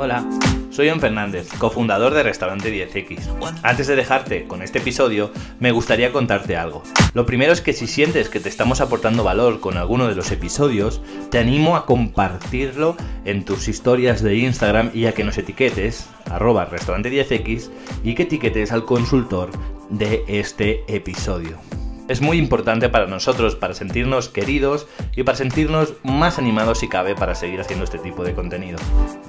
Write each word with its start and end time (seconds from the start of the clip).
Hola, 0.00 0.28
soy 0.70 0.90
John 0.90 0.98
Fernández, 0.98 1.48
cofundador 1.58 2.12
de 2.12 2.24
Restaurante 2.24 2.72
10X. 2.74 3.20
Antes 3.62 3.86
de 3.86 3.94
dejarte 3.94 4.48
con 4.48 4.62
este 4.62 4.80
episodio, 4.80 5.30
me 5.60 5.70
gustaría 5.70 6.10
contarte 6.10 6.56
algo. 6.56 6.82
Lo 7.14 7.24
primero 7.24 7.52
es 7.52 7.60
que 7.60 7.72
si 7.72 7.86
sientes 7.86 8.28
que 8.28 8.40
te 8.40 8.48
estamos 8.48 8.80
aportando 8.80 9.22
valor 9.22 9.60
con 9.60 9.76
alguno 9.76 10.08
de 10.08 10.16
los 10.16 10.32
episodios, 10.32 11.02
te 11.30 11.38
animo 11.38 11.76
a 11.76 11.86
compartirlo 11.86 12.96
en 13.24 13.44
tus 13.44 13.68
historias 13.68 14.24
de 14.24 14.38
Instagram 14.38 14.90
y 14.92 15.06
a 15.06 15.12
que 15.12 15.22
nos 15.22 15.38
etiquetes, 15.38 16.08
arroba 16.28 16.64
restaurante 16.64 17.08
10X, 17.08 17.70
y 18.02 18.16
que 18.16 18.24
etiquetes 18.24 18.72
al 18.72 18.84
consultor 18.84 19.52
de 19.88 20.24
este 20.26 20.82
episodio 20.88 21.60
es 22.08 22.20
muy 22.20 22.38
importante 22.38 22.88
para 22.88 23.06
nosotros, 23.06 23.54
para 23.56 23.74
sentirnos 23.74 24.28
queridos 24.28 24.86
y 25.14 25.22
para 25.22 25.36
sentirnos 25.36 25.94
más 26.02 26.38
animados 26.38 26.78
si 26.78 26.88
cabe 26.88 27.14
para 27.14 27.34
seguir 27.34 27.60
haciendo 27.60 27.84
este 27.84 27.98
tipo 27.98 28.24
de 28.24 28.34
contenido. 28.34 28.78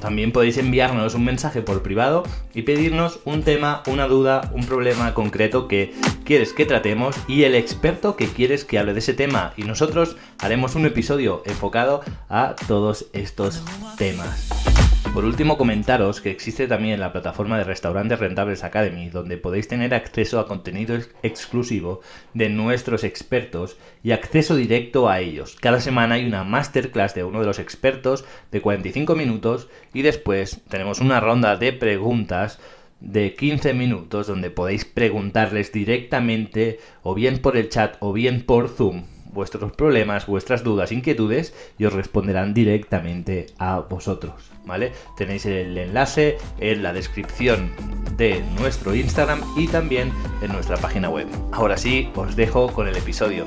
También 0.02 0.32
podéis 0.32 0.58
enviarnos 0.58 1.16
un 1.16 1.26
mensaje 1.26 1.62
por 1.62 1.82
privado 1.82 2.24
y 2.54 2.64
pedirnos 2.64 3.20
un 3.26 3.44
tema, 3.44 3.84
una 3.88 4.08
duda, 4.08 4.52
un 4.54 4.66
problema 4.66 5.14
concreto 5.14 5.68
que 5.68 5.94
quieres 6.24 6.54
que 6.54 6.66
tratemos 6.66 7.16
y 7.28 7.44
el 7.44 7.56
experto 7.56 8.16
que 8.16 8.28
quieres 8.28 8.66
que 8.66 8.80
hable 8.80 8.94
de 8.94 9.00
ese 9.00 9.14
tema 9.14 9.54
y 9.58 9.64
nosotros 9.64 10.18
haremos 10.40 10.76
un 10.76 10.86
episodio 10.86 11.42
enfocado 11.46 12.02
a 12.30 12.56
todos 12.68 13.08
estos 13.14 13.64
temas. 13.98 14.77
Por 15.14 15.26
último, 15.26 15.58
comentaros 15.58 16.22
que 16.22 16.30
existe 16.30 16.68
también 16.68 17.00
la 17.00 17.12
plataforma 17.12 17.58
de 17.58 17.64
Restaurantes 17.64 18.20
Rentables 18.20 18.64
Academy, 18.64 19.10
donde 19.10 19.38
podéis 19.38 19.68
tener 19.68 19.94
acceso 19.96 20.40
a 20.40 20.48
contenido 20.48 20.96
exclusivo 21.24 22.02
de 22.36 22.50
nuestros 22.50 23.04
expertos 23.04 23.78
y 24.04 24.12
acceso 24.12 24.56
directo 24.56 25.10
a 25.10 25.20
ellos. 25.20 25.58
Cada 25.60 25.80
semana 25.80 26.16
hay 26.16 26.26
una 26.26 26.44
masterclass 26.44 27.16
de 27.16 27.24
uno 27.24 27.40
de 27.40 27.48
los 27.48 27.58
expertos 27.58 28.26
de 28.52 28.62
45 28.62 29.16
minutos 29.16 29.70
y 29.94 30.04
después 30.04 30.62
tenemos 30.70 31.00
una 31.00 31.20
ronda 31.20 31.56
de 31.56 31.74
preguntas 31.74 32.60
de 33.00 33.34
15 33.34 33.74
minutos 33.74 34.28
donde 34.28 34.52
podéis 34.52 34.86
preguntarles 34.86 35.72
directamente 35.72 36.80
o 37.02 37.16
bien 37.16 37.40
por 37.40 37.58
el 37.58 37.70
chat 37.70 37.96
o 38.00 38.14
bien 38.14 38.44
por 38.44 38.70
Zoom 38.70 39.04
vuestros 39.38 39.72
problemas, 39.72 40.26
vuestras 40.26 40.64
dudas, 40.64 40.92
inquietudes 40.92 41.54
y 41.78 41.86
os 41.86 41.94
responderán 41.94 42.56
directamente 42.56 43.46
a 43.60 43.82
vosotros, 43.82 44.34
¿vale? 44.66 44.94
Tenéis 45.16 45.46
el 45.46 45.78
enlace 45.78 46.40
en 46.60 46.82
la 46.82 46.92
descripción 46.92 47.72
de 48.18 48.44
nuestro 48.60 48.96
Instagram 48.96 49.42
y 49.56 49.68
también 49.68 50.12
en 50.42 50.52
nuestra 50.52 50.78
página 50.78 51.10
web. 51.10 51.28
Ahora 51.52 51.78
sí, 51.78 52.10
os 52.16 52.36
dejo 52.36 52.74
con 52.74 52.88
el 52.88 52.98
episodio. 52.98 53.46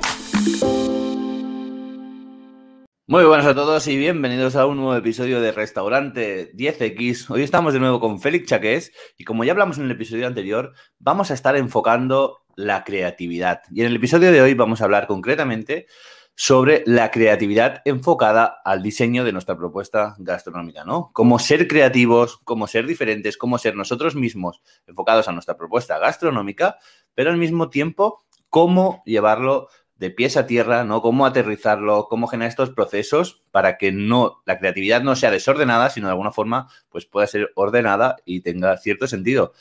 Muy 3.09 3.25
buenas 3.25 3.47
a 3.47 3.57
todos 3.57 3.89
y 3.89 3.97
bienvenidos 3.97 4.55
a 4.55 4.67
un 4.67 4.77
nuevo 4.77 4.95
episodio 4.95 5.41
de 5.41 5.51
Restaurante 5.51 6.53
10X. 6.55 7.29
Hoy 7.31 7.43
estamos 7.43 7.73
de 7.73 7.81
nuevo 7.81 7.99
con 7.99 8.21
Félix 8.21 8.47
Chaqués 8.47 8.93
y 9.19 9.25
como 9.25 9.43
ya 9.43 9.51
hablamos 9.51 9.79
en 9.79 9.87
el 9.87 9.91
episodio 9.91 10.29
anterior, 10.29 10.73
vamos 11.01 11.33
a 11.33 11.35
estar 11.35 11.57
enfocando 11.57 12.40
la 12.57 12.85
creatividad. 12.85 13.63
Y 13.71 13.81
en 13.81 13.89
el 13.89 13.97
episodio 13.97 14.33
de 14.33 14.43
hoy 14.43 14.55
vamos 14.55 14.81
a 14.81 14.85
hablar 14.85 15.07
concretamente 15.07 15.87
sobre 16.35 16.83
la 16.87 17.11
creatividad 17.11 17.83
enfocada 17.85 18.63
al 18.65 18.83
diseño 18.83 19.25
de 19.25 19.33
nuestra 19.33 19.59
propuesta 19.59 20.15
gastronómica, 20.19 20.85
¿no? 20.85 21.11
Cómo 21.13 21.39
ser 21.39 21.69
creativos, 21.69 22.39
cómo 22.45 22.67
ser 22.67 22.87
diferentes, 22.87 23.37
cómo 23.37 23.59
ser 23.59 23.77
nosotros 23.77 24.15
mismos 24.15 24.63
enfocados 24.87 25.29
a 25.29 25.33
nuestra 25.33 25.59
propuesta 25.59 25.99
gastronómica, 25.99 26.79
pero 27.15 27.31
al 27.31 27.37
mismo 27.37 27.69
tiempo 27.69 28.25
cómo 28.49 29.03
llevarlo 29.05 29.69
de 29.97 30.11
pies 30.11 30.39
a 30.39 30.47
tierra, 30.47 30.83
¿no? 30.83 31.03
Cómo 31.03 31.27
aterrizarlo, 31.27 32.07
cómo 32.09 32.27
generar 32.27 32.49
estos 32.49 32.71
procesos 32.71 33.45
para 33.51 33.77
que 33.77 33.93
no 33.93 34.41
la 34.47 34.59
creatividad 34.59 35.03
no 35.03 35.17
sea 35.17 35.31
desordenada, 35.31 35.91
sino 35.91 36.07
de 36.07 36.13
alguna 36.13 36.33
forma 36.33 36.69
pues 36.89 37.05
pueda 37.05 37.27
ser 37.27 37.51
ordenada 37.55 38.17
y 38.25 38.41
tenga 38.41 38.79
cierto 38.79 39.07
sentido. 39.07 39.53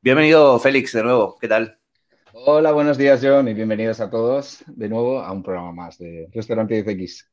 Bienvenido 0.00 0.58
Félix 0.58 0.92
de 0.92 1.02
nuevo, 1.02 1.36
¿qué 1.38 1.46
tal? 1.46 1.81
Hola, 2.44 2.72
buenos 2.72 2.98
días 2.98 3.20
John 3.22 3.46
y 3.46 3.54
bienvenidos 3.54 4.00
a 4.00 4.10
todos 4.10 4.64
de 4.66 4.88
nuevo 4.88 5.20
a 5.20 5.30
un 5.30 5.44
programa 5.44 5.70
más 5.70 5.96
de 5.98 6.28
Restaurante 6.32 6.84
10X. 6.84 7.28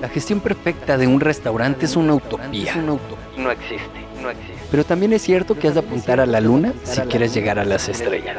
La 0.00 0.08
gestión 0.08 0.38
perfecta 0.38 0.96
de 0.96 1.08
un 1.08 1.18
restaurante 1.18 1.86
es 1.86 1.96
una 1.96 2.14
utopía. 2.14 2.76
No 2.76 3.50
existe, 3.50 4.06
no 4.22 4.30
existe. 4.30 4.54
Pero 4.70 4.84
también 4.84 5.12
es 5.12 5.22
cierto 5.22 5.58
que 5.58 5.66
has 5.66 5.74
de 5.74 5.80
apuntar 5.80 6.20
a 6.20 6.26
la 6.26 6.40
luna 6.40 6.72
si 6.84 7.00
quieres 7.00 7.34
llegar 7.34 7.58
a 7.58 7.64
las 7.64 7.88
estrellas. 7.88 8.36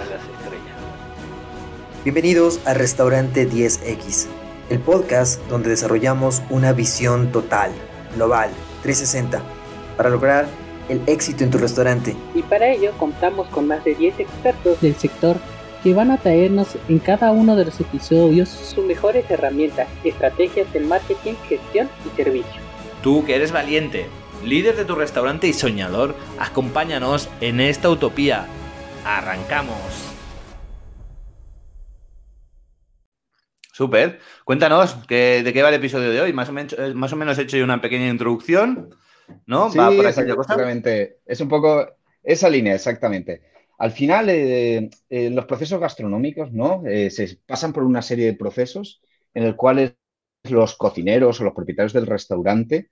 Bienvenidos 2.05 2.65
a 2.65 2.73
Restaurante 2.73 3.45
10X, 3.45 4.27
el 4.69 4.79
podcast 4.79 5.45
donde 5.49 5.69
desarrollamos 5.69 6.41
una 6.49 6.71
visión 6.71 7.33
total, 7.33 7.71
global, 8.15 8.51
360, 8.83 9.41
para 9.97 10.09
lograr 10.09 10.47
el 10.89 11.01
éxito 11.07 11.43
en 11.43 11.51
tu 11.51 11.57
restaurante. 11.57 12.15
Y 12.35 12.41
para 12.41 12.69
ello 12.69 12.91
contamos 12.97 13.47
con 13.47 13.67
más 13.67 13.83
de 13.85 13.95
10 13.95 14.19
expertos 14.19 14.81
del 14.81 14.95
sector 14.95 15.37
que 15.83 15.93
van 15.93 16.11
a 16.11 16.17
traernos 16.17 16.75
en 16.89 16.99
cada 16.99 17.31
uno 17.31 17.55
de 17.55 17.65
los 17.65 17.79
episodios 17.79 18.49
sus 18.49 18.83
mejores 18.83 19.29
herramientas, 19.29 19.87
estrategias 20.03 20.67
en 20.73 20.87
marketing, 20.87 21.35
gestión 21.47 21.89
y 22.05 22.15
servicio. 22.17 22.61
Tú 23.01 23.23
que 23.25 23.35
eres 23.35 23.51
valiente, 23.53 24.07
líder 24.43 24.75
de 24.75 24.85
tu 24.85 24.95
restaurante 24.95 25.47
y 25.47 25.53
soñador, 25.53 26.15
acompáñanos 26.37 27.29
en 27.39 27.61
esta 27.61 27.89
utopía. 27.89 28.45
Arrancamos. 29.05 30.09
Súper. 33.71 34.19
Cuéntanos 34.43 35.07
de 35.07 35.49
qué 35.53 35.63
va 35.63 35.69
el 35.69 35.75
episodio 35.75 36.09
de 36.09 36.19
hoy. 36.19 36.33
Más 36.33 36.49
o 36.49 36.51
menos, 36.51 36.75
eh, 36.77 36.93
más 36.93 37.13
o 37.13 37.15
menos 37.15 37.37
he 37.37 37.43
hecho 37.43 37.63
una 37.63 37.79
pequeña 37.79 38.09
introducción. 38.09 38.93
¿No? 39.45 39.69
Sí, 39.71 39.79
exactamente. 39.79 41.19
Es 41.25 41.41
un 41.41 41.49
poco 41.49 41.87
esa 42.23 42.49
línea, 42.49 42.75
exactamente. 42.75 43.41
Al 43.79 43.91
final, 43.91 44.27
eh, 44.29 44.89
eh, 45.09 45.29
los 45.29 45.45
procesos 45.45 45.79
gastronómicos, 45.79 46.51
¿no? 46.51 46.83
Eh, 46.85 47.09
se 47.09 47.39
pasan 47.45 47.71
por 47.71 47.83
una 47.83 48.01
serie 48.01 48.25
de 48.25 48.33
procesos 48.33 49.01
en 49.33 49.43
el 49.43 49.55
cuales 49.55 49.93
los 50.43 50.75
cocineros 50.75 51.39
o 51.39 51.45
los 51.45 51.53
propietarios 51.53 51.93
del 51.93 52.05
restaurante 52.05 52.89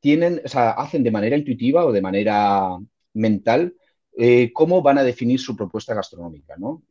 tienen, 0.00 0.40
o 0.44 0.48
sea, 0.48 0.70
hacen 0.72 1.02
de 1.02 1.10
manera 1.10 1.36
intuitiva 1.36 1.84
o 1.84 1.92
de 1.92 2.00
manera 2.00 2.76
mental 3.12 3.74
cómo 4.52 4.82
van 4.82 4.98
a 4.98 5.04
definir 5.04 5.38
su 5.40 5.56
propuesta 5.56 5.94
gastronómica, 5.94 6.54
¿no? 6.58 6.82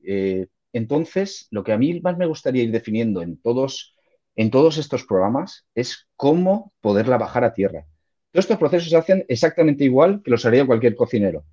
entonces, 0.74 1.48
lo 1.52 1.64
que 1.64 1.74
a 1.74 1.78
mí 1.78 2.00
más 2.02 2.18
me 2.18 2.26
gustaría 2.26 2.64
ir 2.64 2.72
definiendo 2.72 3.22
en 3.22 3.42
todos, 3.42 3.96
en 4.36 4.52
todos 4.52 4.78
estos 4.78 5.06
programas 5.06 5.66
es 5.76 6.08
cómo 6.16 6.74
poderla 6.82 7.18
bajar 7.18 7.44
a 7.44 7.54
tierra. 7.54 7.86
Todos 8.32 8.46
estos 8.46 8.58
procesos 8.58 8.90
se 8.90 8.98
hacen 8.98 9.26
exactamente 9.28 9.84
igual 9.84 10.22
que 10.24 10.32
los 10.32 10.46
haría 10.46 10.66
cualquier 10.66 10.96
cocinero, 10.96 11.44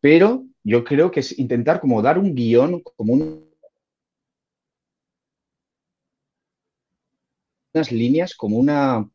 pero 0.00 0.44
yo 0.64 0.84
creo 0.84 1.10
que 1.10 1.20
es 1.20 1.38
intentar 1.38 1.80
como 1.80 2.02
dar 2.02 2.18
un 2.18 2.34
guion, 2.34 2.80
como 2.82 3.14
unas 7.74 7.92
líneas, 7.92 8.34
como 8.34 8.56
una, 8.56 9.08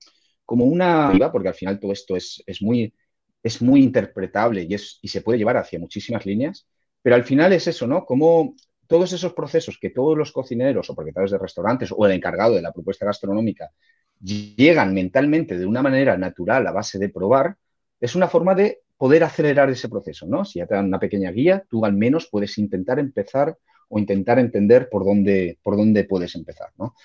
como 0.45 0.66
una, 0.66 1.11
porque 1.31 1.49
al 1.49 1.53
final 1.53 1.79
todo 1.79 1.91
esto 1.91 2.16
es, 2.16 2.44
muy, 2.61 2.94
es 3.43 3.61
muy 3.61 3.83
interpretable 3.83 4.63
y, 4.63 4.73
y 4.73 5.07
se 5.07 5.22
puede 5.22 5.39
llevar 5.39 5.57
hacia 5.57 5.79
muchísimas 5.79 6.25
líneas, 6.25 6.66
pero 7.01 7.16
al 7.16 7.23
final 7.25 7.51
es 7.53 7.67
eso, 7.67 7.88
¿no? 7.88 8.05
Como 8.05 8.55
todos 8.88 9.11
esos 9.13 9.33
procesos 9.33 9.78
que 9.79 9.89
todos 9.89 10.17
los 10.17 10.31
cocineros 10.31 10.89
o 10.89 10.95
propietarios 10.95 11.31
de 11.31 11.38
restaurantes 11.38 11.93
o 11.95 12.05
el 12.05 12.11
encargado 12.13 12.55
de 12.55 12.61
la 12.61 12.72
propuesta 12.72 13.05
gastronómica 13.05 13.69
llegan 14.21 14.93
mentalmente 14.93 15.57
de 15.57 15.65
una 15.65 15.81
manera 15.81 16.17
natural 16.17 16.67
a 16.67 16.71
base 16.71 16.99
de 16.99 17.09
probar, 17.09 17.55
es 17.99 18.15
una 18.15 18.27
forma 18.27 18.55
de 18.55 18.79
poder 18.97 19.23
acelerar 19.23 19.69
ese 19.69 19.89
proceso, 19.89 20.27
¿no? 20.27 20.45
Si 20.45 20.59
ya 20.59 20.67
te 20.67 20.75
dan 20.75 20.85
una 20.85 20.99
pequeña 20.99 21.31
guía, 21.31 21.63
tú 21.69 21.85
al 21.85 21.93
menos 21.93 22.27
puedes 22.29 22.57
intentar 22.57 22.99
empezar 22.99 23.57
o 23.89 23.99
intentar 23.99 24.39
entender 24.39 24.89
por 24.89 25.03
dónde, 25.03 25.57
por 25.63 25.75
dónde 25.75 26.03
puedes 26.03 26.35
empezar, 26.35 26.69
¿no? 26.77 26.95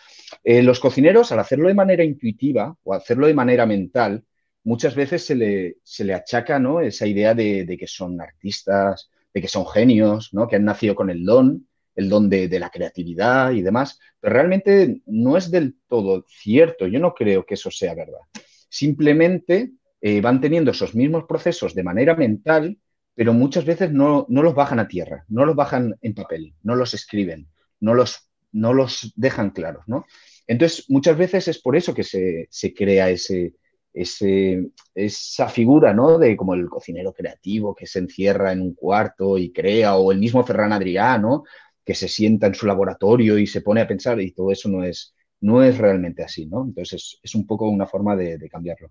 Eh, 0.45 0.63
los 0.63 0.79
cocineros, 0.79 1.33
al 1.33 1.41
hacerlo 1.41 1.69
de 1.69 1.75
manera 1.75 2.05
intuitiva 2.05 2.77
o 2.85 2.95
hacerlo 2.95 3.27
de 3.27 3.35
manera 3.35 3.67
mental, 3.67 4.25
muchas 4.65 4.95
veces 4.95 5.25
se 5.25 5.35
le, 5.35 5.77
se 5.83 6.05
le 6.05 6.15
achaca, 6.15 6.59
¿no? 6.59 6.81
Esa 6.81 7.07
idea 7.07 7.35
de, 7.35 7.65
de, 7.65 7.79
que 7.79 7.87
son 7.87 8.21
artistas, 8.21 9.11
de 9.33 9.41
que 9.41 9.49
son 9.49 9.67
genios, 9.67 10.33
¿no? 10.33 10.47
Que 10.47 10.57
han 10.57 10.65
nacido 10.65 10.95
con 10.95 11.11
el 11.11 11.25
don 11.25 11.67
el 11.97 12.09
don 12.11 12.29
de, 12.29 12.49
la 12.61 12.71
creatividad 12.71 13.53
y 13.53 13.63
demás, 13.63 13.99
pero 14.21 14.35
realmente 14.35 15.01
no 15.07 15.37
es 15.37 15.51
del 15.51 15.77
todo 15.89 16.25
cierto. 16.29 16.87
Yo 16.87 17.01
no 17.01 17.15
creo 17.15 17.45
que 17.45 17.55
eso 17.55 17.71
sea 17.71 17.95
verdad. 17.95 18.21
Simplemente 18.69 19.73
eh, 20.01 20.21
van 20.21 20.41
teniendo 20.41 20.71
esos 20.71 20.95
mismos 20.95 21.25
procesos 21.27 21.75
de 21.75 21.83
manera 21.83 22.15
mental, 22.15 22.79
pero 23.15 23.33
muchas 23.33 23.65
veces 23.65 23.91
no, 23.91 24.27
los 24.29 24.55
bajan 24.55 24.79
a 24.79 24.89
tierra, 24.89 25.25
no 25.29 25.47
los 25.47 25.57
bajan 25.57 25.97
en 26.03 26.15
papel, 26.15 26.55
no 26.63 26.77
los 26.77 26.93
escriben, 26.93 27.49
no 27.81 27.95
los, 27.95 28.31
no 28.53 28.75
los 28.75 29.13
dejan 29.17 29.51
claros, 29.51 29.85
¿no? 29.87 30.05
Entonces, 30.47 30.85
muchas 30.89 31.17
veces 31.17 31.49
es 31.49 31.59
por 31.59 31.77
eso 31.77 31.95
que 31.95 32.05
se, 32.05 32.75
crea 32.75 33.09
ese, 33.09 33.55
ese, 33.93 34.69
esa 34.95 35.49
figura, 35.49 35.95
¿no? 35.95 36.19
De 36.19 36.37
como 36.37 36.53
el 36.53 36.69
cocinero 36.69 37.15
creativo 37.15 37.75
que 37.75 37.87
se 37.87 38.01
encierra 38.01 38.53
en 38.53 38.61
un 38.61 38.75
cuarto 38.75 39.39
y 39.39 39.51
crea, 39.51 39.97
o 39.97 40.13
el 40.13 40.19
mismo 40.19 40.45
Ferran 40.45 40.73
Adrià, 40.73 41.19
¿no? 41.19 41.45
Que 41.87 41.95
se 41.95 42.09
sienta 42.09 42.49
en 42.49 42.55
su 42.55 42.67
laboratorio 42.67 43.39
y 43.39 43.47
se 43.47 43.61
pone 43.63 43.81
a 43.81 43.87
pensar 43.87 44.21
y 44.21 44.33
todo 44.33 44.51
eso 44.51 44.69
no 44.69 44.83
es, 44.83 45.15
no 45.41 45.63
es 45.63 45.79
realmente 45.79 46.25
así, 46.25 46.47
¿no? 46.47 46.65
Entonces 46.65 47.21
es, 47.23 47.35
un 47.37 47.47
poco 47.47 47.69
una 47.71 47.87
forma 47.87 48.17
de, 48.17 48.49
cambiarlo. 48.51 48.91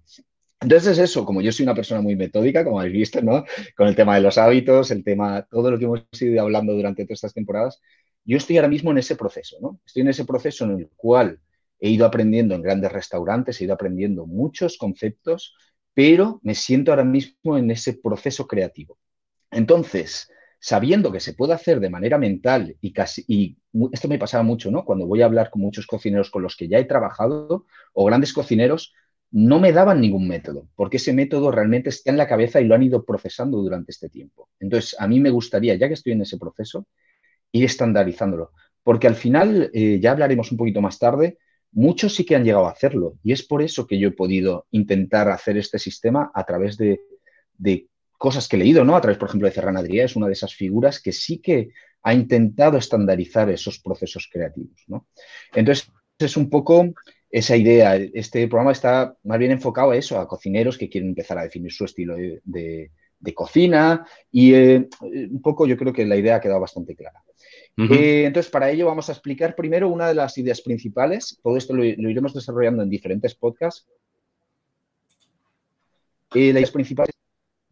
Entonces 0.62 0.94
es 0.94 1.00
eso, 1.00 1.26
como 1.26 1.42
yo 1.42 1.52
soy 1.52 1.64
una 1.64 1.76
persona 1.76 2.02
muy 2.02 2.16
metódica, 2.16 2.64
como 2.64 2.80
habéis 2.80 2.94
visto, 2.94 3.22
¿no? 3.22 3.44
Con 3.76 3.90
el 3.90 3.98
tema 3.98 4.16
de 4.16 4.22
los 4.22 4.38
hábitos, 4.38 4.92
el 4.92 5.04
tema, 5.04 5.46
todo 5.52 5.72
lo 5.72 5.78
que 5.78 5.84
hemos 5.84 6.08
ido 6.22 6.42
hablando 6.42 6.74
durante 6.74 7.04
todas 7.04 7.18
estas 7.18 7.34
temporadas, 7.34 7.82
yo 8.24 8.38
estoy 8.38 8.58
ahora 8.58 8.70
mismo 8.70 8.92
en 8.92 9.00
ese 9.00 9.18
proceso, 9.18 9.58
¿no? 9.62 9.82
Estoy 9.86 10.04
en 10.04 10.08
ese 10.08 10.24
proceso 10.24 10.64
en 10.64 10.80
el 10.80 10.90
cual 10.96 11.42
he 11.80 11.90
ido 11.90 12.06
aprendiendo 12.06 12.56
en 12.56 12.62
grandes 12.62 12.94
restaurantes, 12.94 13.60
he 13.60 13.66
ido 13.66 13.74
aprendiendo 13.74 14.26
muchos 14.26 14.78
conceptos, 14.78 15.54
pero 15.94 16.40
me 16.44 16.56
siento 16.56 16.92
ahora 16.92 17.04
mismo 17.04 17.58
en 17.58 17.72
ese 17.72 17.94
proceso 17.94 18.48
creativo. 18.48 18.98
Entonces, 19.52 20.30
sabiendo 20.66 21.12
que 21.12 21.20
se 21.20 21.36
puede 21.36 21.54
hacer 21.54 21.80
de 21.80 21.92
manera 21.92 22.18
mental 22.18 22.76
y 22.82 22.92
casi, 22.92 23.24
y 23.28 23.56
esto 23.92 24.08
me 24.08 24.18
pasaba 24.18 24.42
mucho, 24.42 24.72
¿no? 24.72 24.84
Cuando 24.84 25.06
voy 25.06 25.22
a 25.22 25.26
hablar 25.26 25.52
con 25.52 25.62
muchos 25.62 25.86
cocineros 25.86 26.32
con 26.32 26.42
los 26.42 26.56
que 26.56 26.68
ya 26.68 26.80
he 26.80 26.86
trabajado 26.86 27.68
o 27.94 28.06
grandes 28.06 28.34
cocineros, 28.34 28.92
no 29.30 29.60
me 29.60 29.72
daban 29.72 30.02
ningún 30.02 30.28
método, 30.28 30.68
porque 30.76 30.98
ese 30.98 31.14
método 31.14 31.52
realmente 31.52 31.90
está 31.90 32.10
en 32.10 32.18
la 32.18 32.28
cabeza 32.28 32.62
y 32.62 32.66
lo 32.66 32.74
han 32.74 32.82
ido 32.82 33.06
procesando 33.06 33.60
durante 33.60 33.92
este 33.92 34.10
tiempo. 34.10 34.50
Entonces, 34.60 34.96
a 34.98 35.08
mí 35.08 35.20
me 35.20 35.30
gustaría, 35.30 35.76
ya 35.76 35.88
que 35.88 35.94
estoy 35.94 36.14
en 36.14 36.24
ese 36.24 36.40
proceso, 36.40 36.88
ir 37.52 37.64
estandarizándolo, 37.64 38.50
porque 38.82 39.06
al 39.06 39.16
final, 39.16 39.70
eh, 39.72 40.00
ya 40.02 40.14
hablaremos 40.14 40.52
un 40.52 40.58
poquito 40.58 40.82
más 40.82 40.98
tarde, 40.98 41.38
muchos 41.74 42.16
sí 42.16 42.26
que 42.26 42.36
han 42.36 42.44
llegado 42.44 42.66
a 42.66 42.72
hacerlo 42.72 43.20
y 43.22 43.34
es 43.34 43.44
por 43.44 43.62
eso 43.62 43.86
que 43.86 44.00
yo 44.00 44.08
he 44.08 44.14
podido 44.14 44.66
intentar 44.72 45.30
hacer 45.30 45.58
este 45.58 45.78
sistema 45.78 46.32
a 46.34 46.44
través 46.44 46.76
de, 46.76 47.02
de 47.56 47.88
cosas 48.18 48.48
que 48.48 48.56
he 48.56 48.60
leído, 48.60 48.84
¿no? 48.84 48.96
A 48.96 49.02
través, 49.02 49.18
por 49.18 49.30
ejemplo, 49.30 49.48
de 49.48 49.54
Ferran 49.54 49.78
Adrià, 49.78 50.06
es 50.06 50.16
una 50.16 50.28
de 50.28 50.34
esas 50.34 50.54
figuras 50.54 51.02
que 51.02 51.12
sí 51.12 51.40
que 51.40 51.70
ha 52.04 52.14
intentado 52.14 52.78
estandarizar 52.78 53.50
esos 53.50 53.80
procesos 53.80 54.30
creativos, 54.32 54.84
¿no? 54.88 55.08
Entonces, 55.54 55.92
es 56.20 56.38
un 56.38 56.50
poco 56.50 56.94
esa 57.30 57.58
idea. 57.58 57.96
Este 57.96 58.48
programa 58.48 58.72
está 58.72 59.16
más 59.24 59.40
bien 59.40 59.52
enfocado 59.52 59.92
a 59.92 59.98
eso, 59.98 60.20
a 60.20 60.28
cocineros 60.28 60.78
que 60.78 60.90
quieren 60.90 61.10
empezar 61.10 61.38
a 61.38 61.44
definir 61.44 61.72
su 61.72 61.86
estilo 61.86 62.16
de, 62.16 62.92
cocina 63.34 64.06
y 64.32 64.54
eh, 64.54 64.88
un 65.02 65.42
poco 65.42 65.66
yo 65.66 65.76
creo 65.76 65.92
que 65.92 66.06
la 66.06 66.16
idea 66.16 66.36
ha 66.36 66.42
quedado 66.42 66.60
bastante 66.60 66.96
clara. 66.96 67.24
Eh, 67.78 68.24
entonces, 68.26 68.52
para 68.52 68.70
ello 68.70 68.86
vamos 68.86 69.10
a 69.10 69.14
explicar 69.14 69.56
primero 69.56 69.90
una 69.90 70.08
de 70.08 70.14
las 70.14 70.38
ideas 70.38 70.62
principales. 70.62 71.40
Todo 71.42 71.58
esto 71.58 71.74
lo, 71.74 71.84
iremos 71.84 72.34
desarrollando 72.34 72.84
en 72.84 72.90
diferentes 72.90 73.34
podcasts. 73.34 73.88
Eh, 76.36 76.54
la 76.54 76.60
idea 76.60 76.72
principal 76.72 77.10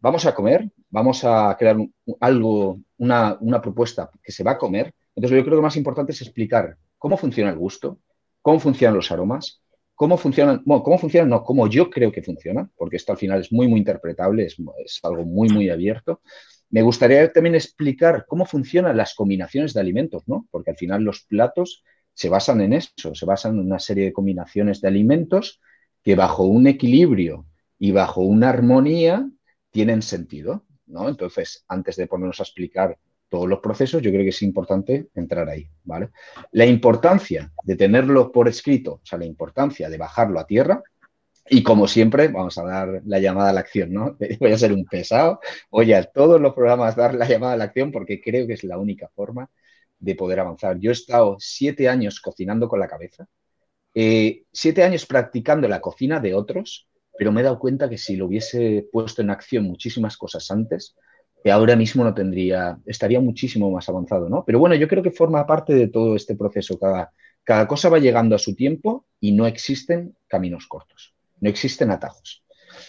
vamos 0.04 0.26
a 0.26 0.34
comer, 0.34 0.70
vamos 0.90 1.24
a 1.24 1.56
crear 1.58 1.78
algo, 2.20 2.78
una, 2.98 3.62
propuesta 3.62 4.10
que 4.22 4.32
se 4.32 4.44
va 4.44 4.50
a 4.52 4.58
comer. 4.58 4.92
Entonces, 5.16 5.38
yo 5.38 5.42
creo 5.42 5.54
que 5.54 5.62
lo 5.62 5.62
más 5.62 5.76
importante 5.76 6.12
es 6.12 6.20
explicar 6.20 6.76
cómo 6.98 7.16
funciona 7.16 7.50
el 7.50 7.56
gusto, 7.56 8.00
cómo 8.42 8.60
funcionan 8.60 8.96
los 8.96 9.10
aromas, 9.10 9.62
cómo 9.94 10.18
funcionan, 10.18 10.62
cómo 10.62 10.98
funcionan, 10.98 11.30
no, 11.30 11.42
cómo 11.42 11.68
yo 11.68 11.88
creo 11.88 12.12
que 12.12 12.22
funcionan, 12.22 12.70
porque 12.76 12.96
esto 12.96 13.12
al 13.12 13.18
final 13.18 13.40
es 13.40 13.50
muy, 13.50 13.66
muy 13.66 13.78
interpretable, 13.78 14.44
es, 14.44 14.56
es 14.84 15.00
algo 15.02 15.24
muy, 15.24 15.48
muy 15.48 15.70
abierto. 15.70 16.20
Me 16.68 16.82
gustaría 16.82 17.32
también 17.32 17.54
explicar 17.54 18.26
cómo 18.28 18.44
funcionan 18.44 18.98
las 18.98 19.14
combinaciones 19.14 19.72
de 19.72 19.80
alimentos, 19.80 20.24
¿no? 20.26 20.46
Porque 20.50 20.72
al 20.72 20.76
final 20.76 21.02
los 21.02 21.22
platos 21.22 21.82
se 22.12 22.28
basan 22.28 22.60
en 22.60 22.74
eso, 22.74 23.14
se 23.14 23.24
basan 23.24 23.54
en 23.54 23.60
una 23.60 23.78
serie 23.78 24.04
de 24.04 24.12
combinaciones 24.12 24.82
de 24.82 24.88
alimentos 24.88 25.62
que 26.02 26.14
bajo 26.14 26.44
un 26.44 26.66
equilibrio 26.66 27.46
y 27.78 27.92
bajo 27.92 28.20
una 28.20 28.50
armonía 28.50 29.30
tienen 29.74 30.02
sentido, 30.02 30.64
¿no? 30.86 31.08
Entonces, 31.08 31.64
antes 31.66 31.96
de 31.96 32.06
ponernos 32.06 32.38
a 32.38 32.44
explicar 32.44 32.96
todos 33.28 33.48
los 33.48 33.58
procesos, 33.58 34.00
yo 34.00 34.12
creo 34.12 34.22
que 34.22 34.28
es 34.28 34.42
importante 34.42 35.08
entrar 35.16 35.48
ahí, 35.48 35.68
¿vale? 35.82 36.10
La 36.52 36.64
importancia 36.64 37.52
de 37.64 37.74
tenerlo 37.74 38.30
por 38.30 38.46
escrito, 38.46 38.92
o 38.92 39.00
sea, 39.02 39.18
la 39.18 39.24
importancia 39.24 39.90
de 39.90 39.98
bajarlo 39.98 40.38
a 40.38 40.46
tierra, 40.46 40.80
y 41.50 41.64
como 41.64 41.88
siempre, 41.88 42.28
vamos 42.28 42.56
a 42.56 42.62
dar 42.62 43.02
la 43.04 43.18
llamada 43.18 43.50
a 43.50 43.52
la 43.52 43.60
acción, 43.60 43.92
¿no? 43.92 44.16
Voy 44.40 44.52
a 44.52 44.58
ser 44.58 44.72
un 44.72 44.84
pesado, 44.84 45.40
voy 45.72 45.92
a 45.92 46.04
todos 46.04 46.40
los 46.40 46.54
programas 46.54 46.94
dar 46.94 47.14
la 47.14 47.26
llamada 47.26 47.54
a 47.54 47.56
la 47.56 47.64
acción 47.64 47.90
porque 47.90 48.20
creo 48.20 48.46
que 48.46 48.52
es 48.54 48.62
la 48.62 48.78
única 48.78 49.08
forma 49.08 49.50
de 49.98 50.14
poder 50.14 50.38
avanzar. 50.38 50.78
Yo 50.78 50.90
he 50.90 50.92
estado 50.92 51.36
siete 51.40 51.88
años 51.88 52.20
cocinando 52.20 52.68
con 52.68 52.78
la 52.78 52.86
cabeza, 52.86 53.26
eh, 53.94 54.44
siete 54.52 54.84
años 54.84 55.04
practicando 55.06 55.66
la 55.66 55.80
cocina 55.80 56.20
de 56.20 56.34
otros, 56.34 56.88
pero 57.16 57.32
me 57.32 57.40
he 57.40 57.44
dado 57.44 57.58
cuenta 57.58 57.88
que 57.88 57.98
si 57.98 58.16
lo 58.16 58.26
hubiese 58.26 58.88
puesto 58.92 59.22
en 59.22 59.30
acción 59.30 59.64
muchísimas 59.64 60.16
cosas 60.16 60.50
antes, 60.50 60.96
que 61.42 61.50
ahora 61.50 61.76
mismo 61.76 62.02
no 62.04 62.14
tendría, 62.14 62.78
estaría 62.86 63.20
muchísimo 63.20 63.70
más 63.70 63.88
avanzado, 63.88 64.28
¿no? 64.28 64.44
Pero 64.46 64.58
bueno, 64.58 64.74
yo 64.74 64.88
creo 64.88 65.02
que 65.02 65.10
forma 65.10 65.46
parte 65.46 65.74
de 65.74 65.88
todo 65.88 66.16
este 66.16 66.36
proceso. 66.36 66.78
Cada, 66.78 67.12
cada 67.44 67.68
cosa 67.68 67.90
va 67.90 67.98
llegando 67.98 68.34
a 68.34 68.38
su 68.38 68.54
tiempo 68.54 69.06
y 69.20 69.32
no 69.32 69.46
existen 69.46 70.16
caminos 70.26 70.66
cortos, 70.66 71.14
no 71.40 71.50
existen 71.50 71.90
atajos. 71.90 72.42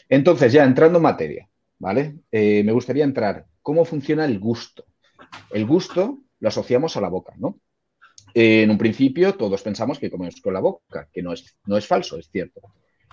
Entonces, 0.08 0.54
ya 0.54 0.64
entrando 0.64 1.00
en 1.00 1.04
materia, 1.04 1.50
¿vale? 1.80 2.16
Eh, 2.32 2.64
me 2.64 2.72
gustaría 2.72 3.04
entrar, 3.04 3.46
¿cómo 3.62 3.84
funciona 3.84 4.26
el 4.26 4.40
gusto? 4.40 4.86
El 5.52 5.66
gusto 5.66 6.20
lo 6.40 6.48
asociamos 6.48 6.96
a 6.96 7.02
la 7.02 7.10
boca, 7.10 7.34
¿no? 7.38 7.60
en 8.38 8.70
un 8.70 8.78
principio 8.78 9.36
todos 9.36 9.62
pensamos 9.62 9.98
que 9.98 10.12
comemos 10.12 10.42
con 10.42 10.54
la 10.54 10.60
boca, 10.60 11.08
que 11.14 11.24
no 11.24 11.32
es, 11.32 11.58
no 11.66 11.78
es 11.78 11.88
falso, 11.88 12.18
es 12.18 12.30
cierto. 12.30 12.62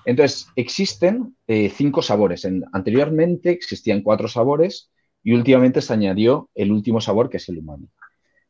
Entonces, 0.05 0.49
existen 0.57 1.37
eh, 1.47 1.69
cinco 1.69 2.03
sabores. 2.03 2.47
anteriormente 2.73 3.51
existían 3.51 4.03
cuatro 4.03 4.29
sabores 4.29 4.91
y 5.23 5.33
últimamente 5.33 5.81
se 5.81 5.93
añadió 5.93 6.51
el 6.55 6.73
último 6.73 7.01
sabor, 7.01 7.31
que 7.31 7.37
es 7.37 7.49
el 7.49 7.59
umami. 7.59 7.89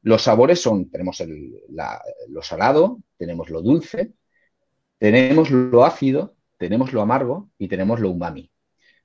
Los 0.03 0.23
sabores 0.23 0.61
son, 0.61 0.91
tenemos 0.91 1.23
lo 2.29 2.43
salado, 2.43 2.99
tenemos 3.17 3.51
lo 3.51 3.63
dulce, 3.63 4.13
tenemos 4.99 5.51
lo 5.51 5.85
ácido, 5.85 6.35
tenemos 6.59 6.93
lo 6.93 7.03
amargo 7.03 7.51
y 7.59 7.69
tenemos 7.69 8.01
lo 8.01 8.11
umami. 8.11 8.51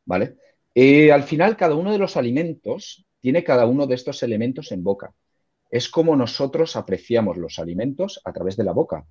¿Vale? 0.05 0.37
Eh, 0.73 1.11
al 1.11 1.23
final, 1.23 1.57
cada 1.57 1.75
uno 1.75 1.91
de 1.91 1.97
los 1.97 2.17
alimentos 2.17 3.05
tiene 3.19 3.43
cada 3.43 3.65
uno 3.65 3.87
de 3.87 3.95
estos 3.95 4.23
elementos 4.23 4.71
en 4.71 4.83
boca. 4.83 5.13
Es 5.69 5.89
como 5.89 6.15
nosotros 6.15 6.75
apreciamos 6.75 7.37
los 7.37 7.59
alimentos 7.59 8.21
a 8.23 8.31
través 8.31 8.55
de 8.57 8.63
la 8.63 8.71
boca. 8.71 9.05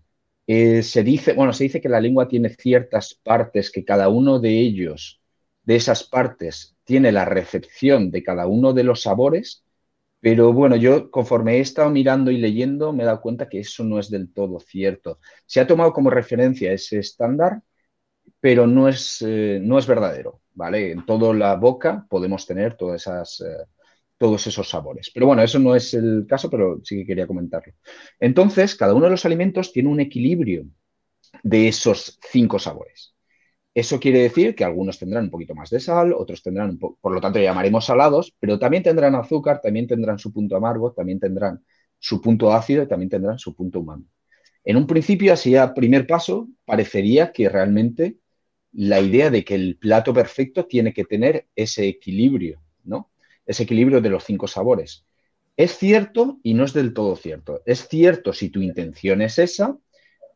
Eh, 0.47 0.83
se 0.83 1.03
dice, 1.03 1.33
bueno, 1.33 1.53
se 1.53 1.65
dice 1.65 1.81
que 1.81 1.89
la 1.89 2.01
lengua 2.01 2.29
tiene 2.29 2.51
ciertas 2.51 3.15
partes, 3.15 3.71
que 3.71 3.85
cada 3.85 4.09
uno 4.09 4.39
de 4.39 4.61
ellos, 4.61 5.21
de 5.65 5.77
esas 5.77 6.05
partes, 6.05 6.77
tiene 6.85 7.11
la 7.13 7.25
recepción 7.25 8.11
de 8.11 8.23
cada 8.23 8.47
uno 8.47 8.73
de 8.73 8.85
los 8.85 9.03
sabores, 9.03 9.65
pero 10.21 10.53
bueno, 10.53 10.77
yo 10.77 11.11
conforme 11.11 11.57
he 11.57 11.61
estado 11.61 11.91
mirando 11.91 12.31
y 12.31 12.39
leyendo 12.39 12.93
me 12.93 13.03
he 13.03 13.07
dado 13.07 13.21
cuenta 13.21 13.49
que 13.49 13.61
eso 13.61 13.85
no 13.85 13.99
es 13.99 14.11
del 14.11 14.33
todo 14.33 14.61
cierto. 14.61 15.21
Se 15.47 15.61
ha 15.61 15.67
tomado 15.67 15.93
como 15.93 16.11
referencia 16.11 16.73
ese 16.73 16.99
estándar, 17.01 17.63
pero 18.41 18.67
no 18.67 18.89
es, 18.89 19.23
eh, 19.27 19.61
no 19.63 19.79
es 19.79 19.87
verdadero, 19.87 20.43
¿vale? 20.55 20.93
En 20.93 21.07
toda 21.07 21.35
la 21.35 21.57
boca 21.57 22.07
podemos 22.09 22.47
tener 22.47 22.77
todas 22.77 23.03
esas... 23.03 23.41
Eh, 23.41 23.67
todos 24.19 24.47
esos 24.47 24.69
sabores. 24.69 25.11
Pero 25.13 25.27
bueno, 25.27 25.43
eso 25.43 25.59
no 25.59 25.75
es 25.75 25.95
el 25.95 26.27
caso, 26.29 26.51
pero 26.51 26.81
sí 26.85 26.97
que 26.97 27.07
quería 27.07 27.27
comentarlo. 27.27 27.73
Entonces, 28.21 28.75
cada 28.75 28.95
uno 28.95 29.07
de 29.07 29.11
los 29.13 29.25
alimentos 29.25 29.73
tiene 29.73 29.89
un 29.91 30.01
equilibrio 30.01 30.67
de 31.43 31.69
esos 31.69 32.19
cinco 32.31 32.59
sabores. 32.59 33.15
Eso 33.75 34.01
quiere 34.01 34.21
decir 34.21 34.55
que 34.55 34.65
algunos 34.65 34.99
tendrán 34.99 35.25
un 35.25 35.31
poquito 35.31 35.55
más 35.55 35.71
de 35.71 35.81
sal, 35.81 36.15
otros 36.15 36.43
tendrán, 36.43 36.71
un 36.71 36.79
por 36.79 37.13
lo 37.13 37.21
tanto, 37.21 37.39
llamaremos 37.39 37.85
salados, 37.85 38.35
pero 38.41 38.59
también 38.59 38.83
tendrán 38.83 39.15
azúcar, 39.15 39.61
también 39.63 39.87
tendrán 39.87 40.19
su 40.19 40.33
punto 40.33 40.57
amargo, 40.57 40.93
también 40.93 41.21
tendrán 41.21 41.63
su 41.99 42.21
punto 42.23 42.53
ácido 42.53 42.83
y 42.85 42.89
también 42.89 43.11
tendrán 43.11 43.39
su 43.39 43.55
punto 43.55 43.81
humano. 43.81 44.05
En 44.65 44.77
un 44.77 44.87
principio, 44.87 45.33
así 45.33 45.57
a 45.57 45.75
primer 45.75 46.07
paso, 46.07 46.49
parecería 46.65 47.33
que 47.33 47.49
realmente 47.49 48.19
la 48.73 49.01
idea 49.01 49.31
de 49.31 49.45
que 49.45 49.55
el 49.55 49.79
plato 49.79 50.15
perfecto 50.15 50.67
tiene 50.67 50.93
que 50.93 51.05
tener 51.05 51.49
ese 51.57 51.89
equilibrio. 51.89 52.63
Ese 53.47 53.63
equilibrio 53.63 54.01
de 54.01 54.11
los 54.11 54.25
cinco 54.25 54.47
sabores. 54.49 55.07
Es 55.57 55.79
cierto 55.79 56.39
y 56.43 56.55
no 56.55 56.65
es 56.65 56.73
del 56.73 56.93
todo 56.93 57.17
cierto. 57.17 57.63
Es 57.65 57.89
cierto 57.89 58.33
si 58.33 58.51
tu 58.51 58.61
intención 58.61 59.23
es 59.23 59.39
esa, 59.39 59.79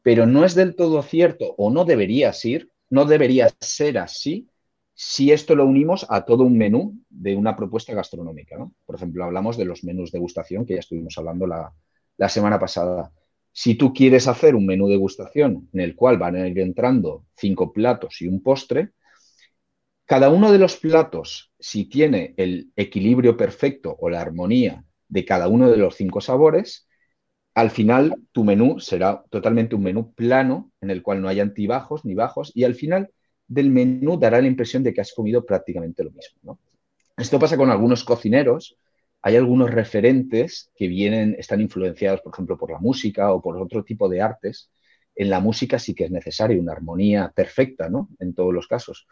pero 0.02 0.26
no 0.26 0.44
es 0.44 0.54
del 0.54 0.74
todo 0.74 1.02
cierto 1.02 1.54
o 1.58 1.70
no 1.70 1.84
debería 1.84 2.32
ser, 2.32 2.68
no 2.88 3.04
debería 3.04 3.50
ser 3.60 3.98
así 3.98 4.48
si 4.94 5.32
esto 5.32 5.54
lo 5.54 5.64
unimos 5.64 6.06
a 6.08 6.24
todo 6.24 6.44
un 6.44 6.56
menú 6.56 6.98
de 7.08 7.36
una 7.36 7.56
propuesta 7.56 7.94
gastronómica. 7.94 8.56
Por 8.86 8.96
ejemplo, 8.96 9.24
hablamos 9.24 9.56
de 9.56 9.64
los 9.64 9.84
menús 9.84 10.12
de 10.12 10.18
gustación 10.18 10.64
que 10.64 10.74
ya 10.74 10.80
estuvimos 10.80 11.16
hablando 11.18 11.46
la, 11.46 11.72
la 12.16 12.28
semana 12.28 12.58
pasada. 12.58 13.12
Si 13.52 13.74
tú 13.74 13.92
quieres 13.92 14.28
hacer 14.28 14.54
un 14.54 14.66
menú 14.66 14.88
de 14.88 14.96
gustación 14.96 15.68
en 15.72 15.80
el 15.80 15.96
cual 15.96 16.18
van 16.18 16.36
a 16.36 16.46
ir 16.46 16.58
entrando 16.58 17.24
cinco 17.34 17.72
platos 17.72 18.20
y 18.20 18.28
un 18.28 18.42
postre, 18.42 18.92
cada 20.10 20.28
uno 20.28 20.50
de 20.50 20.58
los 20.58 20.76
platos, 20.76 21.52
si 21.60 21.84
tiene 21.84 22.34
el 22.36 22.72
equilibrio 22.74 23.36
perfecto 23.36 23.96
o 23.96 24.10
la 24.10 24.20
armonía 24.20 24.84
de 25.06 25.24
cada 25.24 25.46
uno 25.46 25.70
de 25.70 25.76
los 25.76 25.94
cinco 25.94 26.20
sabores, 26.20 26.88
al 27.54 27.70
final 27.70 28.16
tu 28.32 28.42
menú 28.42 28.80
será 28.80 29.22
totalmente 29.30 29.76
un 29.76 29.84
menú 29.84 30.12
plano 30.12 30.72
en 30.80 30.90
el 30.90 31.04
cual 31.04 31.22
no 31.22 31.28
hay 31.28 31.38
antibajos 31.38 32.04
ni 32.04 32.16
bajos 32.16 32.50
y 32.56 32.64
al 32.64 32.74
final 32.74 33.12
del 33.46 33.70
menú 33.70 34.18
dará 34.18 34.40
la 34.40 34.48
impresión 34.48 34.82
de 34.82 34.92
que 34.92 35.00
has 35.00 35.12
comido 35.12 35.46
prácticamente 35.46 36.02
lo 36.02 36.10
mismo. 36.10 36.58
Esto 37.16 37.38
pasa 37.38 37.56
con 37.56 37.70
algunos 37.70 38.02
cocineros. 38.02 38.78
Hay 39.22 39.36
algunos 39.36 39.70
referentes 39.70 40.72
que 40.74 40.88
vienen, 40.88 41.36
están 41.38 41.60
influenciados, 41.60 42.20
por 42.22 42.34
ejemplo, 42.34 42.58
por 42.58 42.72
la 42.72 42.80
música 42.80 43.32
o 43.32 43.40
por 43.40 43.56
otro 43.58 43.84
tipo 43.84 44.08
de 44.08 44.22
artes 44.22 44.72
en 45.14 45.28
la 45.28 45.40
música 45.40 45.78
sí 45.78 45.94
que 45.94 46.04
es 46.04 46.10
necesario 46.10 46.60
una 46.60 46.72
armonía 46.72 47.30
perfecta, 47.34 47.90
¿no? 47.90 48.08
En 48.18 48.34
todos 48.34 48.54
los 48.54 48.66
casos. 48.66 49.06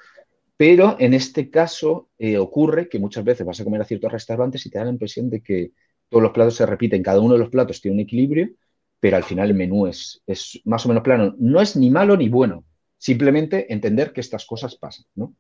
Pero 0.58 0.96
en 0.98 1.14
este 1.14 1.50
caso 1.50 2.10
eh, 2.18 2.36
ocurre 2.36 2.88
que 2.88 2.98
muchas 2.98 3.24
veces 3.24 3.46
vas 3.46 3.60
a 3.60 3.64
comer 3.64 3.80
a 3.80 3.84
ciertos 3.84 4.10
restaurantes 4.10 4.66
y 4.66 4.70
te 4.70 4.78
da 4.78 4.84
la 4.84 4.90
impresión 4.90 5.30
de 5.30 5.40
que 5.40 5.70
todos 6.08 6.20
los 6.20 6.32
platos 6.32 6.56
se 6.56 6.66
repiten, 6.66 7.00
cada 7.00 7.20
uno 7.20 7.34
de 7.34 7.38
los 7.38 7.48
platos 7.48 7.80
tiene 7.80 7.94
un 7.94 8.00
equilibrio, 8.00 8.50
pero 8.98 9.16
al 9.16 9.22
final 9.22 9.50
el 9.50 9.54
menú 9.54 9.86
es, 9.86 10.20
más 10.64 10.84
o 10.84 10.88
menos 10.88 11.04
plano. 11.04 11.36
No 11.38 11.60
es 11.60 11.76
ni 11.76 11.90
malo 11.90 12.16
ni 12.16 12.28
bueno, 12.28 12.64
simplemente 12.98 13.72
entender 13.72 14.12
que 14.12 14.20
estas 14.20 14.44
cosas 14.46 14.74
pasan. 14.74 15.06
¿no? 15.14 15.36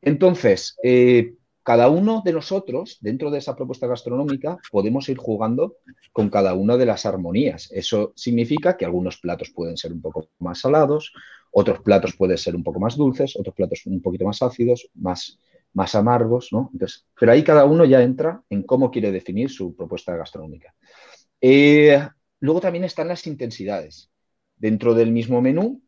Entonces, 0.00 0.78
eh, 0.82 1.34
cada 1.64 1.88
uno 1.88 2.20
de 2.22 2.34
nosotros, 2.34 2.98
dentro 3.00 3.30
de 3.30 3.38
esa 3.38 3.56
propuesta 3.56 3.86
gastronómica, 3.86 4.58
podemos 4.70 5.08
ir 5.08 5.16
jugando 5.16 5.78
con 6.12 6.28
cada 6.28 6.52
una 6.52 6.76
de 6.76 6.84
las 6.84 7.06
armonías. 7.06 7.70
Eso 7.72 8.12
significa 8.14 8.76
que 8.76 8.84
algunos 8.84 9.16
platos 9.16 9.50
pueden 9.50 9.78
ser 9.78 9.94
un 9.94 10.02
poco 10.02 10.28
más 10.40 10.60
salados, 10.60 11.14
otros 11.50 11.80
platos 11.80 12.14
pueden 12.16 12.36
ser 12.36 12.54
un 12.54 12.62
poco 12.62 12.80
más 12.80 12.96
dulces, 12.96 13.34
otros 13.34 13.54
platos 13.54 13.86
un 13.86 14.02
poquito 14.02 14.26
más 14.26 14.42
ácidos, 14.42 14.90
más, 14.94 15.40
más 15.72 15.94
amargos, 15.94 16.48
¿no? 16.52 16.68
Entonces, 16.74 17.06
pero 17.18 17.32
ahí 17.32 17.42
cada 17.42 17.64
uno 17.64 17.86
ya 17.86 18.02
entra 18.02 18.42
en 18.50 18.62
cómo 18.64 18.90
quiere 18.90 19.10
definir 19.10 19.48
su 19.48 19.74
propuesta 19.74 20.14
gastronómica. 20.16 20.74
Eh, 21.40 21.98
luego 22.40 22.60
también 22.60 22.84
están 22.84 23.08
las 23.08 23.26
intensidades. 23.26 24.10
Dentro 24.56 24.92
del 24.92 25.12
mismo 25.12 25.40
menú, 25.40 25.82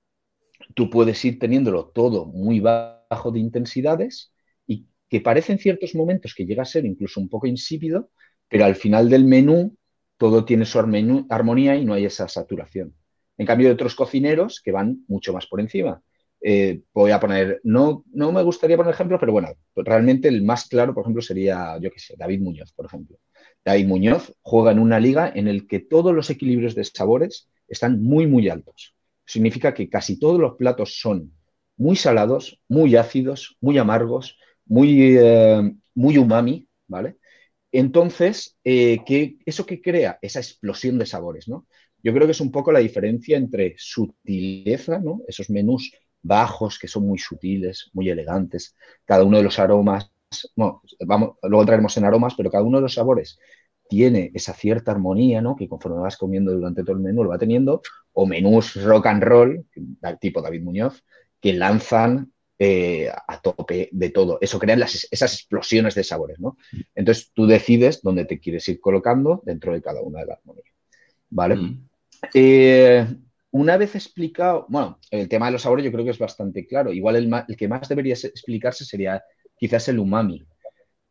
tú 0.75 0.89
puedes 0.89 1.23
ir 1.27 1.39
teniéndolo 1.39 1.89
todo 1.89 2.25
muy 2.25 2.61
bajo 2.61 3.31
de 3.31 3.41
intensidades 3.41 4.33
que 5.09 5.21
parece 5.21 5.53
en 5.53 5.59
ciertos 5.59 5.95
momentos 5.95 6.35
que 6.35 6.47
llega 6.47 6.63
a 6.63 6.67
ser 6.67 6.85
incluso 6.85 7.21
un 7.21 7.29
poco 7.29 7.47
insípido, 7.47 8.11
pero 8.49 8.65
al 8.65 8.77
final 8.77 9.09
del 9.09 9.25
menú 9.25 9.77
todo 10.17 10.45
tiene 10.45 10.65
su 10.65 10.79
armonía 10.79 11.77
y 11.77 11.85
no 11.85 11.95
hay 11.95 12.07
esa 12.07 12.29
saturación. 12.29 12.95
En 13.39 13.47
cambio, 13.47 13.69
hay 13.69 13.75
otros 13.75 13.95
cocineros 13.95 14.61
que 14.63 14.73
van 14.73 15.05
mucho 15.09 15.33
más 15.33 15.47
por 15.47 15.61
encima. 15.61 16.03
Eh, 16.41 16.83
voy 16.93 17.11
a 17.11 17.21
poner, 17.21 17.61
no, 17.65 18.05
no 18.13 18.33
me 18.33 18.43
gustaría 18.43 18.77
poner 18.77 18.95
ejemplos, 18.95 19.21
pero 19.21 19.33
bueno, 19.33 19.49
realmente 19.75 20.29
el 20.29 20.43
más 20.43 20.69
claro, 20.69 20.95
por 20.95 21.03
ejemplo, 21.03 21.23
sería, 21.23 21.79
yo 21.81 21.91
qué 21.91 21.99
sé, 21.99 22.15
David 22.17 22.41
Muñoz, 22.41 22.73
por 22.73 22.87
ejemplo. 22.87 23.19
David 23.65 23.87
Muñoz 23.87 24.33
juega 24.43 24.71
en 24.71 24.79
una 24.79 25.01
liga 25.01 25.31
en 25.35 25.49
el 25.49 25.67
que 25.67 25.81
todos 25.81 26.15
los 26.15 26.31
equilibrios 26.31 26.75
de 26.75 26.85
sabores 26.85 27.51
están 27.69 28.03
muy, 28.03 28.27
muy 28.27 28.49
altos. 28.49 28.95
Significa 29.25 29.75
que 29.75 29.89
casi 29.89 30.19
todos 30.19 30.39
los 30.39 30.55
platos 30.55 31.01
son 31.01 31.33
muy 31.77 31.97
salados, 31.97 32.63
muy 32.69 32.97
ácidos, 32.97 33.57
muy 33.61 33.77
amargos, 33.77 34.39
muy, 34.67 35.17
eh, 35.19 35.73
muy 35.95 36.19
umami, 36.19 36.69
¿vale? 36.87 37.17
Entonces, 37.73 38.57
eh, 38.65 39.01
¿qué, 39.07 39.39
¿eso 39.45 39.67
qué 39.67 39.81
crea? 39.83 40.19
Esa 40.23 40.41
explosión 40.41 40.99
de 40.99 41.07
sabores, 41.07 41.49
¿no? 41.49 41.67
Yo 42.03 42.13
creo 42.13 42.27
que 42.27 42.33
es 42.33 42.41
un 42.41 42.53
poco 42.53 42.73
la 42.73 42.79
diferencia 42.81 43.37
entre 43.37 43.75
sutileza, 43.79 44.99
¿no? 44.99 45.23
Esos 45.27 45.51
menús 45.51 45.93
bajos 46.23 46.79
que 46.79 46.89
son 46.89 47.07
muy 47.07 47.19
sutiles, 47.19 47.91
muy 47.93 48.09
elegantes, 48.11 48.75
cada 49.05 49.25
uno 49.25 49.39
de 49.39 49.45
los 49.45 49.59
aromas, 49.59 50.11
bueno, 50.57 50.83
vamos, 51.07 51.37
luego 51.43 51.63
entraremos 51.63 51.97
en 51.97 52.05
aromas, 52.05 52.35
pero 52.37 52.51
cada 52.51 52.65
uno 52.65 52.79
de 52.79 52.83
los 52.83 52.95
sabores 52.95 53.39
tiene 53.89 54.31
esa 54.35 54.53
cierta 54.53 54.91
armonía, 54.91 55.41
¿no? 55.41 55.57
Que 55.57 55.69
conforme 55.69 56.01
vas 56.01 56.17
comiendo 56.17 56.53
durante 56.53 56.83
todo 56.83 56.97
el 56.97 57.03
menú 57.03 57.25
lo 57.25 57.31
va 57.31 57.39
teniendo, 57.39 57.83
o 58.13 58.27
menús 58.27 58.83
rock 58.83 59.07
and 59.07 59.23
roll, 59.23 59.67
tipo 60.21 60.43
David 60.43 60.63
Muñoz, 60.63 61.05
que 61.41 61.53
lanzan 61.53 62.33
eh, 62.59 63.11
a 63.11 63.41
tope 63.41 63.91
de 63.93 64.11
todo. 64.11 64.39
Eso 64.41 64.59
crea 64.59 64.77
esas 64.77 65.35
explosiones 65.35 65.95
de 65.95 66.05
sabores, 66.05 66.41
¿no? 66.41 66.57
Entonces 66.95 67.31
tú 67.35 67.47
decides 67.47 68.01
dónde 68.03 68.25
te 68.25 68.39
quieres 68.39 68.67
ir 68.69 68.81
colocando 68.81 69.43
dentro 69.45 69.73
de 69.73 69.83
cada 69.83 70.01
una 70.01 70.21
de 70.21 70.27
las 70.27 70.39
armonías. 70.39 70.67
¿Vale? 71.29 71.57
Mm. 71.57 71.89
Eh, 72.33 73.07
una 73.51 73.77
vez 73.77 73.95
explicado, 73.95 74.67
bueno, 74.69 74.99
el 75.11 75.29
tema 75.29 75.47
de 75.47 75.53
los 75.53 75.63
sabores 75.63 75.85
yo 75.85 75.93
creo 75.93 76.05
que 76.05 76.11
es 76.11 76.19
bastante 76.19 76.67
claro. 76.67 76.93
Igual 76.93 77.17
el, 77.17 77.57
que 77.57 77.69
más 77.69 77.89
debería 77.89 78.15
explicarse 78.15 78.85
sería 78.85 79.23
quizás 79.57 79.89
el 79.89 79.99
umami. 79.99 80.47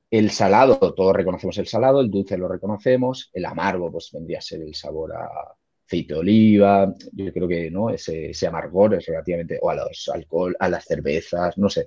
El 0.10 0.32
salado, 0.32 0.94
todos 0.94 1.16
reconocemos 1.16 1.58
el 1.58 1.68
salado, 1.68 2.02
el 2.02 2.10
dulce 2.10 2.38
lo 2.38 2.48
reconocemos, 2.48 3.30
el 3.34 3.46
amargo 3.46 3.92
pues 3.92 4.12
vendría 4.14 4.38
a 4.38 4.42
ser 4.42 4.62
el 4.62 4.75
sabor 4.75 5.14
a 5.14 5.56
aceite 5.86 6.13
de 6.13 6.20
oliva, 6.20 6.94
yo 7.13 7.34
creo 7.34 7.48
que 7.48 7.72
no 7.72 7.89
ese, 7.89 8.32
amargor 8.48 8.96
es 8.96 9.06
relativamente, 9.06 9.60
o 9.62 9.70
a 9.70 9.75
los 9.75 10.10
alcohol, 10.13 10.56
a 10.60 10.70
las 10.70 10.86
cervezas, 10.86 11.58
no 11.58 11.70
sé. 11.70 11.86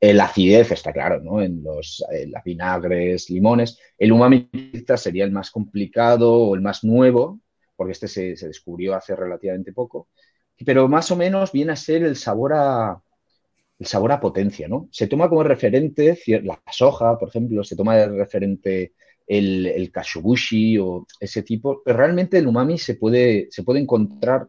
La 0.00 0.26
acidez 0.26 0.70
está 0.70 0.92
claro, 0.92 1.20
¿no? 1.20 1.42
En 1.42 1.62
los 1.62 2.04
vinagres, 2.44 3.30
limones. 3.30 3.78
El 3.98 4.12
umami 4.12 4.48
sería 4.96 5.24
el 5.24 5.32
más 5.32 5.50
complicado 5.50 6.32
o 6.32 6.54
el 6.54 6.60
más 6.60 6.84
nuevo, 6.84 7.40
porque 7.76 7.92
este 7.92 8.08
se, 8.08 8.34
descubrió 8.46 8.94
hace 8.94 9.16
relativamente 9.16 9.72
poco, 9.72 10.08
pero 10.64 10.88
más 10.88 11.10
o 11.10 11.16
menos 11.16 11.52
viene 11.52 11.72
a 11.72 11.76
ser 11.76 12.04
el 12.04 12.16
sabor 12.16 12.52
a, 12.54 13.00
el 13.78 13.86
sabor 13.86 14.12
a 14.12 14.20
potencia, 14.20 14.68
¿no? 14.68 14.88
Se 14.90 15.06
toma 15.06 15.28
como 15.28 15.42
referente 15.44 16.18
la 16.42 16.60
soja, 16.70 17.18
por 17.18 17.28
ejemplo, 17.28 17.62
se 17.64 17.76
toma 17.76 17.96
de 17.96 18.08
referente 18.08 18.94
el, 19.28 19.66
el 19.66 19.92
kashubushi 19.92 20.78
o 20.78 21.06
ese 21.20 21.42
tipo, 21.42 21.82
pero 21.84 21.98
realmente 21.98 22.38
el 22.38 22.46
umami 22.46 22.78
se 22.78 22.94
puede, 22.94 23.48
se 23.50 23.62
puede 23.62 23.80
encontrar, 23.80 24.48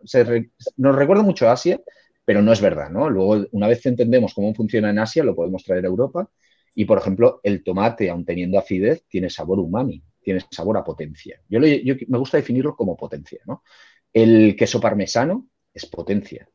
nos 0.77 0.95
recuerda 0.95 1.23
mucho 1.23 1.47
a 1.47 1.51
Asia, 1.51 1.79
pero 2.25 2.41
no 2.41 2.53
es 2.53 2.61
verdad, 2.61 2.89
¿no? 2.89 3.09
Luego, 3.09 3.45
una 3.51 3.67
vez 3.67 3.85
entendemos 3.85 4.33
cómo 4.33 4.53
funciona 4.53 4.89
en 4.89 4.99
Asia, 4.99 5.23
lo 5.23 5.35
podemos 5.35 5.63
traer 5.63 5.85
a 5.85 5.89
Europa 5.89 6.29
y, 6.73 6.85
por 6.85 6.97
ejemplo, 6.97 7.41
el 7.43 7.63
tomate, 7.63 8.09
aun 8.09 8.25
teniendo 8.25 8.57
acidez, 8.57 9.03
tiene 9.07 9.29
sabor 9.29 9.59
umami 9.59 10.03
tiene 10.21 10.45
sabor 10.51 10.77
a 10.77 10.83
potencia. 10.83 11.41
Yo, 11.49 11.59
me 11.59 12.17
gusta 12.17 12.37
definirlo 12.37 12.75
como 12.75 12.95
potencia. 12.97 13.39
¿no? 13.45 13.63
El 14.13 14.55
queso 14.55 14.79
parmesano 14.79 15.47
es 15.73 15.85
potencia. 15.85 16.47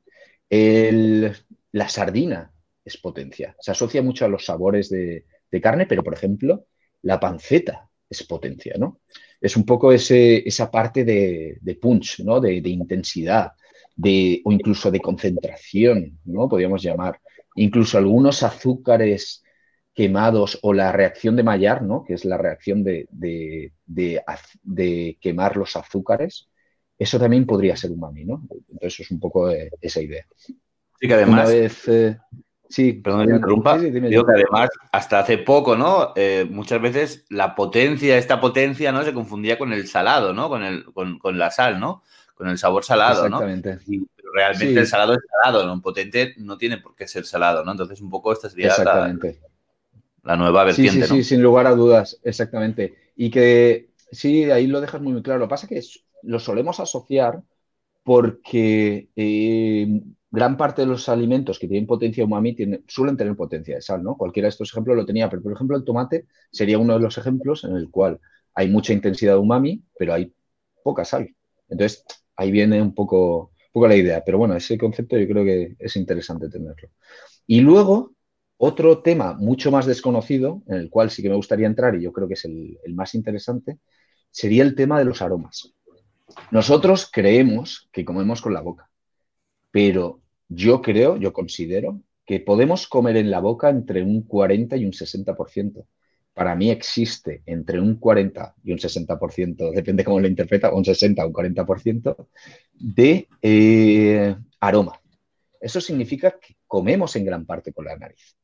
la 0.48 1.88
sardina 1.88 2.52
es 2.84 2.96
potencia. 2.98 3.56
Se 3.58 3.72
asocia 3.72 4.02
mucho 4.02 4.24
a 4.24 4.28
los 4.28 4.44
sabores 4.44 4.90
de, 4.90 5.24
carne, 5.62 5.86
pero 5.86 6.02
por 6.02 6.14
ejemplo, 6.14 6.66
la 7.02 7.20
panceta 7.20 7.88
es 8.14 8.26
potencia. 8.26 8.74
¿no? 8.78 9.00
Es 9.40 9.56
un 9.56 9.64
poco 9.64 9.92
ese, 9.92 10.46
esa 10.48 10.70
parte 10.70 11.04
de, 11.04 11.78
punch, 11.80 12.20
¿no? 12.20 12.40
de, 12.40 12.56
intensidad, 12.68 13.52
de, 13.94 14.40
o 14.44 14.52
incluso 14.52 14.90
de 14.90 15.00
concentración, 15.00 16.18
¿no? 16.24 16.48
podríamos 16.48 16.82
llamar. 16.82 17.20
Incluso 17.56 17.98
algunos 17.98 18.42
azúcares 18.42 19.42
quemados 19.92 20.58
o 20.62 20.72
la 20.72 20.90
reacción 20.90 21.36
de 21.36 21.44
Maillard, 21.44 21.82
¿no? 21.82 22.04
que 22.04 22.14
es 22.14 22.24
la 22.24 22.36
reacción 22.36 22.82
de, 22.82 23.06
de, 23.10 23.72
quemar 25.20 25.56
los 25.56 25.76
azúcares, 25.76 26.48
eso 26.98 27.18
también 27.18 27.46
podría 27.46 27.76
ser 27.76 27.90
umami, 27.90 28.24
¿no? 28.24 28.46
Entonces 28.70 29.00
es 29.00 29.10
un 29.10 29.18
poco 29.18 29.50
eh, 29.50 29.68
esa 29.80 30.00
idea. 30.00 30.24
Sí, 30.36 30.56
que 31.00 31.14
además... 31.14 31.50
Eh, 31.88 32.16
sí, 32.68 32.92
perdón, 32.92 33.26
me 33.26 33.34
interrumpa. 33.36 33.78
digo 33.78 34.24
que 34.24 34.32
además, 34.32 34.70
hasta 34.92 35.20
hace 35.20 35.38
poco, 35.38 35.76
¿no? 35.76 36.12
Eh, 36.16 36.46
muchas 36.50 36.80
veces 36.80 37.24
la 37.28 37.54
potencia, 37.54 38.18
esta 38.18 38.40
potencia, 38.40 38.92
¿no? 38.92 39.02
Se 39.04 39.14
confundía 39.14 39.58
con 39.58 39.72
el 39.72 39.86
salado, 39.86 40.32
¿no? 40.32 40.48
Con, 40.48 40.62
el, 40.62 40.84
con, 40.84 41.38
la 41.38 41.50
sal, 41.50 41.80
¿no? 41.80 42.02
Con 42.34 42.48
el 42.48 42.58
sabor 42.58 42.84
salado, 42.84 43.26
Exactamente. 43.26 43.78
¿no? 43.86 44.06
realmente 44.32 44.80
el 44.80 44.86
salado 44.88 45.12
es 45.12 45.20
salado, 45.30 45.64
¿no? 45.64 45.72
Un 45.74 45.80
potente 45.80 46.34
no 46.38 46.58
tiene 46.58 46.78
por 46.78 46.96
qué 46.96 47.06
ser 47.06 47.24
salado, 47.24 47.64
¿no? 47.64 47.70
Entonces 47.70 48.00
un 48.00 48.10
poco 48.10 48.32
esta 48.32 48.50
sería 48.50 48.68
Exactamente 48.68 49.38
la 50.24 50.36
nueva 50.36 50.64
vertiente. 50.64 51.02
Sí, 51.02 51.08
sí, 51.08 51.16
sí, 51.16 51.24
sin 51.24 51.42
lugar 51.42 51.66
a 51.66 51.74
dudas, 51.74 52.18
exactamente. 52.24 52.94
Y 53.14 53.30
que 53.30 53.90
sí, 54.10 54.50
ahí 54.50 54.66
lo 54.66 54.80
dejas 54.80 55.00
muy, 55.00 55.12
muy 55.12 55.22
claro. 55.22 55.40
Lo 55.40 55.46
que 55.46 55.50
pasa 55.50 55.66
es 55.70 55.70
que 55.70 56.00
lo 56.22 56.40
solemos 56.40 56.80
asociar 56.80 57.42
porque 58.02 59.08
eh, 59.14 60.00
gran 60.34 60.56
parte 60.56 60.82
de 60.82 60.88
los 60.88 61.08
alimentos 61.08 61.58
que 61.58 61.68
tienen 61.68 61.86
potencia 61.86 62.24
umami 62.24 62.56
suelen 62.88 63.16
tener 63.16 63.36
potencia 63.36 63.76
de 63.76 63.82
sal, 63.82 64.02
¿no? 64.02 64.16
Cualquiera 64.16 64.46
de 64.46 64.50
estos 64.50 64.70
ejemplos 64.70 64.96
lo 64.96 65.06
tenía, 65.06 65.30
pero 65.30 65.42
por 65.42 65.52
ejemplo 65.52 65.76
el 65.76 65.84
tomate 65.84 66.26
sería 66.50 66.78
uno 66.78 66.94
de 66.94 67.00
los 67.00 67.16
ejemplos 67.18 67.64
en 67.64 67.76
el 67.76 67.90
cual 67.90 68.20
hay 68.54 68.68
mucha 68.68 68.92
intensidad 68.92 69.34
de 69.34 69.38
umami, 69.38 69.82
pero 69.98 70.14
hay 70.14 70.32
poca 70.82 71.04
sal. 71.04 71.34
Entonces, 71.68 72.04
ahí 72.36 72.50
viene 72.50 72.80
un 72.82 72.94
poco, 72.94 73.50
un 73.50 73.72
poco 73.72 73.88
la 73.88 73.96
idea. 73.96 74.22
Pero 74.24 74.38
bueno, 74.38 74.54
ese 74.56 74.78
concepto 74.78 75.16
yo 75.16 75.26
creo 75.26 75.44
que 75.44 75.76
es 75.78 75.96
interesante 75.96 76.48
tenerlo. 76.48 76.88
Y 77.46 77.60
luego, 77.60 78.14
otro 78.56 79.02
tema 79.02 79.34
mucho 79.34 79.70
más 79.70 79.86
desconocido, 79.86 80.62
en 80.68 80.76
el 80.76 80.90
cual 80.90 81.10
sí 81.10 81.22
que 81.22 81.28
me 81.28 81.36
gustaría 81.36 81.66
entrar 81.66 81.94
y 81.94 82.02
yo 82.02 82.12
creo 82.12 82.28
que 82.28 82.34
es 82.34 82.44
el, 82.44 82.78
más 82.94 83.14
interesante, 83.14 83.78
sería 84.30 84.62
el 84.62 84.74
tema 84.74 84.98
de 84.98 85.04
los 85.04 85.22
aromas. 85.22 85.74
Nosotros 86.50 87.10
creemos 87.12 87.88
que 87.92 88.04
comemos 88.04 88.40
con 88.40 88.54
la 88.54 88.60
boca, 88.60 88.90
pero 89.70 90.20
yo 90.48 90.82
creo, 90.82 91.16
yo 91.16 91.32
considero 91.32 92.00
que 92.26 92.40
podemos 92.40 92.88
comer 92.88 93.16
en 93.16 93.30
la 93.30 93.40
boca 93.40 93.68
entre 93.70 94.02
un 94.02 94.22
40 94.22 94.76
y 94.76 94.84
un 94.84 94.92
60%. 94.92 95.86
Para 96.32 96.56
mí 96.56 96.70
existe 96.70 97.42
entre 97.46 97.80
un 97.80 97.96
40 97.96 98.56
y 98.64 98.72
un 98.72 98.78
60%, 98.78 99.70
depende 99.72 100.04
cómo 100.04 100.20
lo 100.20 100.26
interpreta, 100.26 100.72
un 100.72 100.84
60 100.84 101.24
o 101.24 101.28
un 101.28 101.32
40% 101.32 102.28
de 102.72 103.28
eh, 103.42 104.36
aroma. 104.60 105.00
Eso 105.60 105.80
significa 105.80 106.38
que 106.40 106.56
comemos 106.66 107.14
en 107.16 107.24
gran 107.24 107.46
parte 107.46 107.72
con 107.72 107.84
la 107.84 107.96
nariz 107.96 108.36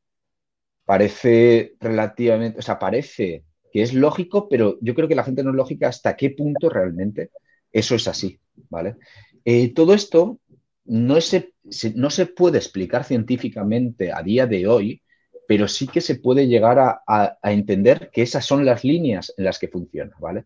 parece 0.91 1.75
relativamente, 1.79 2.59
o 2.59 2.61
sea, 2.61 2.77
parece 2.77 3.45
que 3.71 3.81
es 3.81 3.93
lógico, 3.93 4.49
pero 4.49 4.77
yo 4.81 4.93
creo 4.93 5.07
que 5.07 5.15
la 5.15 5.23
gente 5.23 5.41
no 5.41 5.51
es 5.51 5.55
lógica 5.55 5.87
hasta 5.87 6.17
qué 6.17 6.31
punto 6.31 6.69
realmente 6.69 7.31
eso 7.71 7.95
es 7.95 8.09
así, 8.09 8.41
¿vale? 8.69 8.97
Eh, 9.45 9.73
todo 9.73 9.93
esto 9.93 10.40
no 10.85 11.21
se, 11.21 11.53
no 11.95 12.09
se 12.09 12.25
puede 12.25 12.57
explicar 12.57 13.03
científicamente 13.03 14.11
a 14.11 14.21
día 14.23 14.47
de 14.47 14.67
hoy, 14.67 15.01
pero 15.47 15.67
sí 15.67 15.87
que 15.87 16.01
se 16.01 16.15
puede 16.15 16.47
llegar 16.47 16.79
a, 16.79 17.37
entender 17.43 18.09
que 18.11 18.21
esas 18.21 18.45
son 18.45 18.65
las 18.65 18.83
líneas 18.83 19.33
en 19.37 19.45
las 19.45 19.59
que 19.59 19.67
funciona, 19.67 20.15
¿vale? 20.19 20.45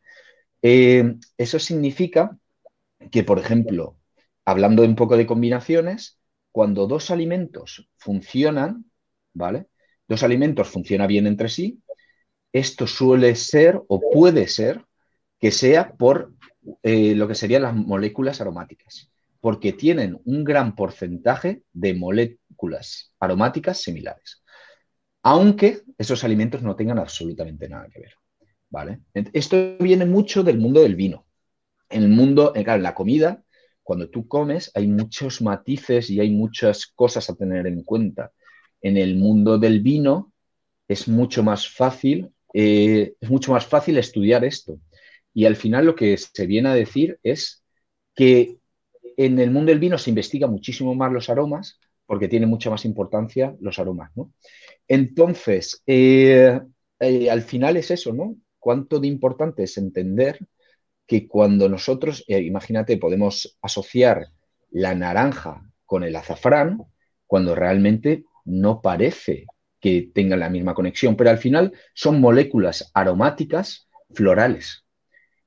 Eh, 0.62 1.15
eso 1.38 1.60
significa 1.60 2.38
que, 3.12 3.24
por 3.24 3.39
ejemplo, 3.39 3.98
hablando 4.46 4.84
un 4.84 4.96
poco 4.96 5.18
de 5.18 5.27
combinaciones, 5.27 6.20
cuando 6.51 6.88
dos 6.88 7.12
alimentos 7.12 7.89
funcionan, 7.98 8.89
¿vale? 9.34 9.68
Dos 10.08 10.24
alimentos 10.24 10.70
funcionan 10.70 11.08
bien 11.08 11.27
entre 11.27 11.50
sí, 11.50 11.84
esto 12.54 12.88
suele 12.88 13.36
ser 13.36 13.82
o 13.88 14.00
puede 14.12 14.48
ser 14.48 14.86
que 15.39 15.51
sea 15.51 15.94
por 15.94 16.34
eh, 16.84 17.13
lo 17.13 17.27
que 17.27 17.36
serían 17.36 17.63
las 17.63 17.75
moléculas 17.75 18.39
aromáticas, 18.42 19.12
porque 19.46 19.74
tienen 19.74 20.20
un 20.25 20.44
gran 20.44 20.74
porcentaje 20.74 21.62
de 21.72 21.94
moléculas 21.94 23.14
aromáticas 23.20 23.80
similares, 23.80 24.42
aunque 25.22 25.84
esos 26.00 26.24
alimentos 26.24 26.64
no 26.64 26.75
tengan 26.75 26.98
absolutamente 26.98 27.70
nada 27.70 27.88
que 27.94 28.00
ver. 28.00 28.14
¿vale? 28.72 29.02
Esto 29.14 29.78
viene 29.80 30.08
mucho 30.08 30.42
del 30.42 30.58
mundo 30.58 30.82
del 30.82 30.96
vino. 30.96 31.28
En 31.92 32.02
el 32.02 32.10
mundo, 32.10 32.54
en 32.56 32.82
la 32.82 32.96
comida, 32.96 33.44
cuando 33.84 34.10
tú 34.10 34.28
comes, 34.28 34.72
hay 34.74 34.88
muchos 34.88 35.44
matices 35.44 36.10
y 36.10 36.20
hay 36.20 36.32
muchas 36.32 36.88
cosas 36.88 37.30
a 37.30 37.36
tener 37.36 37.68
en 37.68 37.84
cuenta. 37.84 38.32
En 38.82 38.98
el 38.98 39.16
mundo 39.16 39.60
del 39.60 39.82
vino 39.82 40.34
es 40.88 41.08
mucho 41.08 41.44
más 41.44 41.70
fácil, 41.70 42.32
eh, 42.52 43.14
es 43.22 43.30
mucho 43.30 43.52
más 43.52 43.68
fácil 43.68 44.00
estudiar 44.00 44.44
esto 44.44 44.80
y 45.36 45.46
al 45.46 45.56
final 45.56 45.86
lo 45.86 45.94
que 45.94 46.18
se 46.18 46.48
viene 46.48 46.70
a 46.70 46.74
decir 46.74 47.20
es 47.22 47.64
que 48.16 48.58
en 49.17 49.39
el 49.39 49.51
mundo 49.51 49.72
del 49.72 49.79
vino 49.79 49.98
se 49.98 50.10
investiga 50.10 50.48
muchísimo 50.48 50.95
más 50.95 51.12
los 51.12 51.29
aromas 51.29 51.79
porque 52.05 52.27
tiene 52.27 52.45
mucha 52.45 52.69
más 52.69 52.86
importancia 52.86 53.55
los 53.60 53.79
aromas, 53.79 54.12
¿no? 54.15 54.31
Entonces, 54.88 55.81
eh, 55.88 56.60
eh, 57.00 57.29
al 57.29 57.41
final 57.41 57.77
es 57.77 57.91
eso, 57.91 58.13
¿no? 58.13 58.36
Cuánto 58.60 59.00
de 59.00 59.07
importante 59.07 59.63
es 59.63 59.77
entender 59.77 60.39
que 61.07 61.27
cuando 61.27 61.69
nosotros, 61.69 62.24
eh, 62.27 62.41
imagínate, 62.41 62.98
podemos 62.98 63.57
asociar 63.62 64.27
la 64.72 64.95
naranja 64.95 65.63
con 65.86 66.03
el 66.03 66.15
azafrán, 66.15 66.84
cuando 67.27 67.55
realmente 67.55 68.25
no 68.45 68.81
parece 68.81 69.45
que 69.79 70.10
tengan 70.13 70.39
la 70.39 70.50
misma 70.50 70.74
conexión, 70.74 71.15
pero 71.15 71.29
al 71.29 71.38
final 71.38 71.74
son 71.93 72.22
moléculas 72.22 72.91
aromáticas 72.93 73.88
florales. 74.13 74.85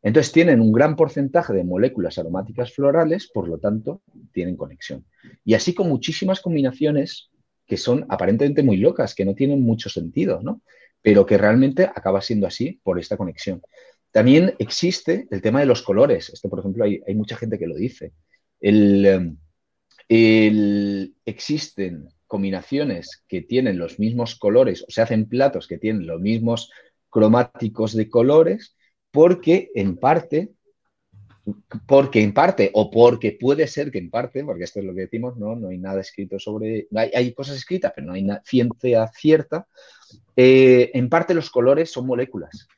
Entonces 0.09 0.33
tienen 0.33 0.62
un 0.62 0.73
gran 0.73 0.97
porcentaje 0.97 1.53
de 1.53 1.65
moléculas 1.65 2.17
aromáticas 2.17 2.73
florales, 2.73 3.29
por 3.31 3.47
lo 3.47 3.59
tanto, 3.59 4.00
tienen 4.33 4.57
conexión. 4.57 5.05
Y 5.45 5.53
así 5.53 5.75
con 5.75 5.87
muchísimas 5.87 6.41
combinaciones 6.41 7.29
que 7.67 7.77
son 7.77 8.07
aparentemente 8.09 8.62
muy 8.62 8.79
locas, 8.79 9.15
que 9.15 9.27
no 9.27 9.35
tienen 9.35 9.61
mucho 9.61 9.91
sentido, 9.91 10.41
¿no? 10.43 10.62
Pero 11.03 11.27
que 11.27 11.37
realmente 11.37 11.85
acaba 11.85 12.23
siendo 12.23 12.47
así 12.47 12.81
por 12.83 12.99
esta 12.99 13.19
conexión. 13.19 13.61
También 14.11 14.55
existe 14.59 15.29
el 15.31 15.43
tema 15.43 15.61
de 15.61 15.67
los 15.67 15.83
colores. 15.83 16.31
Esto, 16.31 16.49
por 16.49 16.61
ejemplo, 16.61 16.85
hay, 16.85 17.03
mucha 17.15 17.37
gente 17.37 17.59
que 17.59 17.67
lo 17.67 17.75
dice. 17.75 18.15
Em, 18.62 19.37
existen 21.27 22.09
combinaciones 22.27 23.25
que 23.29 23.43
tienen 23.43 23.77
los 23.79 23.99
mismos 23.99 24.37
colores, 24.37 24.85
o 24.85 24.87
se 24.88 25.03
hacen 25.03 25.29
platos 25.29 25.69
que 25.69 25.77
tienen 25.77 26.07
los 26.07 26.19
mismos 26.19 26.71
cromáticos 27.11 27.95
de 27.95 28.09
colores, 28.09 28.75
porque 29.11 29.71
en 29.75 29.97
parte, 29.97 30.53
porque 31.87 32.23
en 32.23 32.35
parte, 32.35 32.71
o 32.75 32.91
porque 32.91 33.37
puede 33.38 33.67
ser 33.67 33.91
que 33.91 33.99
en 33.99 34.11
parte, 34.11 34.45
porque 34.45 34.65
esto 34.65 34.81
es 34.81 34.85
lo 34.85 34.95
que 34.95 35.03
decimos, 35.03 35.37
no, 35.37 35.57
no 35.57 35.69
hay 35.69 35.79
nada 35.79 36.00
escrito 36.00 36.38
sobre, 36.38 36.88
hay, 36.95 37.33
cosas 37.33 37.57
escritas, 37.57 37.93
pero 37.95 38.07
no 38.07 38.12
hay 38.12 38.27
ciencia 38.45 39.11
cierta, 39.15 39.67
eh, 40.37 40.91
en 40.95 41.09
parte 41.09 41.35
los 41.35 41.50
colores 41.50 41.91
son 41.91 42.07
moléculas. 42.07 42.69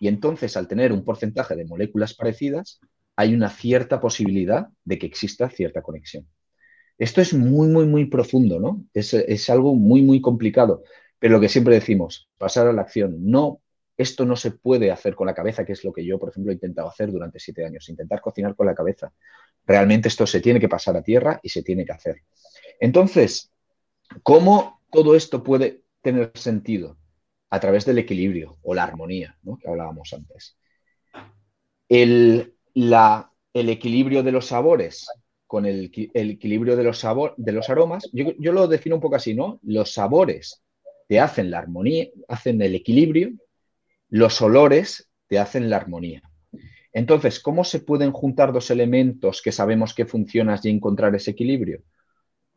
Y 0.00 0.08
entonces, 0.08 0.56
al 0.56 0.68
tener 0.68 0.92
un 0.92 1.04
porcentaje 1.04 1.56
de 1.56 1.64
moléculas 1.64 2.14
parecidas, 2.14 2.80
hay 3.16 3.34
una 3.34 3.50
cierta 3.50 4.00
posibilidad 4.00 4.68
de 4.84 4.98
que 4.98 5.06
exista 5.06 5.50
cierta 5.50 5.82
conexión. 5.82 6.28
Esto 6.98 7.20
es 7.20 7.34
muy, 7.34 7.68
muy, 7.68 7.86
muy 7.86 8.04
profundo, 8.06 8.60
¿no? 8.60 8.84
Es, 8.94 9.14
es 9.14 9.50
algo 9.50 9.74
muy, 9.74 10.02
muy 10.02 10.20
complicado. 10.20 10.82
Pero 11.18 11.34
lo 11.34 11.40
que 11.40 11.48
siempre 11.48 11.74
decimos, 11.74 12.28
pasar 12.38 12.68
a 12.68 12.72
la 12.72 12.82
acción, 12.82 13.16
no 13.20 13.60
esto 13.98 14.24
no 14.24 14.36
se 14.36 14.52
puede 14.52 14.92
hacer 14.92 15.16
con 15.16 15.26
la 15.26 15.34
cabeza, 15.34 15.64
que 15.66 15.72
es 15.72 15.82
lo 15.82 15.92
que 15.92 16.04
yo, 16.04 16.20
por 16.20 16.30
ejemplo, 16.30 16.52
he 16.52 16.54
intentado 16.54 16.88
hacer 16.88 17.10
durante 17.10 17.40
siete 17.40 17.66
años, 17.66 17.88
intentar 17.88 18.20
cocinar 18.20 18.54
con 18.54 18.66
la 18.66 18.74
cabeza. 18.74 19.12
Realmente 19.66 20.06
esto 20.06 20.24
se 20.24 20.40
tiene 20.40 20.60
que 20.60 20.68
pasar 20.68 20.96
a 20.96 21.02
tierra 21.02 21.40
y 21.42 21.48
se 21.48 21.64
tiene 21.64 21.84
que 21.84 21.92
hacer. 21.92 22.22
Entonces, 22.78 23.50
¿cómo 24.22 24.80
todo 24.92 25.16
esto 25.16 25.42
puede 25.42 25.82
tener 26.00 26.30
sentido? 26.34 26.96
A 27.50 27.58
través 27.58 27.84
del 27.86 27.98
equilibrio 27.98 28.58
o 28.62 28.72
la 28.72 28.84
armonía, 28.84 29.36
que 29.60 29.68
hablábamos 29.68 30.12
antes. 30.12 30.56
El, 31.88 32.54
equilibrio 33.52 34.22
de 34.22 34.30
los 34.30 34.46
sabores 34.46 35.08
con 35.48 35.66
el, 35.66 35.90
equilibrio 36.14 36.76
de 36.76 36.84
los, 36.84 37.04
de 37.36 37.52
los 37.52 37.68
aromas, 37.68 38.08
yo, 38.12 38.32
yo 38.38 38.52
lo 38.52 38.68
defino 38.68 38.94
un 38.94 39.00
poco 39.00 39.16
así, 39.16 39.34
¿no? 39.34 39.58
Los 39.64 39.92
sabores 39.92 40.62
te 41.08 41.18
hacen 41.18 41.50
la 41.50 41.58
armonía, 41.58 42.06
hacen 42.28 42.62
el 42.62 42.76
equilibrio 42.76 43.32
los 44.08 44.40
olores 44.42 45.10
te 45.26 45.38
hacen 45.38 45.70
la 45.70 45.76
armonía. 45.76 46.22
Entonces, 46.92 47.40
¿cómo 47.40 47.64
se 47.64 47.80
pueden 47.80 48.12
juntar 48.12 48.52
dos 48.52 48.70
elementos 48.70 49.42
que 49.42 49.52
sabemos 49.52 49.94
que 49.94 50.06
funcionan 50.06 50.58
y 50.62 50.70
encontrar 50.70 51.14
ese 51.14 51.32
equilibrio? 51.32 51.82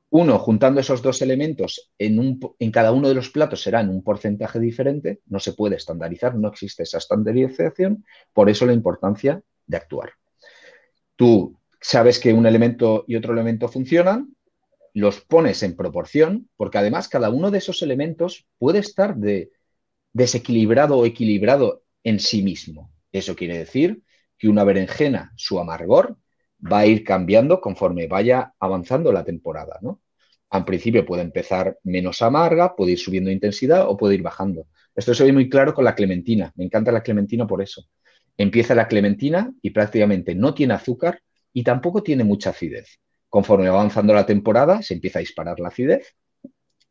Uno, 0.09 0.39
juntando 0.39 0.81
esos 0.81 1.01
dos 1.01 1.21
elementos 1.21 1.91
en, 1.97 2.39
en, 2.59 2.71
cada 2.71 2.91
uno 2.91 3.07
de 3.07 3.15
los 3.15 3.29
platos 3.29 3.61
será 3.61 3.79
en 3.79 3.89
un 3.89 4.03
porcentaje 4.03 4.59
diferente, 4.59 5.21
no 5.27 5.39
se 5.39 5.53
puede 5.53 5.77
estandarizar, 5.77 6.35
no 6.35 6.49
existe 6.49 6.83
esa 6.83 6.97
estandarización, 6.97 8.05
por 8.33 8.49
eso 8.49 8.65
la 8.65 8.73
importancia 8.73 9.41
de 9.67 9.77
actuar. 9.77 10.11
Tú 11.15 11.57
sabes 11.79 12.19
que 12.19 12.33
un 12.33 12.45
elemento 12.45 13.05
y 13.07 13.15
otro 13.15 13.33
elemento 13.33 13.67
funcionan, 13.67 14.35
los 14.93 15.21
pones 15.21 15.63
en 15.63 15.75
proporción, 15.75 16.49
porque 16.57 16.77
además 16.77 17.07
cada 17.07 17.29
uno 17.29 17.49
de 17.49 17.59
esos 17.59 17.81
elementos 17.81 18.45
puede 18.57 18.79
estar 18.79 19.15
de 19.15 19.51
desequilibrado 20.13 20.97
o 20.97 21.05
equilibrado 21.05 21.83
en 22.03 22.19
sí 22.19 22.41
mismo. 22.43 22.91
Eso 23.11 23.35
quiere 23.35 23.57
decir 23.57 24.03
que 24.37 24.47
una 24.49 24.63
berenjena, 24.63 25.31
su 25.35 25.59
amargor, 25.59 26.17
va 26.61 26.79
a 26.79 26.85
ir 26.85 27.03
cambiando 27.03 27.61
conforme 27.61 28.07
vaya 28.07 28.53
avanzando 28.59 29.11
la 29.11 29.23
temporada, 29.23 29.79
¿no? 29.81 30.01
Al 30.49 30.65
principio 30.65 31.05
puede 31.05 31.21
empezar 31.21 31.79
menos 31.83 32.21
amarga, 32.21 32.75
puede 32.75 32.91
ir 32.93 32.99
subiendo 32.99 33.31
intensidad 33.31 33.87
o 33.87 33.95
puede 33.95 34.15
ir 34.15 34.21
bajando. 34.21 34.67
Esto 34.93 35.13
se 35.13 35.23
ve 35.23 35.31
muy 35.31 35.49
claro 35.49 35.73
con 35.73 35.85
la 35.85 35.95
clementina. 35.95 36.51
Me 36.55 36.65
encanta 36.65 36.91
la 36.91 37.01
clementina 37.01 37.47
por 37.47 37.61
eso. 37.61 37.85
Empieza 38.37 38.75
la 38.75 38.87
clementina 38.87 39.53
y 39.61 39.69
prácticamente 39.69 40.35
no 40.35 40.53
tiene 40.53 40.73
azúcar 40.73 41.21
y 41.53 41.63
tampoco 41.63 42.03
tiene 42.03 42.25
mucha 42.25 42.49
acidez. 42.49 42.99
Conforme 43.29 43.69
va 43.69 43.75
avanzando 43.75 44.13
la 44.13 44.25
temporada, 44.25 44.81
se 44.81 44.93
empieza 44.93 45.19
a 45.19 45.21
disparar 45.21 45.59
la 45.59 45.69
acidez 45.69 46.15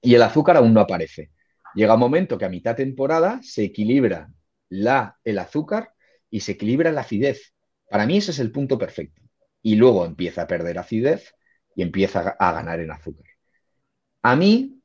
y 0.00 0.14
el 0.14 0.22
azúcar 0.22 0.56
aún 0.56 0.72
no 0.72 0.80
aparece. 0.80 1.30
Llega 1.74 1.94
un 1.94 2.00
momento 2.00 2.38
que 2.38 2.44
a 2.44 2.48
mitad 2.48 2.76
temporada 2.76 3.40
se 3.42 3.64
equilibra 3.64 4.30
la, 4.68 5.18
el 5.24 5.38
azúcar 5.38 5.92
y 6.30 6.40
se 6.40 6.52
equilibra 6.52 6.92
la 6.92 7.02
acidez. 7.02 7.54
Para 7.88 8.06
mí 8.06 8.16
ese 8.16 8.30
es 8.30 8.38
el 8.38 8.52
punto 8.52 8.78
perfecto. 8.78 9.22
Y 9.62 9.76
luego 9.76 10.06
empieza 10.06 10.42
a 10.42 10.46
perder 10.46 10.78
acidez 10.78 11.34
y 11.74 11.82
empieza 11.82 12.36
a 12.38 12.52
ganar 12.52 12.80
en 12.80 12.90
azúcar. 12.90 13.26
A 14.22 14.36
mí, 14.36 14.80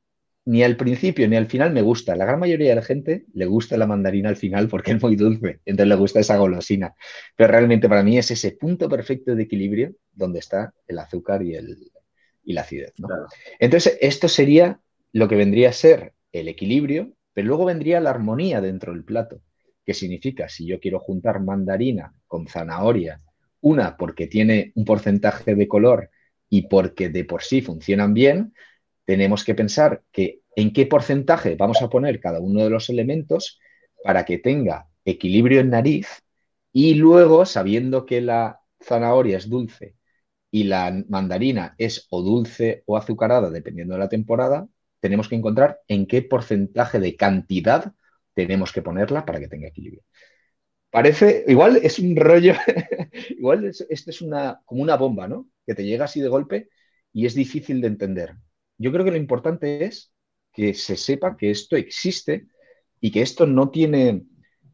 ni 0.46 0.64
al 0.64 0.78
principio 0.78 1.28
ni 1.28 1.36
al 1.36 1.48
final 1.48 1.72
me 1.72 1.82
gusta. 1.82 2.16
La 2.16 2.26
gran 2.26 2.40
mayoría 2.40 2.70
de 2.70 2.76
la 2.76 2.82
gente 2.82 3.26
le 3.34 3.46
gusta 3.46 3.78
la 3.78 3.88
mandarina 3.88 4.30
al 4.30 4.36
final 4.36 4.68
porque 4.68 4.92
es 4.92 5.02
muy 5.02 5.16
dulce, 5.16 5.60
entonces 5.66 5.88
le 5.88 5.96
gusta 5.96 6.20
esa 6.20 6.38
golosina. 6.38 6.94
Pero 7.36 7.52
realmente 7.52 7.90
para 7.90 8.04
mí 8.04 8.18
es 8.18 8.32
ese 8.32 8.52
punto 8.52 8.88
perfecto 8.88 9.36
de 9.36 9.44
equilibrio 9.44 9.94
donde 10.14 10.40
está 10.40 10.74
el 10.88 11.00
azúcar 11.00 11.42
y, 11.42 11.56
el, 11.56 11.92
y 12.44 12.54
la 12.54 12.62
acidez. 12.62 12.94
Entonces, 13.60 13.98
esto 14.02 14.28
sería 14.28 14.80
lo 15.12 15.28
que 15.28 15.36
vendría 15.36 15.70
a 15.70 15.74
ser 15.74 16.14
el 16.40 16.48
equilibrio, 16.48 17.14
pero 17.34 17.48
luego 17.48 17.66
vendría 17.66 18.00
la 18.00 18.12
armonía 18.12 18.62
dentro 18.62 18.94
del 18.94 19.04
plato, 19.04 19.42
que 19.86 19.94
significa 19.94 20.50
si 20.50 20.66
yo 20.66 20.80
quiero 20.80 21.00
juntar 21.00 21.42
mandarina 21.42 22.14
con 22.28 22.48
zanahoria, 22.48 23.22
una 23.62 23.98
porque 23.98 24.28
tiene 24.28 24.72
un 24.76 24.86
porcentaje 24.86 25.56
de 25.56 25.68
color 25.68 26.10
y 26.50 26.68
porque 26.68 27.10
de 27.10 27.26
por 27.26 27.44
sí 27.44 27.62
funcionan 27.62 28.14
bien, 28.14 28.54
tenemos 29.06 29.44
que 29.44 29.56
pensar 29.56 30.04
que 30.12 30.42
en 30.56 30.74
qué 30.74 30.86
porcentaje 30.86 31.56
vamos 31.56 31.82
a 31.82 31.90
poner 31.90 32.20
cada 32.20 32.40
uno 32.40 32.64
de 32.64 32.70
los 32.70 32.90
elementos 32.90 33.60
para 34.04 34.26
que 34.26 34.38
tenga 34.38 34.88
equilibrio 35.04 35.60
en 35.60 35.70
nariz 35.70 36.08
y 36.72 36.96
luego, 36.96 37.46
sabiendo 37.46 38.06
que 38.06 38.22
la 38.22 38.62
zanahoria 38.82 39.38
es 39.38 39.50
dulce 39.50 39.96
y 40.52 40.66
la 40.66 41.04
mandarina 41.10 41.76
es 41.78 42.08
o 42.10 42.22
dulce 42.22 42.84
o 42.86 42.98
azucarada, 42.98 43.50
dependiendo 43.50 43.94
de 43.94 44.00
la 44.00 44.10
temporada, 44.10 44.68
tenemos 45.06 45.30
que 45.30 45.36
encontrar 45.36 45.82
en 45.88 46.08
qué 46.08 46.24
porcentaje 46.24 47.00
de 47.00 47.16
cantidad 47.16 47.94
tenemos 48.34 48.74
que 48.74 48.82
ponerla 48.82 49.24
para 49.24 49.40
que 49.40 49.48
tenga 49.48 49.68
equilibrio. 49.68 50.02
Parece, 50.90 51.46
igual 51.48 51.78
es 51.78 52.00
un 52.00 52.16
rollo, 52.16 52.56
igual 53.30 53.66
esto 53.66 53.86
es 54.10 54.22
una, 54.24 54.62
como 54.66 54.82
una 54.82 54.98
bomba, 54.98 55.28
¿no? 55.28 55.48
Que 55.64 55.76
te 55.76 55.86
llega 55.86 56.06
así 56.06 56.22
de 56.22 56.28
golpe 56.28 56.70
y 57.14 57.28
es 57.28 57.36
difícil 57.36 57.82
de 57.82 57.88
entender. 57.88 58.34
Yo 58.80 58.92
creo 58.92 59.06
que 59.06 59.12
lo 59.12 59.18
importante 59.18 59.86
es 59.86 60.12
que 60.52 60.74
se 60.74 60.98
sepa 60.98 61.38
que 61.38 61.52
esto 61.52 61.76
existe 61.76 62.48
y 63.00 63.12
que 63.12 63.22
esto 63.22 63.46
no 63.46 63.70
tiene, 63.70 64.24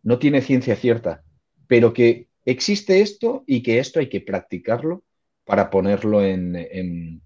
no 0.01 0.17
tiene 0.17 0.41
ciencia 0.41 0.77
cierta, 0.77 1.25
pero 1.67 1.91
que 1.91 2.29
existe 2.45 3.01
esto 3.01 3.43
y 3.45 3.63
que 3.63 3.79
esto 3.79 3.99
hay 3.99 4.07
que 4.07 4.21
practicarlo 4.21 5.03
para 5.43 5.69
ponerlo 5.69 6.23
en, 6.23 7.21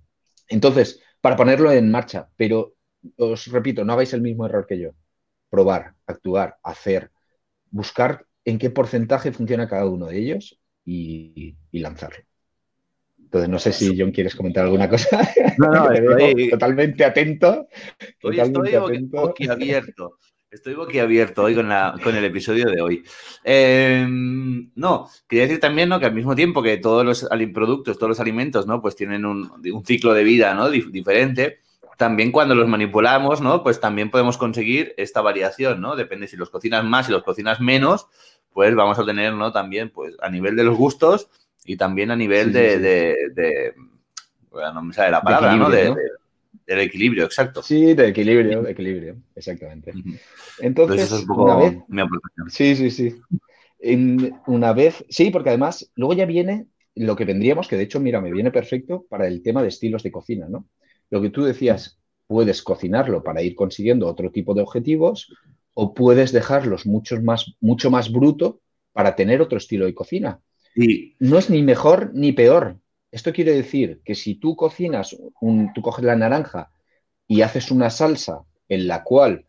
entonces, 0.48 1.02
para 1.22 1.36
ponerlo 1.36 1.72
en 1.72 1.92
marcha. 1.92 2.30
Pero 2.36 2.75
os 3.18 3.48
repito, 3.48 3.84
no 3.84 3.94
hagáis 3.94 4.14
el 4.14 4.22
mismo 4.22 4.46
error 4.46 4.66
que 4.68 4.80
yo. 4.80 4.92
Probar, 5.50 5.94
actuar, 6.08 6.58
hacer, 6.64 7.12
buscar 7.72 8.26
en 8.44 8.58
qué 8.58 8.70
porcentaje 8.70 9.32
funciona 9.32 9.68
cada 9.68 9.86
uno 9.86 10.08
de 10.08 10.18
ellos 10.18 10.60
y 10.86 11.56
lanzarlo. 11.72 12.26
Entonces, 13.36 13.50
no 13.50 13.60
sé 13.60 13.74
si 13.74 14.00
John 14.00 14.12
quieres 14.12 14.34
comentar 14.34 14.64
alguna 14.64 14.90
cosa. 14.90 15.20
No, 15.58 15.72
no, 15.72 15.92
estoy 15.92 16.50
totalmente 16.50 17.06
atento. 17.06 17.68
Hoy 18.24 18.40
estoy 18.40 19.00
boquiabierto. 19.08 20.20
Estoy 20.52 20.74
boquiabierto 20.74 21.44
hoy 21.44 21.56
con, 21.56 21.70
la, 21.70 21.96
con 22.02 22.16
el 22.16 22.26
episodio 22.26 22.66
de 22.66 22.82
hoy. 22.82 23.04
Em, 23.44 24.70
no, 24.76 25.10
quería 25.28 25.46
decir 25.48 25.60
también 25.60 25.90
¿no? 25.90 26.00
que 26.00 26.06
al 26.06 26.14
mismo 26.14 26.36
tiempo 26.36 26.62
que 26.62 26.78
todos 26.78 27.06
los 27.06 27.28
productos, 27.54 27.98
todos 27.98 28.10
los 28.10 28.20
alimentos, 28.20 28.68
¿no? 28.68 28.82
Pues 28.82 28.96
tienen 28.96 29.26
un, 29.26 29.50
ciclo 29.86 30.14
de 30.14 30.24
vida 30.24 30.54
¿no? 30.54 30.70
diferente. 30.70 31.60
También 31.98 32.32
cuando 32.32 32.56
los 32.56 32.68
manipulamos, 32.68 33.42
¿no? 33.42 33.64
Pues 33.64 33.80
también 33.80 34.12
podemos 34.12 34.38
conseguir 34.38 34.94
esta 34.98 35.22
variación, 35.22 35.82
¿no? 35.82 35.96
Depende 35.96 36.28
si 36.28 36.38
los 36.38 36.50
cocinas 36.50 36.84
más 36.84 37.08
y 37.10 37.12
los 37.12 37.24
cocinas 37.24 37.62
menos, 37.62 38.08
pues 38.54 38.76
vamos 38.76 39.00
a 39.00 39.06
tener, 39.06 39.34
¿no? 39.34 39.52
También, 39.52 39.90
pues 39.90 40.16
a 40.22 40.30
nivel 40.30 40.56
de 40.56 40.64
los 40.64 40.78
gustos, 40.78 41.30
y 41.66 41.78
también 41.78 42.12
a 42.12 42.16
nivel 42.16 42.54
de, 42.54 42.80
De, 42.80 43.74
bueno, 44.52 44.74
no 44.74 44.84
me 44.84 44.94
sale 44.94 45.12
la 45.12 45.22
palabra, 45.22 45.56
¿no? 45.56 45.70
del 45.70 46.80
equilibrio, 46.80 47.26
exacto. 47.26 47.62
Sí, 47.62 47.94
de 47.94 48.08
equilibrio, 48.08 48.64
de 48.64 48.72
equilibrio, 48.72 49.18
exactamente. 49.36 49.94
Entonces, 50.60 51.04
eso 51.04 51.16
es 51.16 51.22
un 51.22 51.28
poco 51.28 51.44
una 51.44 51.56
vez, 51.58 51.78
mi 51.88 52.02
aportación. 52.02 52.50
Sí, 52.50 52.76
sí, 52.76 52.90
sí. 52.90 53.16
una 54.48 54.74
vez, 54.74 55.06
sí, 55.10 55.30
porque 55.30 55.50
además 55.50 55.92
luego 55.96 56.14
ya 56.14 56.26
viene 56.26 56.68
lo 56.96 57.16
que 57.16 57.26
tendríamos, 57.26 57.68
que 57.68 57.78
de 57.78 57.84
hecho, 57.84 58.00
mira, 58.00 58.22
me 58.22 58.32
viene 58.32 58.52
perfecto 58.52 59.06
para 59.10 59.28
el 59.28 59.44
tema 59.44 59.62
de 59.62 59.68
estilos 59.68 60.02
de 60.02 60.12
cocina, 60.12 60.48
¿no? 60.50 60.68
Lo 61.10 61.22
que 61.22 61.30
tú 61.30 61.44
decías, 61.44 62.00
puedes 62.28 62.62
cocinarlo 62.62 63.24
para 63.24 63.42
ir 63.42 63.56
consiguiendo 63.56 64.08
otro 64.08 64.32
tipo 64.32 64.54
de 64.54 64.62
objetivos 64.62 65.32
o 65.74 65.94
puedes 65.94 66.32
dejarlos 66.32 66.86
mucho 66.86 67.22
más, 67.22 67.56
mucho 67.60 67.92
más 67.92 68.12
bruto 68.12 68.62
para 68.94 69.16
tener 69.16 69.42
otro 69.42 69.58
estilo 69.58 69.86
de 69.86 69.94
cocina. 69.94 70.40
No 71.20 71.38
es 71.38 71.50
ni 71.50 71.62
mejor 71.62 72.12
ni 72.14 72.32
peor. 72.32 72.80
Esto 73.12 73.32
quiere 73.34 73.54
decir 73.54 74.02
que 74.04 74.16
si 74.16 74.36
tú 74.36 74.56
cocinas, 74.56 75.16
un, 75.42 75.72
tú 75.74 75.82
coges 75.82 76.04
la 76.04 76.16
naranja 76.16 76.72
y 77.28 77.42
haces 77.42 77.72
una 77.72 77.90
salsa 77.90 78.44
en 78.68 78.88
la 78.88 79.04
cual 79.04 79.46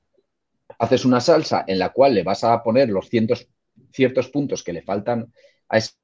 haces 0.79 1.05
una 1.05 1.21
salsa 1.21 1.65
en 1.67 1.79
la 1.79 1.91
cual 1.91 2.15
le 2.15 2.23
vas 2.23 2.45
a 2.45 2.63
poner 2.63 2.89
los 2.89 3.09
cientos, 3.09 3.49
ciertos 3.93 4.29
puntos 4.29 4.63
que 4.63 4.73
le 4.73 4.83
faltan 4.83 5.33
a 5.69 5.79
esa 5.79 5.95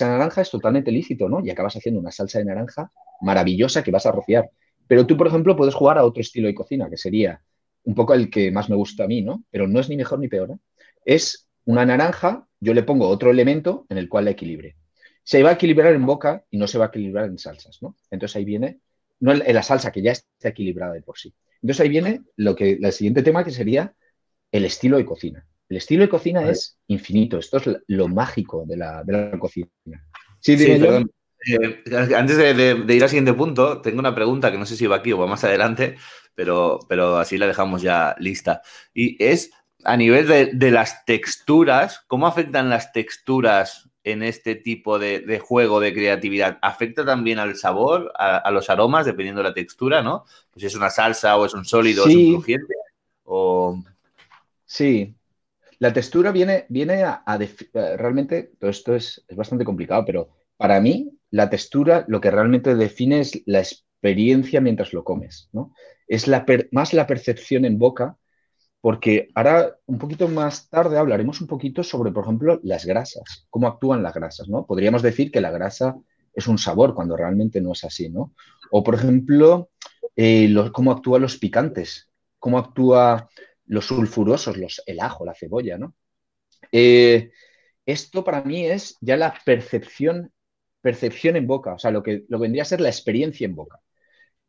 naranja, 0.00 0.42
es 0.42 0.50
totalmente 0.50 0.90
lícito, 0.90 1.28
¿no? 1.28 1.44
Y 1.44 1.50
acabas 1.50 1.76
haciendo 1.76 2.00
una 2.00 2.10
salsa 2.10 2.38
de 2.38 2.44
naranja 2.44 2.90
maravillosa 3.20 3.82
que 3.82 3.90
vas 3.90 4.06
a 4.06 4.12
rociar. 4.12 4.50
Pero 4.86 5.06
tú, 5.06 5.16
por 5.16 5.26
ejemplo, 5.26 5.56
puedes 5.56 5.74
jugar 5.74 5.98
a 5.98 6.04
otro 6.04 6.20
estilo 6.20 6.48
de 6.48 6.54
cocina, 6.54 6.88
que 6.88 6.96
sería 6.96 7.42
un 7.84 7.94
poco 7.94 8.14
el 8.14 8.30
que 8.30 8.50
más 8.50 8.68
me 8.68 8.76
gusta 8.76 9.04
a 9.04 9.06
mí, 9.06 9.22
¿no? 9.22 9.44
Pero 9.50 9.66
no 9.68 9.80
es 9.80 9.88
ni 9.88 9.96
mejor 9.96 10.18
ni 10.18 10.28
peor. 10.28 10.50
¿eh? 10.50 10.58
Es 11.04 11.48
una 11.64 11.84
naranja, 11.86 12.46
yo 12.60 12.74
le 12.74 12.82
pongo 12.82 13.08
otro 13.08 13.30
elemento 13.30 13.86
en 13.88 13.98
el 13.98 14.08
cual 14.08 14.24
la 14.24 14.32
equilibre. 14.32 14.76
Se 15.22 15.42
va 15.42 15.50
a 15.50 15.54
equilibrar 15.54 15.94
en 15.94 16.06
boca 16.06 16.44
y 16.50 16.58
no 16.58 16.66
se 16.66 16.78
va 16.78 16.86
a 16.86 16.88
equilibrar 16.88 17.26
en 17.26 17.38
salsas, 17.38 17.82
¿no? 17.82 17.96
Entonces 18.10 18.36
ahí 18.36 18.44
viene, 18.44 18.80
no 19.20 19.32
en 19.32 19.54
la 19.54 19.62
salsa 19.62 19.90
que 19.90 20.02
ya 20.02 20.12
está 20.12 20.48
equilibrada 20.48 20.94
de 20.94 21.02
por 21.02 21.18
sí. 21.18 21.34
Entonces 21.62 21.80
ahí 21.80 21.88
viene 21.88 22.22
lo 22.36 22.54
que, 22.54 22.78
el 22.80 22.92
siguiente 22.92 23.22
tema 23.22 23.44
que 23.44 23.50
sería 23.50 23.94
el 24.52 24.64
estilo 24.64 24.98
de 24.98 25.04
cocina. 25.04 25.46
El 25.68 25.78
estilo 25.78 26.02
de 26.02 26.08
cocina 26.08 26.48
es 26.48 26.78
infinito, 26.86 27.38
esto 27.38 27.56
es 27.56 27.64
lo 27.88 28.06
mágico 28.06 28.64
de 28.66 28.76
la, 28.76 29.04
cocina. 29.38 29.68
Sí, 30.40 30.56
sí 30.56 30.78
perdón. 30.78 31.10
Eh, 31.46 31.84
antes 32.16 32.36
de, 32.36 32.94
ir 32.94 33.02
al 33.02 33.08
siguiente 33.08 33.32
punto, 33.32 33.80
tengo 33.80 34.00
una 34.00 34.14
pregunta 34.14 34.50
que 34.50 34.58
no 34.58 34.66
sé 34.66 34.76
si 34.76 34.86
va 34.86 34.96
aquí 34.96 35.12
o 35.12 35.18
va 35.18 35.26
más 35.26 35.44
adelante, 35.44 35.96
pero, 36.34 36.80
pero 36.88 37.16
así 37.18 37.38
la 37.38 37.46
dejamos 37.46 37.82
ya 37.82 38.16
lista. 38.18 38.62
Y 38.92 39.22
es, 39.24 39.50
a 39.84 39.96
nivel 39.96 40.26
de, 40.58 40.70
las 40.70 41.04
texturas, 41.04 42.04
¿cómo 42.06 42.26
afectan 42.26 42.68
las 42.68 42.92
texturas 42.92 43.88
en 44.02 44.22
este 44.22 44.56
tipo 44.56 44.98
de, 44.98 45.38
juego 45.38 45.80
de 45.80 45.92
creatividad? 45.92 46.58
¿Afecta 46.62 47.04
también 47.04 47.38
al 47.38 47.56
sabor, 47.56 48.12
a, 48.18 48.50
los 48.50 48.68
aromas, 48.68 49.06
dependiendo 49.06 49.42
de 49.42 49.48
la 49.48 49.54
textura, 49.54 50.02
¿no? 50.02 50.24
Pues 50.50 50.62
si 50.62 50.66
es 50.66 50.74
una 50.74 50.90
salsa 50.90 51.36
o 51.36 51.46
es 51.46 51.54
un 51.54 51.64
sólido 51.64 52.04
o 52.04 52.08
es 52.08 52.16
un 52.16 52.32
crujiente. 52.34 52.74
Sí. 54.64 55.14
La 55.78 55.92
textura 55.92 56.32
viene, 56.32 56.66
viene 56.68 57.04
a, 57.04 57.22
eh, 57.38 57.96
realmente, 57.96 58.52
todo 58.58 58.70
esto 58.70 58.94
es, 58.94 59.24
bastante 59.34 59.64
complicado, 59.64 60.04
pero 60.04 60.28
para 60.56 60.80
mí 60.80 61.15
la 61.30 61.50
textura 61.50 62.04
lo 62.08 62.20
que 62.20 62.30
realmente 62.30 62.74
define 62.74 63.20
es 63.20 63.42
la 63.46 63.58
experiencia 63.60 64.60
mientras 64.60 64.92
lo 64.92 65.04
comes, 65.04 65.48
¿no? 65.52 65.72
Es 66.06 66.28
la 66.28 66.44
más 66.70 66.92
la 66.92 67.06
percepción 67.06 67.64
en 67.64 67.78
boca 67.78 68.16
porque 68.86 69.30
ahora, 69.34 69.76
un 69.86 69.98
poquito 69.98 70.28
más 70.28 70.68
tarde, 70.68 70.96
hablaremos 70.96 71.40
un 71.40 71.48
poquito 71.48 71.82
sobre, 71.82 72.12
por 72.12 72.22
ejemplo, 72.22 72.60
las 72.62 72.84
grasas, 72.84 73.48
cómo 73.50 73.66
actúan 73.66 74.00
las 74.00 74.14
grasas, 74.14 74.48
¿no? 74.48 74.64
Podríamos 74.64 75.02
decir 75.02 75.32
que 75.32 75.40
la 75.40 75.50
grasa 75.50 75.96
es 76.32 76.46
un 76.46 76.56
sabor 76.56 76.94
cuando 76.94 77.16
realmente 77.16 77.60
no 77.60 77.72
es 77.72 77.82
así, 77.82 78.08
¿no? 78.08 78.32
O, 78.70 78.84
por 78.84 78.94
ejemplo, 78.94 79.70
eh, 80.14 80.54
cómo 80.72 80.92
actúan 80.92 81.22
los 81.22 81.36
picantes, 81.36 82.08
cómo 82.38 82.58
actúan 82.58 83.26
los 83.64 83.86
sulfurosos, 83.86 84.56
los, 84.56 84.80
el 84.86 85.00
ajo, 85.00 85.24
la 85.24 85.34
cebolla, 85.34 85.78
¿no? 85.78 85.96
Eh, 86.70 87.32
esto 87.86 88.22
para 88.22 88.42
mí 88.42 88.66
es 88.66 88.96
ya 89.00 89.16
la 89.16 89.34
percepción, 89.44 90.32
percepción 90.86 91.34
en 91.34 91.48
boca, 91.48 91.74
o 91.74 91.78
sea, 91.80 91.90
lo 91.90 92.00
que, 92.00 92.22
lo 92.28 92.38
vendría 92.38 92.62
a 92.62 92.72
ser 92.72 92.80
la 92.80 92.88
experiencia 92.88 93.44
en 93.44 93.56
boca. 93.56 93.80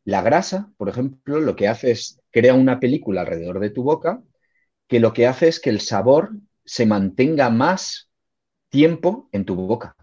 La 0.04 0.22
grasa, 0.22 0.70
por 0.76 0.88
ejemplo, 0.88 1.40
lo 1.40 1.56
que 1.56 1.66
hace 1.66 1.90
es 1.90 2.20
crea 2.30 2.54
una 2.54 2.78
película 2.78 3.22
alrededor 3.22 3.58
de 3.58 3.70
tu 3.70 3.82
boca 3.82 4.22
que 4.86 5.00
lo 5.00 5.12
que 5.12 5.26
hace 5.26 5.48
es 5.48 5.58
que 5.58 5.70
el 5.70 5.80
sabor 5.80 6.30
se 6.64 6.86
mantenga 6.86 7.50
más 7.50 8.12
tiempo 8.68 9.28
en 9.32 9.46
tu 9.46 9.56
boca. 9.56 9.96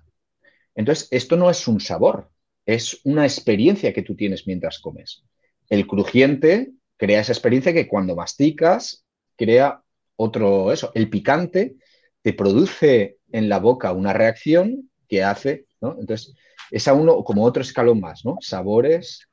Entonces, 0.75 1.07
esto 1.09 1.37
no 1.37 1.49
es 1.49 1.69
un 1.69 1.79
sabor, 1.79 2.29
es 2.65 2.99
una 3.05 3.23
experiencia 3.23 3.93
que 3.93 4.01
tú 4.01 4.13
tienes 4.17 4.45
mientras 4.45 4.79
comes. 4.79 5.23
El 5.69 5.87
crujiente 5.87 6.73
crea 6.97 7.21
esa 7.21 7.31
experiencia 7.31 7.71
que 7.71 7.87
cuando 7.87 8.13
masticas 8.13 9.05
crea 9.37 9.81
otro 10.17 10.73
eso. 10.73 10.91
El 10.95 11.09
picante 11.09 11.77
te 12.21 12.33
produce 12.33 13.19
en 13.31 13.47
la 13.47 13.59
boca 13.59 13.93
una 13.93 14.11
reacción 14.11 14.91
que 15.07 15.23
hace, 15.23 15.65
Entonces, 15.81 16.35
es 16.71 16.87
a 16.87 16.93
uno 16.93 17.23
como 17.23 17.43
otro 17.43 17.61
escalón 17.61 17.99
más, 17.99 18.25
¿no? 18.25 18.37
Sabores, 18.41 19.27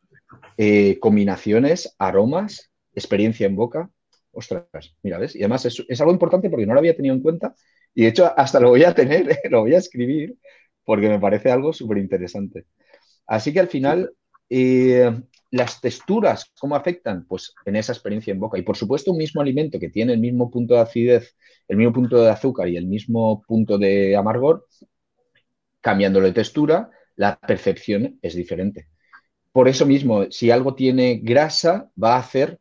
eh, 0.57 0.99
combinaciones, 1.01 1.95
aromas, 1.99 2.71
experiencia 2.95 3.47
en 3.47 3.57
boca. 3.57 3.91
Ostras, 4.33 4.97
mira, 5.03 5.19
¿ves? 5.19 5.37
Y 5.37 5.41
además 5.41 5.67
es, 5.67 6.01
algo 6.01 6.13
importante 6.13 6.51
porque 6.51 6.67
no 6.67 6.75
lo 6.75 6.81
había 6.81 6.97
tenido 6.97 7.15
en 7.15 7.23
cuenta 7.23 7.55
y 7.95 8.03
de 8.03 8.09
hecho 8.09 8.33
hasta 8.37 8.61
lo 8.61 8.71
voy 8.71 8.85
a 8.85 8.95
tener, 8.95 9.39
lo 9.51 9.61
voy 9.61 9.75
a 9.75 9.79
escribir 9.79 10.37
porque 10.85 11.09
me 11.09 11.21
parece 11.21 11.51
algo 11.51 11.73
súper 11.73 11.99
interesante. 11.99 12.65
Así 13.27 13.53
que 13.53 13.61
al 13.61 13.69
final, 13.69 14.13
eh, 14.49 15.11
las 15.51 15.81
texturas, 15.81 16.51
¿cómo 16.59 16.75
afectan? 16.75 17.27
Pues 17.27 17.55
en 17.67 17.77
esa 17.77 17.93
experiencia 17.93 18.33
en 18.33 18.41
boca. 18.41 18.59
Y 18.59 18.63
por 18.63 18.77
supuesto, 18.77 19.13
un 19.13 19.19
mismo 19.19 19.41
alimento 19.41 19.79
que 19.79 19.91
tiene 19.91 20.15
el 20.15 20.19
mismo 20.19 20.51
punto 20.51 20.75
de 20.75 20.81
acidez, 20.81 21.37
el 21.69 21.77
mismo 21.77 21.93
punto 21.93 22.23
de 22.23 22.31
azúcar 22.31 22.69
y 22.69 22.77
el 22.77 22.87
mismo 22.87 23.43
punto 23.47 23.79
de 23.79 24.17
amargor, 24.17 24.67
cambiándolo 25.83 26.27
de 26.27 26.33
textura, 26.33 26.89
la 27.17 27.39
percepción 27.39 28.19
es 28.23 28.35
diferente 28.35 28.89
por 29.53 29.69
eso 29.69 29.87
mismo, 29.87 30.31
si 30.31 30.51
algo 30.51 30.75
tiene 30.75 31.21
grasa, 31.23 31.91
va 32.03 32.17
a 32.17 32.21
hacer 32.21 32.59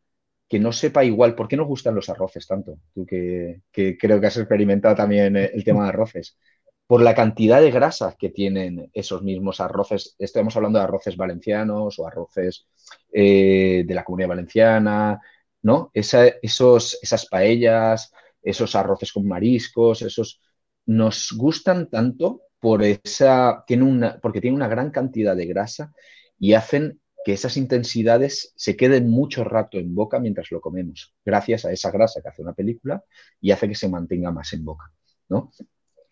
que 0.48 0.60
no 0.60 0.72
sepa 0.72 1.04
igual. 1.04 1.34
¿Por 1.34 1.48
qué 1.48 1.56
nos 1.56 1.66
gustan 1.66 1.94
los 1.94 2.08
arroces 2.10 2.46
tanto? 2.46 2.78
Tú 2.94 3.06
que, 3.06 3.62
creo 3.72 4.20
que 4.20 4.26
has 4.26 4.36
experimentado 4.36 4.94
también 4.94 5.36
el 5.36 5.64
tema 5.64 5.84
de 5.84 5.88
arroces. 5.88 6.38
Por 6.86 7.00
la 7.02 7.14
cantidad 7.14 7.60
de 7.62 7.70
grasa 7.70 8.14
que 8.18 8.28
tienen 8.30 8.90
esos 8.92 9.22
mismos 9.22 9.60
arroces. 9.60 10.14
Estamos 10.18 10.54
hablando 10.56 10.78
de 10.78 10.84
arroces 10.84 11.16
valencianos 11.16 11.98
o 11.98 12.06
arroces 12.06 12.66
eh, 13.12 13.84
de 13.86 13.94
la 13.94 14.04
comunidad 14.04 14.28
valenciana, 14.28 15.20
¿no? 15.62 15.90
esos, 15.94 16.98
esas 17.02 17.26
paellas, 17.26 18.12
esos 18.42 18.74
arroces 18.74 19.12
con 19.12 19.26
mariscos, 19.26 20.02
esos 20.02 20.42
nos 20.84 21.32
gustan 21.32 21.88
tanto 21.88 22.42
por 22.62 22.84
esa, 22.84 23.64
tiene 23.66 23.82
una, 23.82 24.20
porque 24.20 24.40
tiene 24.40 24.54
una 24.54 24.68
gran 24.68 24.92
cantidad 24.92 25.34
de 25.34 25.46
grasa 25.46 25.92
y 26.38 26.52
hacen 26.52 27.00
que 27.24 27.32
esas 27.32 27.56
intensidades 27.56 28.52
se 28.54 28.76
queden 28.76 29.10
mucho 29.10 29.42
rato 29.42 29.78
en 29.78 29.92
boca 29.96 30.20
mientras 30.20 30.52
lo 30.52 30.60
comemos, 30.60 31.12
gracias 31.24 31.64
a 31.64 31.72
esa 31.72 31.90
grasa 31.90 32.22
que 32.22 32.28
hace 32.28 32.40
una 32.40 32.52
película 32.52 33.02
y 33.40 33.50
hace 33.50 33.68
que 33.68 33.74
se 33.74 33.88
mantenga 33.88 34.30
más 34.30 34.52
en 34.52 34.64
boca. 34.64 34.92
¿no? 35.28 35.50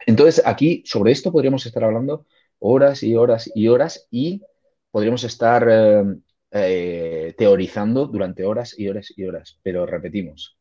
Entonces, 0.05 0.43
aquí 0.45 0.83
sobre 0.87 1.13
esto 1.13 1.31
podríamos 1.31 1.65
estar 1.67 1.85
hablando 1.85 2.27
horas 2.59 3.05
y 3.05 3.15
horas 3.15 3.49
y 3.55 3.69
horas 3.69 4.09
y 4.11 4.43
podríamos 4.91 5.23
estar 5.23 5.69
eh, 5.71 6.05
eh, 6.51 7.35
teorizando 7.39 8.07
durante 8.07 8.45
horas 8.45 8.77
y 8.77 8.89
horas 8.89 9.15
y 9.17 9.25
horas, 9.25 9.61
pero 9.63 9.87
repetimos, 9.87 10.59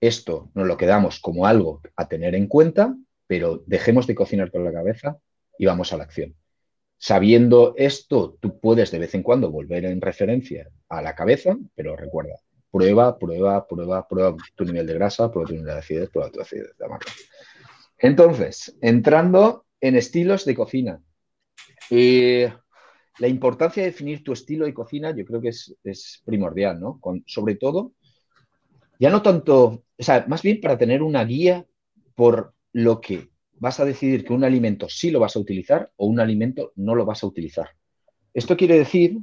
esto 0.00 0.52
nos 0.54 0.68
lo 0.68 0.76
quedamos 0.76 1.18
como 1.18 1.44
algo 1.44 1.82
a 1.96 2.06
tener 2.06 2.36
en 2.36 2.46
cuenta, 2.46 2.94
pero 3.26 3.62
dejemos 3.66 4.06
de 4.06 4.14
cocinar 4.14 4.50
con 4.50 4.64
la 4.64 4.72
cabeza 4.72 5.18
y 5.58 5.66
vamos 5.66 5.92
a 5.92 5.96
la 5.96 6.04
acción. 6.04 6.34
Sabiendo 6.98 7.74
esto, 7.76 8.36
tú 8.40 8.58
puedes 8.60 8.90
de 8.90 8.98
vez 8.98 9.14
en 9.14 9.22
cuando 9.22 9.50
volver 9.50 9.84
en 9.84 10.00
referencia 10.00 10.68
a 10.88 11.02
la 11.02 11.14
cabeza, 11.14 11.56
pero 11.74 11.96
recuerda, 11.96 12.40
prueba, 12.70 13.18
prueba, 13.18 13.66
prueba, 13.66 14.08
prueba 14.08 14.36
tu 14.54 14.64
nivel 14.64 14.86
de 14.86 14.94
grasa, 14.94 15.30
prueba 15.30 15.48
tu 15.48 15.54
nivel 15.54 15.74
de 15.74 15.78
acidez, 15.78 16.10
prueba 16.10 16.30
tu 16.30 16.40
acidez 16.40 16.76
de. 16.78 16.86
Entonces, 17.98 18.76
entrando 18.80 19.66
en 19.80 19.96
estilos 19.96 20.46
de 20.46 20.54
cocina. 20.54 21.00
Eh, 21.90 22.50
la 23.18 23.28
importancia 23.28 23.82
de 23.82 23.90
definir 23.90 24.24
tu 24.24 24.32
estilo 24.32 24.64
de 24.64 24.72
cocina 24.72 25.14
yo 25.14 25.26
creo 25.26 25.42
que 25.42 25.48
es, 25.50 26.22
primordial, 26.24 26.80
¿no? 26.80 27.00
sobre 27.26 27.56
todo, 27.56 27.92
ya 28.98 29.10
no 29.10 29.20
tanto, 29.20 29.84
o 29.98 30.02
sea, 30.02 30.24
más 30.26 30.40
bien 30.40 30.60
para 30.60 30.78
tener 30.78 31.02
una 31.02 31.22
guía 31.24 31.66
por 32.14 32.53
lo 32.74 33.00
que 33.02 33.30
vas 33.54 33.80
a 33.80 33.86
decidir 33.86 34.26
que 34.26 34.34
un 34.34 34.44
alimento 34.44 34.88
sí 34.90 35.12
lo 35.12 35.20
vas 35.20 35.36
a 35.36 35.40
utilizar 35.40 35.92
o 35.96 36.06
un 36.08 36.20
alimento 36.20 36.72
no 36.76 36.96
lo 36.96 37.06
vas 37.06 37.24
a 37.24 37.28
utilizar. 37.28 37.70
Esto 38.34 38.56
quiere 38.56 38.78
decir 38.78 39.18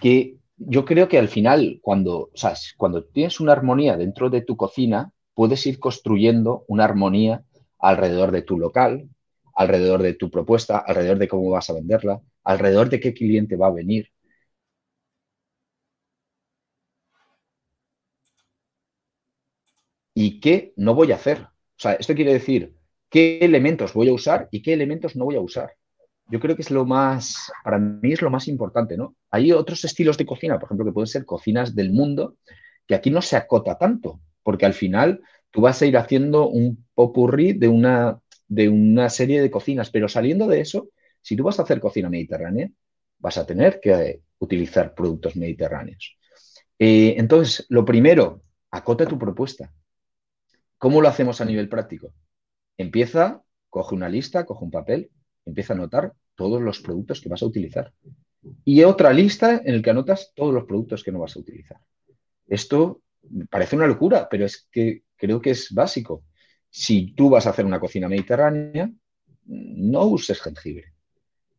que 0.00 0.38
yo 0.56 0.84
creo 0.84 1.08
que 1.08 1.18
al 1.18 1.28
final, 1.28 1.80
cuando, 1.82 2.30
cuando 2.76 3.04
tienes 3.04 3.40
una 3.40 3.52
armonía 3.52 3.96
dentro 3.96 4.30
de 4.30 4.42
tu 4.42 4.56
cocina, 4.56 5.12
puedes 5.34 5.66
ir 5.66 5.78
construyendo 5.80 6.64
una 6.68 6.84
armonía 6.84 7.44
alrededor 7.78 8.32
de 8.32 8.42
tu 8.42 8.58
local, 8.58 9.08
alrededor 9.54 10.02
de 10.02 10.14
tu 10.14 10.30
propuesta, 10.30 10.78
alrededor 10.78 11.18
de 11.18 11.28
cómo 11.28 11.50
vas 11.50 11.70
a 11.70 11.74
venderla, 11.74 12.20
alrededor 12.44 12.90
de 12.90 13.00
qué 13.00 13.14
cliente 13.14 13.56
va 13.56 13.68
a 13.68 13.72
venir. 13.72 14.08
¿Y 20.14 20.40
qué 20.40 20.72
no 20.76 20.96
voy 20.96 21.12
a 21.12 21.14
hacer? 21.14 21.46
O 21.76 21.80
sea, 21.80 21.92
esto 21.94 22.14
quiere 22.14 22.32
decir 22.32 22.74
qué 23.10 23.38
elementos 23.40 23.92
voy 23.92 24.08
a 24.08 24.12
usar 24.12 24.48
y 24.50 24.62
qué 24.62 24.72
elementos 24.72 25.16
no 25.16 25.26
voy 25.26 25.36
a 25.36 25.40
usar. 25.40 25.72
Yo 26.28 26.40
creo 26.40 26.56
que 26.56 26.62
es 26.62 26.70
lo 26.70 26.84
más, 26.84 27.52
para 27.62 27.78
mí 27.78 28.12
es 28.12 28.22
lo 28.22 28.30
más 28.30 28.48
importante, 28.48 28.96
¿no? 28.96 29.14
Hay 29.30 29.52
otros 29.52 29.84
estilos 29.84 30.18
de 30.18 30.26
cocina, 30.26 30.58
por 30.58 30.66
ejemplo, 30.66 30.86
que 30.86 30.92
pueden 30.92 31.06
ser 31.06 31.24
cocinas 31.24 31.74
del 31.74 31.92
mundo, 31.92 32.36
que 32.86 32.94
aquí 32.94 33.10
no 33.10 33.22
se 33.22 33.36
acota 33.36 33.78
tanto, 33.78 34.20
porque 34.42 34.66
al 34.66 34.74
final 34.74 35.20
tú 35.50 35.60
vas 35.60 35.80
a 35.80 35.86
ir 35.86 35.96
haciendo 35.96 36.48
un 36.48 36.84
popurrí 36.94 37.52
de 37.52 37.68
una, 37.68 38.20
de 38.48 38.68
una 38.68 39.08
serie 39.08 39.40
de 39.40 39.50
cocinas, 39.50 39.90
pero 39.90 40.08
saliendo 40.08 40.48
de 40.48 40.60
eso, 40.60 40.88
si 41.22 41.36
tú 41.36 41.44
vas 41.44 41.58
a 41.58 41.62
hacer 41.62 41.78
cocina 41.80 42.08
mediterránea, 42.08 42.70
vas 43.18 43.38
a 43.38 43.46
tener 43.46 43.80
que 43.80 44.22
utilizar 44.38 44.94
productos 44.94 45.36
mediterráneos. 45.36 46.16
Eh, 46.78 47.14
entonces, 47.18 47.66
lo 47.68 47.84
primero, 47.84 48.42
acota 48.70 49.06
tu 49.06 49.18
propuesta. 49.18 49.72
¿Cómo 50.78 51.00
lo 51.00 51.08
hacemos 51.08 51.40
a 51.40 51.44
nivel 51.44 51.68
práctico? 51.68 52.12
Empieza, 52.76 53.42
coge 53.70 53.94
una 53.94 54.08
lista, 54.08 54.44
coge 54.44 54.64
un 54.64 54.70
papel, 54.70 55.10
empieza 55.44 55.72
a 55.72 55.76
anotar 55.76 56.12
todos 56.34 56.60
los 56.60 56.80
productos 56.80 57.20
que 57.20 57.28
vas 57.28 57.42
a 57.42 57.46
utilizar. 57.46 57.92
Y 58.64 58.84
otra 58.84 59.12
lista 59.12 59.60
en 59.64 59.76
la 59.76 59.82
que 59.82 59.90
anotas 59.90 60.32
todos 60.34 60.54
los 60.54 60.64
productos 60.64 61.02
que 61.02 61.12
no 61.12 61.20
vas 61.20 61.36
a 61.36 61.40
utilizar. 61.40 61.80
Esto 62.46 63.02
parece 63.50 63.76
una 63.76 63.86
locura, 63.86 64.28
pero 64.30 64.44
es 64.44 64.68
que 64.70 65.02
creo 65.16 65.40
que 65.40 65.50
es 65.50 65.72
básico. 65.72 66.24
Si 66.70 67.12
tú 67.12 67.30
vas 67.30 67.46
a 67.46 67.50
hacer 67.50 67.64
una 67.64 67.80
cocina 67.80 68.08
mediterránea, 68.08 68.90
no 69.46 70.04
uses 70.04 70.40
jengibre, 70.40 70.92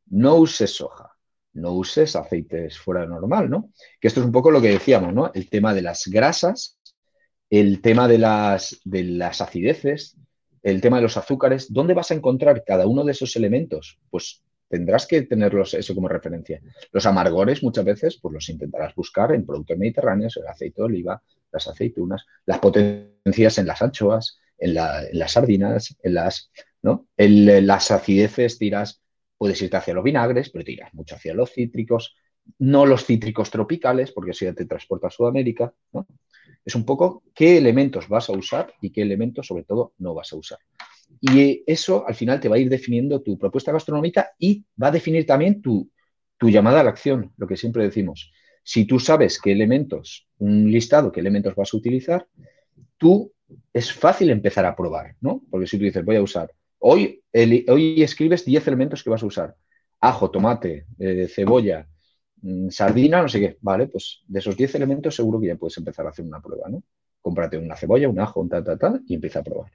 no 0.07 0.35
uses 0.35 0.75
soja, 0.75 1.11
no 1.53 1.73
uses 1.73 2.15
aceites 2.15 2.77
fuera 2.77 3.01
de 3.01 3.07
normal, 3.07 3.49
¿no? 3.49 3.71
Que 3.99 4.07
esto 4.07 4.19
es 4.19 4.25
un 4.25 4.31
poco 4.31 4.51
lo 4.51 4.61
que 4.61 4.69
decíamos, 4.69 5.13
¿no? 5.13 5.31
El 5.33 5.49
tema 5.49 5.73
de 5.73 5.81
las 5.81 6.07
grasas, 6.07 6.76
el 7.49 7.81
tema 7.81 8.07
de 8.07 8.17
las, 8.17 8.79
de 8.83 9.03
las 9.03 9.41
acideces, 9.41 10.17
el 10.63 10.81
tema 10.81 10.97
de 10.97 11.03
los 11.03 11.17
azúcares. 11.17 11.71
¿Dónde 11.71 11.93
vas 11.93 12.11
a 12.11 12.15
encontrar 12.15 12.63
cada 12.65 12.87
uno 12.87 13.03
de 13.03 13.11
esos 13.13 13.35
elementos? 13.35 13.99
Pues 14.09 14.43
tendrás 14.69 15.07
que 15.07 15.21
tenerlos 15.21 15.73
eso 15.73 15.95
como 15.95 16.07
referencia. 16.07 16.61
Los 16.91 17.05
amargores 17.05 17.63
muchas 17.63 17.85
veces 17.85 18.19
pues 18.21 18.33
los 18.33 18.49
intentarás 18.49 18.93
buscar 18.95 19.31
en 19.33 19.45
productos 19.45 19.77
mediterráneos, 19.77 20.35
el 20.37 20.47
aceite 20.47 20.81
de 20.81 20.85
oliva, 20.85 21.21
las 21.51 21.67
aceitunas, 21.67 22.25
las 22.45 22.59
potencias 22.59 23.57
en 23.57 23.67
las 23.67 23.81
anchoas, 23.81 24.39
en, 24.57 24.73
las 24.73 25.31
sardinas, 25.31 25.95
en 26.03 26.13
las, 26.13 26.51
¿no? 26.81 27.07
las 27.15 27.91
acideces 27.91 28.57
tiras, 28.57 29.01
puedes 29.37 29.61
irte 29.61 29.77
hacia 29.77 29.93
los 29.93 30.03
vinagres, 30.03 30.49
pero 30.49 30.65
tiras 30.65 30.93
mucho 30.93 31.15
hacia 31.15 31.33
los 31.33 31.51
cítricos, 31.51 32.15
no 32.59 32.85
los 32.85 33.05
cítricos 33.05 33.49
tropicales, 33.51 34.11
porque 34.11 34.33
si 34.33 34.45
ya 34.45 34.53
te 34.53 34.65
transporta 34.65 35.07
a 35.07 35.11
Sudamérica, 35.11 35.73
¿no? 35.93 36.07
Es 36.67 36.75
un 36.75 36.83
poco 36.83 37.23
qué 37.33 37.57
elementos 37.57 38.09
vas 38.09 38.29
a 38.29 38.33
usar 38.33 38.73
y 38.81 38.89
qué 38.89 39.01
elementos, 39.01 39.47
sobre 39.47 39.63
todo, 39.63 39.93
no 39.99 40.13
vas 40.13 40.33
a 40.33 40.35
usar. 40.35 40.59
Y 41.21 41.63
eso 41.65 42.05
al 42.05 42.13
final 42.13 42.41
te 42.41 42.49
va 42.49 42.57
a 42.57 42.59
ir 42.59 42.67
definiendo 42.67 43.21
tu 43.21 43.37
propuesta 43.37 43.71
gastronómica 43.71 44.31
y 44.37 44.65
va 44.81 44.87
a 44.87 44.91
definir 44.91 45.25
también 45.25 45.61
tu, 45.61 45.89
tu 46.37 46.49
llamada 46.49 46.81
a 46.81 46.83
la 46.83 46.89
acción, 46.89 47.31
lo 47.37 47.47
que 47.47 47.55
siempre 47.55 47.83
decimos. 47.83 48.33
Si 48.63 48.83
tú 48.83 48.99
sabes 48.99 49.39
qué 49.41 49.53
elementos, 49.53 50.27
un 50.39 50.69
listado, 50.69 51.09
qué 51.09 51.21
elementos 51.21 51.55
vas 51.55 51.73
a 51.73 51.77
utilizar, 51.77 52.27
tú 52.97 53.31
es 53.71 53.93
fácil 53.93 54.29
empezar 54.29 54.65
a 54.65 54.75
probar, 54.75 55.15
¿no? 55.21 55.43
Porque 55.49 55.67
si 55.67 55.77
tú 55.77 55.85
dices, 55.85 56.03
voy 56.03 56.17
a 56.17 56.21
usar, 56.21 56.51
hoy, 56.79 57.23
hoy 57.69 58.01
escribes 58.03 58.43
10 58.43 58.67
elementos 58.67 59.05
que 59.05 59.09
vas 59.09 59.23
a 59.23 59.25
usar, 59.25 59.55
ajo, 60.01 60.29
tomate, 60.31 60.85
eh, 60.99 61.29
cebolla, 61.33 61.87
sardina, 62.69 63.21
no 63.21 63.27
sé 63.29 63.39
qué, 63.39 63.57
vale, 63.61 63.87
pues 63.87 64.21
de 64.27 64.39
esos 64.39 64.55
10 64.55 64.73
elementos 64.75 65.15
seguro 65.15 65.39
que 65.39 65.47
ya 65.47 65.55
puedes 65.55 65.77
empezar 65.77 66.05
a 66.05 66.09
hacer 66.09 66.25
una 66.25 66.41
prueba, 66.41 66.69
¿no? 66.69 66.83
Cómprate 67.21 67.57
una 67.57 67.75
cebolla, 67.75 68.09
un 68.09 68.19
ajo, 68.19 68.41
un 68.41 68.49
ta, 68.49 68.63
ta, 68.63 68.77
ta, 68.77 68.99
y 69.07 69.15
empieza 69.15 69.39
a 69.39 69.43
probar. 69.43 69.71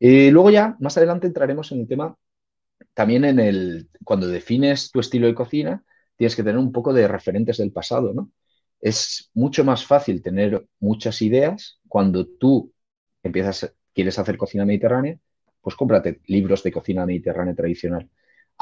Luego 0.00 0.50
ya, 0.50 0.76
más 0.80 0.96
adelante 0.96 1.26
entraremos 1.28 1.70
en 1.72 1.80
el 1.80 1.88
tema, 1.88 2.16
también 2.94 3.24
en 3.24 3.40
el, 3.40 3.88
cuando 4.04 4.26
defines 4.28 4.90
tu 4.90 5.00
estilo 5.00 5.26
de 5.26 5.34
cocina, 5.34 5.84
tienes 6.16 6.36
que 6.36 6.42
tener 6.42 6.58
un 6.58 6.72
poco 6.72 6.92
de 6.92 7.08
referentes 7.08 7.58
del 7.58 7.72
pasado, 7.72 8.12
¿no? 8.14 8.30
Es 8.80 9.30
mucho 9.34 9.64
más 9.64 9.86
fácil 9.86 10.22
tener 10.22 10.66
muchas 10.80 11.22
ideas 11.22 11.80
cuando 11.88 12.26
tú 12.26 12.72
empiezas, 13.22 13.74
quieres 13.94 14.18
hacer 14.18 14.36
cocina 14.36 14.64
mediterránea, 14.64 15.18
pues 15.60 15.76
cómprate 15.76 16.20
libros 16.26 16.62
de 16.64 16.72
cocina 16.72 17.06
mediterránea 17.06 17.54
tradicional. 17.54 18.10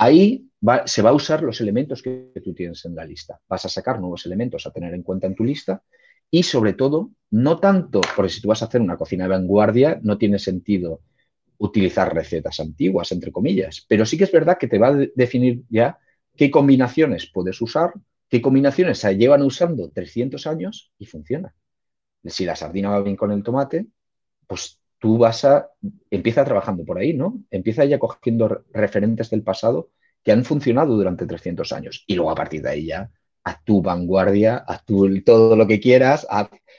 Ahí 0.02 0.48
se 0.86 1.02
va 1.02 1.10
a 1.10 1.12
usar 1.12 1.42
los 1.42 1.60
elementos 1.60 2.00
que 2.00 2.32
tú 2.42 2.54
tienes 2.54 2.82
en 2.86 2.94
la 2.94 3.04
lista. 3.04 3.38
Vas 3.46 3.66
a 3.66 3.68
sacar 3.68 4.00
nuevos 4.00 4.24
elementos 4.24 4.66
a 4.66 4.70
tener 4.70 4.94
en 4.94 5.02
cuenta 5.02 5.26
en 5.26 5.34
tu 5.34 5.44
lista 5.44 5.82
y 6.30 6.42
sobre 6.42 6.72
todo, 6.72 7.10
no 7.32 7.58
tanto, 7.58 8.00
porque 8.16 8.32
si 8.32 8.40
tú 8.40 8.48
vas 8.48 8.62
a 8.62 8.64
hacer 8.64 8.80
una 8.80 8.96
cocina 8.96 9.24
de 9.24 9.30
vanguardia, 9.30 10.00
no 10.02 10.16
tiene 10.16 10.38
sentido 10.38 11.02
utilizar 11.58 12.14
recetas 12.14 12.60
antiguas, 12.60 13.12
entre 13.12 13.30
comillas, 13.30 13.84
pero 13.86 14.06
sí 14.06 14.16
que 14.16 14.24
es 14.24 14.32
verdad 14.32 14.56
que 14.58 14.68
te 14.68 14.78
va 14.78 14.88
a 14.88 15.06
definir 15.14 15.64
ya 15.68 15.98
qué 16.34 16.50
combinaciones 16.50 17.30
puedes 17.30 17.60
usar, 17.60 17.92
qué 18.26 18.40
combinaciones 18.40 19.00
se 19.00 19.14
llevan 19.18 19.42
usando 19.42 19.90
300 19.90 20.46
años 20.46 20.92
y 20.96 21.04
funciona. 21.04 21.54
Si 22.24 22.46
la 22.46 22.56
sardina 22.56 22.88
va 22.88 23.02
bien 23.02 23.16
con 23.16 23.32
el 23.32 23.42
tomate, 23.42 23.84
pues 24.46 24.79
tú 25.00 25.18
vas 25.18 25.44
a, 25.44 25.70
empieza 26.10 26.44
trabajando 26.44 26.84
por 26.84 26.98
ahí, 26.98 27.14
¿no? 27.14 27.42
Empieza 27.50 27.84
ya 27.84 27.98
cogiendo 27.98 28.64
referentes 28.72 29.30
del 29.30 29.42
pasado 29.42 29.90
que 30.22 30.32
han 30.32 30.44
funcionado 30.44 30.96
durante 30.96 31.26
300 31.26 31.72
años 31.72 32.04
y 32.06 32.14
luego 32.14 32.30
a 32.30 32.34
partir 32.36 32.62
de 32.62 32.70
ahí 32.70 32.86
ya 32.86 33.10
a 33.42 33.62
tu 33.64 33.82
vanguardia, 33.82 34.64
a 34.66 34.84
tu, 34.84 35.22
todo 35.22 35.56
lo 35.56 35.66
que 35.66 35.80
quieras, 35.80 36.26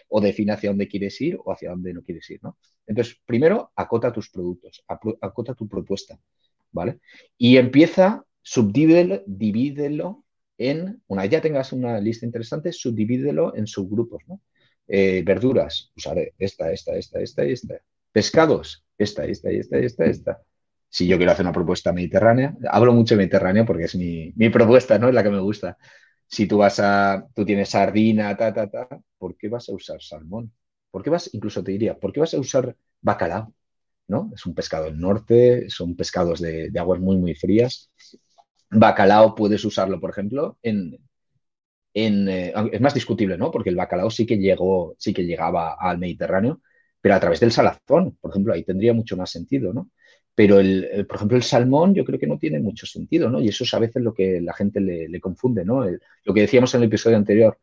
o 0.08 0.22
define 0.22 0.54
hacia 0.54 0.70
dónde 0.70 0.88
quieres 0.88 1.20
ir 1.20 1.38
o 1.44 1.52
hacia 1.52 1.72
dónde 1.72 1.94
no 1.94 2.04
quieres 2.04 2.30
ir, 2.30 2.40
¿no? 2.44 2.58
Entonces, 2.86 3.20
primero, 3.26 3.72
acota 3.76 4.14
tus 4.14 4.30
productos, 4.30 4.84
acota 4.88 5.56
tu 5.56 5.68
propuesta, 5.68 6.20
¿vale? 6.72 7.00
Y 7.38 7.58
empieza 7.58 8.24
subdídelo, 8.42 9.24
divídelo 9.26 10.26
en, 10.58 11.02
una 11.08 11.24
vez 11.24 11.32
ya 11.32 11.42
tengas 11.42 11.74
una 11.74 12.00
lista 12.00 12.26
interesante, 12.26 12.72
subdivídelo 12.72 13.56
en 13.56 13.68
subgrupos, 13.68 14.24
¿no? 14.28 14.42
Eh, 14.88 15.24
verduras, 15.26 15.92
usaré 15.96 16.34
esta, 16.38 16.72
esta, 16.72 16.96
esta, 16.96 17.22
esta 17.22 17.46
y 17.46 17.54
esta. 17.54 17.82
Pescados, 18.12 18.86
esta, 18.97 19.26
esta, 19.26 19.50
esta, 19.50 19.78
esta, 19.78 20.06
esta. 20.06 20.41
Si 20.89 21.08
yo 21.08 21.17
quiero 21.17 21.32
hacer 21.32 21.45
una 21.45 21.54
propuesta 21.54 21.93
mediterránea, 21.93 22.56
hablo 22.69 22.93
mucho 22.93 23.15
de 23.15 23.19
mediterráneo 23.19 23.65
porque 23.65 23.86
es 23.86 23.95
mi, 23.95 24.34
propuesta, 24.50 24.97
¿no? 25.00 25.08
Es 25.10 25.13
la 25.15 25.24
que 25.24 25.30
me 25.30 25.39
gusta. 25.39 25.78
Si 26.28 26.47
tú 26.47 26.58
vas 26.58 26.80
a, 26.80 27.26
tú 27.34 27.45
tienes 27.45 27.69
sardina, 27.69 28.36
ta, 28.36 28.54
ta, 28.54 28.69
ta, 28.69 28.88
¿por 29.17 29.38
qué 29.38 29.50
vas 29.50 29.69
a 29.69 29.74
usar 29.74 30.02
salmón? 30.02 30.52
¿Por 30.91 31.04
qué 31.04 31.10
vas, 31.10 31.30
incluso 31.34 31.63
te 31.63 31.71
diría, 31.71 31.97
¿por 31.97 32.12
qué 32.12 32.19
vas 32.19 32.34
a 32.34 32.39
usar 32.39 32.76
bacalao? 33.02 33.54
¿No? 34.08 34.32
Es 34.36 34.45
un 34.45 34.54
pescado 34.54 34.86
del 34.86 35.00
norte, 35.00 35.69
son 35.69 35.95
pescados 35.95 36.41
de, 36.41 36.69
de 36.69 36.80
aguas 36.80 37.00
muy, 37.00 37.17
muy 37.17 37.36
frías 37.36 37.91
bacalao 38.71 39.36
puedes 39.36 39.63
usarlo, 39.65 40.00
por 40.00 40.12
ejemplo, 40.12 40.58
en, 40.63 40.97
eh, 41.93 42.54
es 42.71 42.82
más 42.82 42.93
discutible, 42.93 43.38
¿no? 43.38 43.52
Porque 43.52 43.69
el 43.69 43.76
bacalao 43.76 44.10
sí 44.10 44.26
que 44.26 44.38
llegó, 44.38 44.95
sí 44.97 45.13
que 45.13 45.26
llegaba 45.26 45.76
al 45.80 45.97
Mediterráneo, 45.97 46.62
pero 47.02 47.16
a 47.16 47.20
través 47.20 47.40
del 47.40 47.52
salazón, 47.52 48.18
por 48.22 48.32
ejemplo, 48.32 48.54
ahí 48.54 48.64
tendría 48.64 48.94
mucho 48.94 49.18
más 49.18 49.32
sentido, 49.32 49.74
¿no? 49.74 49.90
Pero, 50.34 50.60
el, 50.60 51.06
por 51.08 51.18
ejemplo, 51.18 51.38
el 51.38 51.44
salmón 51.44 51.94
yo 51.94 52.06
creo 52.06 52.18
que 52.18 52.28
no 52.28 52.38
tiene 52.38 52.60
mucho 52.60 52.86
sentido, 52.86 53.30
¿no? 53.30 53.42
Y 53.42 53.50
eso 53.50 53.64
es 53.64 53.74
a 53.74 53.80
veces 53.80 54.02
lo 54.02 54.14
que 54.14 54.40
la 54.40 54.54
gente 54.54 54.80
le, 54.80 55.20
confunde, 55.20 55.66
¿no? 55.66 55.86
lo 56.24 56.34
que 56.34 56.42
decíamos 56.42 56.74
en 56.74 56.82
el 56.82 56.88
episodio 56.88 57.18
anterior, 57.18 57.58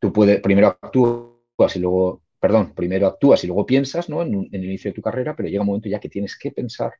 tú 0.00 0.12
puedes, 0.12 0.40
primero 0.40 0.68
actúas 0.68 1.76
y 1.76 1.78
luego, 1.78 2.22
perdón, 2.40 2.74
primero 2.74 3.06
actúas 3.06 3.44
y 3.44 3.46
luego 3.46 3.64
piensas, 3.64 4.08
¿no? 4.08 4.22
En, 4.22 4.48
el 4.50 4.64
inicio 4.64 4.90
de 4.90 4.94
tu 4.94 5.02
carrera, 5.02 5.36
pero 5.36 5.48
llega 5.48 5.62
un 5.62 5.68
momento 5.68 5.88
ya 5.88 6.00
que 6.00 6.08
tienes 6.08 6.36
que 6.36 6.50
pensar 6.50 6.92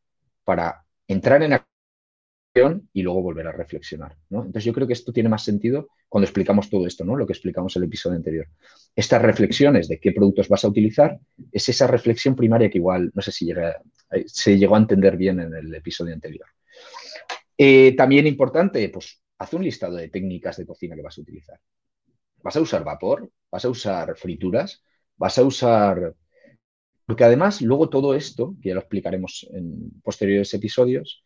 para 0.44 0.84
entrar 1.08 1.42
en 1.42 1.52
y 2.92 3.02
luego 3.02 3.20
volver 3.20 3.48
a 3.48 3.52
reflexionar. 3.52 4.16
¿no? 4.30 4.38
Entonces 4.38 4.64
yo 4.64 4.72
creo 4.72 4.86
que 4.86 4.92
esto 4.92 5.12
tiene 5.12 5.28
más 5.28 5.42
sentido 5.44 5.88
cuando 6.08 6.24
explicamos 6.24 6.70
todo 6.70 6.86
esto, 6.86 7.04
¿no? 7.04 7.16
lo 7.16 7.26
que 7.26 7.32
explicamos 7.32 7.74
en 7.74 7.82
el 7.82 7.88
episodio 7.88 8.16
anterior. 8.16 8.46
Estas 8.94 9.20
reflexiones 9.22 9.88
de 9.88 9.98
qué 9.98 10.12
productos 10.12 10.48
vas 10.48 10.64
a 10.64 10.68
utilizar 10.68 11.18
es 11.50 11.68
esa 11.68 11.88
reflexión 11.88 12.36
primaria 12.36 12.70
que 12.70 12.78
igual, 12.78 13.10
no 13.12 13.22
sé 13.22 13.32
si 13.32 13.52
se 14.26 14.56
llegó 14.56 14.76
a 14.76 14.78
entender 14.78 15.16
bien 15.16 15.40
en 15.40 15.52
el 15.52 15.74
episodio 15.74 16.14
anterior. 16.14 16.46
Eh, 17.58 17.96
también 17.96 18.26
importante, 18.26 18.88
pues 18.88 19.20
haz 19.38 19.52
un 19.52 19.64
listado 19.64 19.96
de 19.96 20.08
técnicas 20.08 20.56
de 20.56 20.66
cocina 20.66 20.94
que 20.94 21.02
vas 21.02 21.18
a 21.18 21.22
utilizar. 21.22 21.58
¿Vas 22.40 22.56
a 22.56 22.60
usar 22.60 22.84
vapor? 22.84 23.28
¿Vas 23.50 23.64
a 23.64 23.68
usar 23.68 24.16
frituras? 24.16 24.82
¿Vas 25.16 25.38
a 25.38 25.42
usar... 25.42 26.14
Porque 27.04 27.24
además 27.24 27.60
luego 27.62 27.88
todo 27.88 28.14
esto, 28.14 28.54
que 28.62 28.68
ya 28.68 28.74
lo 28.74 28.80
explicaremos 28.80 29.46
en 29.52 30.00
posteriores 30.02 30.54
episodios, 30.54 31.24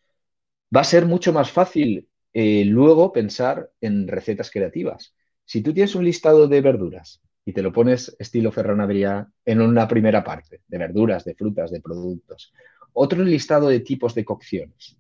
va 0.75 0.83
a 0.83 0.85
ser 0.85 1.07
mucho 1.07 1.33
más 1.33 1.51
fácil 1.51 2.09
eh, 2.33 2.65
luego 2.65 3.13
pensar 3.13 3.71
en 3.81 4.07
recetas 4.07 4.51
creativas. 4.51 5.15
Si 5.45 5.63
tú 5.63 5.73
tienes 5.73 5.95
un 5.95 6.05
listado 6.05 6.47
de 6.47 6.61
verduras 6.61 7.21
y 7.45 7.53
te 7.53 7.63
lo 7.63 7.73
pones 7.73 8.15
estilo 8.19 8.53
Ferran 8.53 9.33
en 9.45 9.61
una 9.61 9.89
primera 9.89 10.23
parte, 10.23 10.61
de 10.67 10.79
verduras, 10.79 11.25
de 11.25 11.35
frutas, 11.35 11.71
de 11.71 11.81
productos, 11.81 12.53
otro 12.93 13.25
listado 13.25 13.69
de 13.69 13.81
tipos 13.81 14.15
de 14.15 14.25
cocciones, 14.25 14.99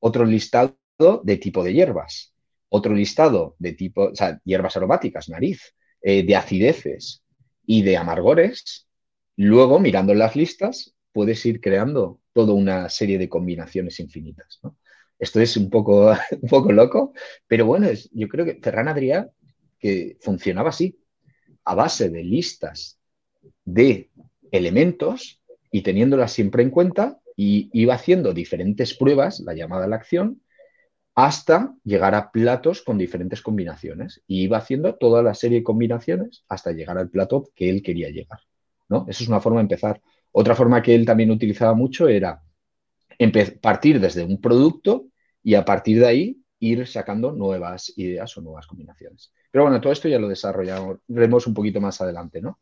otro 0.00 0.24
listado 0.24 0.76
de 1.22 1.36
tipo 1.36 1.62
de 1.62 1.72
hierbas, 1.74 2.34
otro 2.68 2.94
listado 2.94 3.54
de 3.58 3.72
tipo, 3.72 4.06
o 4.06 4.14
sea, 4.14 4.40
hierbas 4.44 4.76
aromáticas, 4.76 5.28
nariz, 5.28 5.74
eh, 6.02 6.24
de 6.24 6.34
acideces 6.36 7.22
y 7.64 7.82
de 7.82 7.96
amargores, 7.96 8.88
luego 9.36 9.78
mirando 9.78 10.14
las 10.14 10.34
listas 10.34 10.94
puedes 11.12 11.44
ir 11.46 11.60
creando 11.60 12.20
toda 12.32 12.52
una 12.52 12.88
serie 12.88 13.18
de 13.18 13.28
combinaciones 13.28 14.00
infinitas. 14.00 14.60
Esto 15.18 15.40
es 15.40 15.56
un 15.56 15.70
poco, 15.70 16.10
un 16.42 16.48
poco 16.48 16.72
loco, 16.72 17.12
pero 17.46 17.66
bueno, 17.66 17.86
es, 17.86 18.10
yo 18.12 18.28
creo 18.28 18.44
que 18.44 18.60
Ferran 18.62 18.88
Adrià, 18.88 19.30
que 19.78 20.16
funcionaba 20.20 20.70
así, 20.70 20.98
a 21.64 21.74
base 21.74 22.08
de 22.10 22.22
listas 22.22 22.98
de 23.64 24.10
elementos 24.50 25.40
y 25.70 25.82
teniéndolas 25.82 26.32
siempre 26.32 26.62
en 26.62 26.70
cuenta, 26.70 27.18
y 27.36 27.68
iba 27.74 27.94
haciendo 27.94 28.32
diferentes 28.32 28.94
pruebas, 28.94 29.40
la 29.40 29.54
llamada 29.54 29.84
a 29.84 29.88
la 29.88 29.96
acción, 29.96 30.40
hasta 31.14 31.74
llegar 31.84 32.14
a 32.14 32.30
platos 32.30 32.82
con 32.82 32.98
diferentes 32.98 33.42
combinaciones. 33.42 34.22
Y 34.26 34.44
iba 34.44 34.58
haciendo 34.58 34.94
toda 34.96 35.22
la 35.22 35.34
serie 35.34 35.58
de 35.58 35.64
combinaciones 35.64 36.44
hasta 36.48 36.72
llegar 36.72 36.98
al 36.98 37.10
plato 37.10 37.50
que 37.54 37.68
él 37.68 37.82
quería 37.82 38.08
llegar. 38.10 38.40
¿no? 38.88 39.06
Esa 39.08 39.22
es 39.22 39.28
una 39.28 39.40
forma 39.40 39.58
de 39.58 39.64
empezar. 39.64 40.00
Otra 40.32 40.54
forma 40.54 40.82
que 40.82 40.94
él 40.94 41.04
también 41.04 41.30
utilizaba 41.30 41.74
mucho 41.74 42.08
era 42.08 42.42
partir 43.60 44.00
desde 44.00 44.24
un 44.24 44.40
producto 44.40 45.06
y 45.42 45.54
a 45.54 45.64
partir 45.64 46.00
de 46.00 46.06
ahí 46.06 46.36
ir 46.58 46.86
sacando 46.86 47.32
nuevas 47.32 47.92
ideas 47.96 48.36
o 48.36 48.40
nuevas 48.40 48.66
combinaciones. 48.66 49.32
Pero 49.50 49.64
bueno, 49.64 49.80
todo 49.80 49.92
esto 49.92 50.08
ya 50.08 50.18
lo 50.18 50.28
desarrollaremos 50.28 51.46
un 51.46 51.54
poquito 51.54 51.80
más 51.80 52.00
adelante, 52.00 52.40
¿no? 52.40 52.60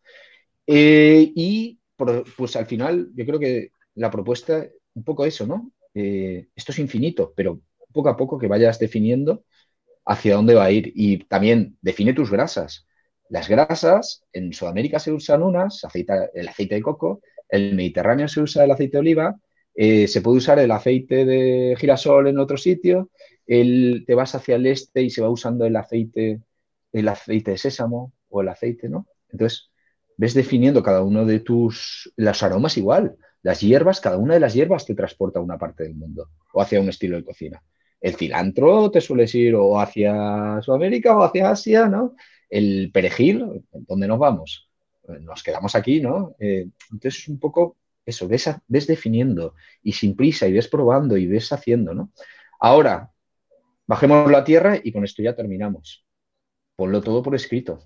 Eh, 0.67 1.33
y 1.35 1.79
pues 2.37 2.57
al 2.57 2.67
final 2.67 3.11
yo 3.14 3.25
creo 3.25 3.38
que 3.38 3.71
la 3.95 4.11
propuesta, 4.11 4.67
un 4.95 5.05
poco 5.05 5.25
eso, 5.25 5.47
¿no? 5.47 5.73
Eh, 5.95 6.49
esto 6.55 6.73
es 6.73 6.79
infinito, 6.79 7.33
pero 7.37 7.61
poco 7.93 8.09
a 8.09 8.17
poco 8.17 8.38
que 8.38 8.49
vayas 8.49 8.79
definiendo 8.79 9.45
hacia 10.05 10.35
dónde 10.35 10.55
va 10.55 10.64
a 10.64 10.71
ir. 10.71 10.93
Y 10.95 11.19
también 11.25 11.79
define 11.81 12.12
tus 12.12 12.31
grasas. 12.31 12.87
Las 13.29 13.49
grasas, 13.49 14.25
en 14.33 14.53
Sudamérica 14.53 14.99
se 14.99 15.12
usan 15.12 15.43
unas, 15.43 15.83
el 16.35 16.49
aceite 16.49 16.75
de 16.75 16.83
coco, 16.83 17.21
el 17.49 17.75
Mediterráneo 17.75 18.29
se 18.29 18.40
usa 18.40 18.64
el 18.64 18.71
aceite 18.71 18.97
de 18.97 19.01
oliva, 19.01 19.37
eh, 19.74 20.06
se 20.08 20.20
puede 20.20 20.38
usar 20.38 20.58
el 20.58 20.70
aceite 20.70 21.24
de 21.24 21.76
girasol 21.78 22.28
en 22.28 22.38
otro 22.38 22.56
sitio, 22.56 23.10
el, 23.46 24.04
te 24.06 24.14
vas 24.14 24.34
hacia 24.34 24.56
el 24.56 24.66
este 24.66 25.02
y 25.02 25.10
se 25.10 25.20
va 25.20 25.28
usando 25.28 25.66
el 25.66 25.76
aceite, 25.76 26.40
el 26.92 27.08
aceite 27.08 27.52
de 27.52 27.58
sésamo 27.58 28.12
o 28.28 28.40
el 28.40 28.48
aceite, 28.48 28.88
¿no? 28.88 29.06
Entonces, 29.30 29.70
ves 30.16 30.34
definiendo 30.34 30.82
cada 30.82 31.02
uno 31.02 31.24
de 31.24 31.40
tus, 31.40 32.12
los 32.16 32.42
aromas 32.42 32.76
igual. 32.76 33.16
Las 33.42 33.60
hierbas, 33.60 34.00
cada 34.00 34.16
una 34.16 34.34
de 34.34 34.40
las 34.40 34.54
hierbas 34.54 34.87
te 34.87 34.94
transporta 34.94 35.38
a 35.38 35.42
una 35.42 35.58
parte 35.58 35.82
del 35.84 35.94
mundo 35.94 36.30
o 36.52 36.62
hacia 36.62 36.80
un 36.80 36.88
estilo 36.88 37.16
de 37.16 37.24
cocina. 37.24 37.62
El 38.00 38.14
cilantro 38.14 38.90
te 38.90 39.00
sueles 39.00 39.34
ir 39.34 39.54
o 39.54 39.80
hacia 39.80 40.60
Sudamérica 40.62 41.16
o 41.16 41.24
hacia 41.24 41.50
Asia, 41.50 41.88
¿no? 41.88 42.14
El 42.48 42.90
perejil, 42.92 43.64
¿dónde 43.72 44.06
nos 44.06 44.18
vamos? 44.18 44.68
Nos 45.20 45.42
quedamos 45.42 45.74
aquí, 45.74 46.00
¿no? 46.00 46.34
Eh, 46.38 46.66
entonces, 46.92 47.28
un 47.28 47.38
poco 47.38 47.76
eso, 48.07 48.29
ves, 48.29 48.87
definiendo 48.87 49.55
y 49.83 49.93
sin 49.93 50.17
prisa 50.17 50.47
y 50.47 50.53
ves 50.53 50.69
probando 50.69 51.17
y 51.17 51.27
ves 51.27 51.53
haciendo, 51.53 51.95
¿no? 51.95 52.12
Ahora, 52.61 53.11
bajemos 53.87 54.31
la 54.31 54.45
tierra 54.45 54.79
y 54.83 54.93
con 54.93 55.05
esto 55.05 55.23
ya 55.23 55.35
terminamos. 55.35 56.05
Ponlo 56.77 57.01
todo 57.03 57.23
por 57.23 57.35
escrito. 57.35 57.81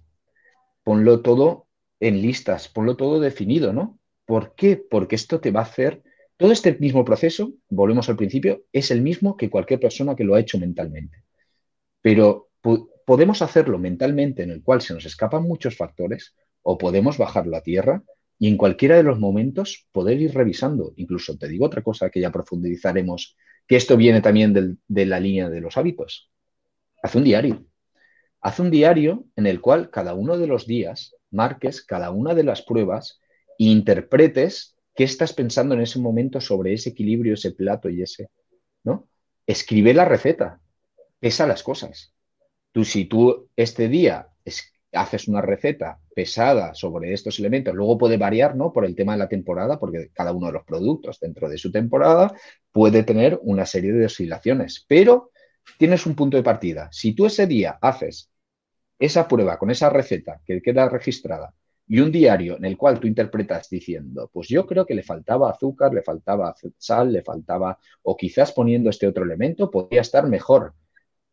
Ponlo 0.83 1.23
todo 1.23 1.67
en 2.01 2.21
listas, 2.23 2.69
ponlo 2.69 2.97
todo 2.97 3.21
definido, 3.21 3.73
¿no? 3.73 3.99
¿Por 4.25 4.55
qué? 4.55 4.77
Porque 4.77 5.17
esto 5.17 5.41
te 5.41 5.51
va 5.51 5.61
a 5.61 5.65
hacer, 5.65 6.03
todo 6.37 6.53
este 6.53 6.73
mismo 6.79 7.05
proceso, 7.05 7.53
volvemos 7.69 8.09
al 8.09 8.17
principio, 8.17 8.65
es 8.73 8.91
el 8.91 9.03
mismo 9.03 9.37
que 9.37 9.51
cualquier 9.51 9.81
persona 9.81 10.15
que 10.15 10.23
lo 10.25 10.35
ha 10.35 10.41
hecho 10.41 10.59
mentalmente. 10.59 11.25
Pero 12.01 12.51
podemos 13.05 13.43
hacerlo 13.43 13.79
mentalmente 13.79 14.45
en 14.45 14.51
el 14.51 14.63
cual 14.63 14.81
se 14.81 14.95
nos 14.95 15.05
escapan 15.05 15.43
muchos 15.43 15.77
factores 15.77 16.37
o 16.63 16.79
podemos 16.79 17.19
bajarlo 17.19 17.57
a 17.57 17.63
tierra 17.63 18.03
y 18.38 18.48
en 18.48 18.57
cualquiera 18.57 18.96
de 18.96 19.03
los 19.03 19.18
momentos 19.18 19.87
poder 19.92 20.20
ir 20.20 20.35
revisando. 20.35 20.92
Incluso 20.96 21.37
te 21.37 21.48
digo 21.48 21.66
otra 21.66 21.83
cosa 21.83 22.11
que 22.11 22.20
ya 22.20 22.31
profundizaremos, 22.31 23.37
que 23.66 23.77
esto 23.77 23.96
viene 23.96 24.20
también 24.20 24.79
de 24.87 25.07
la 25.07 25.20
línea 25.20 25.48
de 25.48 25.61
los 25.61 25.77
hábitos. 25.77 26.31
Haz 27.03 27.14
un 27.14 27.24
diario. 27.24 27.66
Haz 28.40 28.61
un 28.61 28.70
diario 28.70 29.27
en 29.37 29.46
el 29.46 29.61
cual 29.61 29.90
cada 29.90 30.14
uno 30.14 30.38
de 30.38 30.46
los 30.46 30.66
días 30.66 31.14
marques 31.31 31.85
cada 31.85 32.11
una 32.11 32.35
de 32.35 32.44
las 32.44 32.62
pruebas 32.62 33.20
e 33.59 33.64
interpretes 33.64 34.77
qué 34.94 35.05
estás 35.05 35.33
pensando 35.33 35.74
en 35.74 35.81
ese 35.81 35.98
momento 35.98 36.40
sobre 36.40 36.72
ese 36.72 36.90
equilibrio, 36.90 37.35
ese 37.35 37.53
plato 37.53 37.88
y 37.88 38.03
ese, 38.03 38.31
¿no? 38.83 39.09
Escribe 39.46 39.94
la 39.94 40.05
receta, 40.05 40.61
pesa 41.20 41.46
las 41.46 41.62
cosas. 41.62 42.14
Tú, 42.72 42.85
si 42.85 43.05
tú 43.05 43.48
este 43.57 43.88
día 43.88 44.29
haces 44.92 45.29
una 45.29 45.42
receta 45.42 45.98
pesada 46.14 46.74
sobre 46.74 47.12
estos 47.12 47.38
elementos, 47.38 47.74
luego 47.74 47.98
puede 47.98 48.16
variar, 48.16 48.57
¿no? 48.57 48.72
Por 48.72 48.85
el 48.85 48.94
tema 48.94 49.12
de 49.12 49.18
la 49.18 49.29
temporada, 49.29 49.79
porque 49.79 50.11
cada 50.12 50.33
uno 50.33 50.46
de 50.46 50.53
los 50.55 50.64
productos 50.64 51.20
dentro 51.20 51.48
de 51.48 51.59
su 51.59 51.70
temporada 51.70 52.33
puede 52.72 53.03
tener 53.03 53.38
una 53.42 53.66
serie 53.66 53.92
de 53.92 54.07
oscilaciones, 54.07 54.85
pero 54.88 55.31
tienes 55.79 56.07
un 56.07 56.14
punto 56.14 56.37
de 56.37 56.42
partida. 56.42 56.88
Si 56.92 57.12
tú 57.12 57.27
ese 57.27 57.46
día 57.46 57.79
haces 57.81 58.31
esa 58.98 59.29
prueba 59.29 59.59
con 59.59 59.70
esa 59.70 59.90
receta 59.90 60.40
que 60.44 60.61
queda 60.61 60.88
registrada 60.88 61.55
y 61.87 62.01
un 62.01 62.11
diario 62.12 62.57
en 62.57 62.64
el 62.64 62.77
cual 62.77 62.98
tú 63.01 63.07
interpretas 63.07 63.68
diciendo, 63.70 64.31
pues 64.33 64.48
yo 64.48 64.66
creo 64.66 64.85
que 64.85 64.94
le 64.94 65.03
faltaba 65.03 65.51
azúcar, 65.51 65.94
le 65.94 66.03
faltaba 66.03 66.55
sal, 66.77 67.12
le 67.12 67.22
faltaba, 67.22 67.79
o 68.03 68.16
quizás 68.16 68.53
poniendo 68.53 68.90
este 68.90 69.07
otro 69.07 69.24
elemento 69.24 69.70
podría 69.70 70.03
estar 70.03 70.27
mejor 70.29 70.74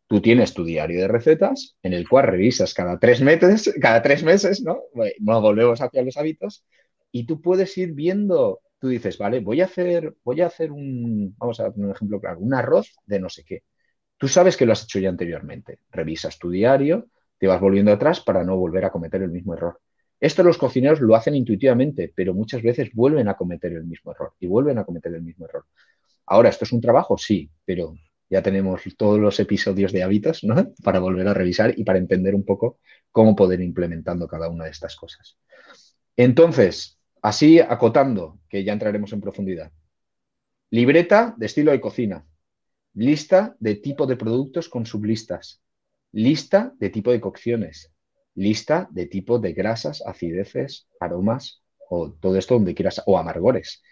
tú 0.08 0.20
tienes 0.20 0.54
tu 0.54 0.64
diario 0.64 1.00
de 1.00 1.08
recetas 1.08 1.76
en 1.82 1.92
el 1.92 2.08
cual 2.08 2.26
revisas 2.26 2.74
cada 2.74 2.98
tres 2.98 3.20
meses, 3.20 3.74
cada 3.80 4.02
tres 4.02 4.22
meses, 4.22 4.62
¿no? 4.62 4.80
Volvemos 5.20 5.80
hacia 5.80 6.02
los 6.02 6.16
hábitos 6.16 6.64
y 7.12 7.26
tú 7.26 7.40
puedes 7.40 7.76
ir 7.78 7.92
viendo, 7.92 8.60
tú 8.78 8.88
dices, 8.88 9.18
vale, 9.18 9.40
voy 9.40 9.60
a 9.60 9.64
hacer, 9.66 10.14
voy 10.24 10.40
a 10.40 10.46
hacer 10.46 10.72
un, 10.72 11.34
vamos 11.38 11.60
a 11.60 11.70
poner 11.70 11.86
un 11.86 11.94
ejemplo 11.94 12.20
claro, 12.20 12.40
un 12.40 12.54
arroz 12.54 12.94
de 13.06 13.20
no 13.20 13.28
sé 13.28 13.44
qué. 13.44 13.62
Tú 14.18 14.28
sabes 14.28 14.56
que 14.56 14.66
lo 14.66 14.72
has 14.72 14.84
hecho 14.84 14.98
ya 14.98 15.10
anteriormente. 15.10 15.80
Revisas 15.90 16.38
tu 16.38 16.50
diario, 16.50 17.08
te 17.38 17.46
vas 17.46 17.60
volviendo 17.60 17.92
atrás 17.92 18.20
para 18.20 18.44
no 18.44 18.56
volver 18.56 18.84
a 18.84 18.90
cometer 18.90 19.22
el 19.22 19.30
mismo 19.30 19.54
error. 19.54 19.80
Esto 20.18 20.42
los 20.42 20.56
cocineros 20.56 21.00
lo 21.00 21.14
hacen 21.14 21.34
intuitivamente, 21.34 22.12
pero 22.14 22.32
muchas 22.32 22.62
veces 22.62 22.90
vuelven 22.94 23.28
a 23.28 23.34
cometer 23.34 23.72
el 23.72 23.84
mismo 23.84 24.12
error 24.12 24.32
y 24.40 24.46
vuelven 24.46 24.78
a 24.78 24.84
cometer 24.84 25.12
el 25.14 25.22
mismo 25.22 25.44
error. 25.46 25.66
Ahora, 26.26 26.48
¿esto 26.48 26.64
es 26.64 26.72
un 26.72 26.80
trabajo? 26.80 27.18
Sí, 27.18 27.50
pero 27.64 27.94
ya 28.28 28.42
tenemos 28.42 28.82
todos 28.96 29.18
los 29.18 29.38
episodios 29.40 29.92
de 29.92 30.02
hábitos, 30.02 30.44
¿no? 30.44 30.72
Para 30.82 30.98
volver 30.98 31.28
a 31.28 31.34
revisar 31.34 31.74
y 31.76 31.84
para 31.84 31.98
entender 31.98 32.34
un 32.34 32.44
poco 32.44 32.78
cómo 33.10 33.36
poder 33.36 33.60
implementando 33.60 34.26
cada 34.26 34.48
una 34.48 34.64
de 34.64 34.70
estas 34.70 34.96
cosas. 34.96 35.38
Entonces, 36.16 36.98
así 37.22 37.60
acotando, 37.60 38.40
que 38.48 38.64
ya 38.64 38.72
entraremos 38.72 39.12
en 39.12 39.20
profundidad. 39.20 39.72
Libreta 40.70 41.34
de 41.36 41.46
estilo 41.46 41.70
de 41.70 41.80
cocina. 41.80 42.26
Lista 42.94 43.56
de 43.60 43.76
tipo 43.76 44.06
de 44.06 44.16
productos 44.16 44.68
con 44.68 44.86
sublistas. 44.86 45.62
Lista 46.12 46.72
de 46.78 46.90
tipo 46.90 47.12
de 47.12 47.20
cocciones. 47.20 47.92
Lista 48.34 48.88
de 48.90 49.06
tipo 49.06 49.38
de 49.38 49.52
grasas, 49.52 50.02
acideces, 50.04 50.88
aromas 51.00 51.62
o 51.88 52.12
todo 52.12 52.36
esto 52.36 52.54
donde 52.54 52.74
quieras, 52.74 53.02
o 53.06 53.18
amargores. 53.18 53.82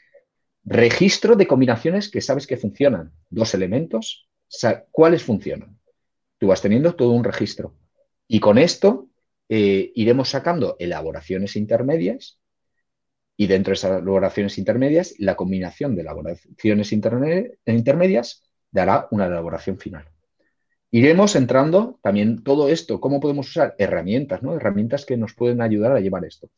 Registro 0.64 1.36
de 1.36 1.46
combinaciones 1.46 2.10
que 2.10 2.20
sabes 2.20 2.46
que 2.46 2.56
funcionan. 2.56 3.12
Dos 3.30 3.54
elementos, 3.54 4.28
¿cuáles 4.90 5.22
funcionan? 5.22 5.78
Tú 6.38 6.48
vas 6.48 6.62
teniendo 6.62 6.94
todo 6.94 7.10
un 7.10 7.24
registro. 7.24 7.74
Y 8.26 8.40
con 8.40 8.58
esto 8.58 9.08
eh, 9.48 9.92
iremos 9.94 10.30
sacando 10.30 10.76
elaboraciones 10.78 11.56
intermedias 11.56 12.38
y 13.36 13.46
dentro 13.46 13.72
de 13.72 13.74
esas 13.74 14.02
elaboraciones 14.02 14.58
intermedias, 14.58 15.14
la 15.18 15.36
combinación 15.36 15.94
de 15.96 16.02
elaboraciones 16.02 16.92
intermedias 16.92 18.44
dará 18.70 19.08
una 19.10 19.26
elaboración 19.26 19.78
final. 19.78 20.08
Iremos 20.90 21.34
entrando 21.34 21.98
también 22.02 22.44
todo 22.44 22.68
esto, 22.68 23.00
cómo 23.00 23.18
podemos 23.18 23.48
usar 23.48 23.74
herramientas, 23.78 24.44
¿no? 24.44 24.54
Herramientas 24.54 25.04
que 25.04 25.16
nos 25.16 25.34
pueden 25.34 25.60
ayudar 25.60 25.90
a 25.92 26.00
llevar 26.00 26.24
esto. 26.24 26.48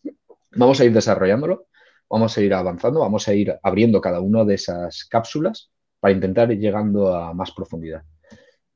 Vamos 0.55 0.79
a 0.79 0.85
ir 0.85 0.93
desarrollándolo, 0.93 1.67
vamos 2.09 2.37
a 2.37 2.41
ir 2.43 2.55
avanzando, 2.55 3.01
vamos 3.01 3.29
a 3.29 3.35
ir 3.35 3.55
abriendo 3.63 4.01
cada 4.01 4.21
una 4.21 4.45
de 4.45 4.55
esas 4.55 5.05
cápsulas 5.05 5.71
para 6.01 6.15
intentar 6.15 6.51
ir 6.53 6.59
llegando 6.59 7.15
a 7.15 7.35
más 7.35 7.53
profundidad. 7.53 8.03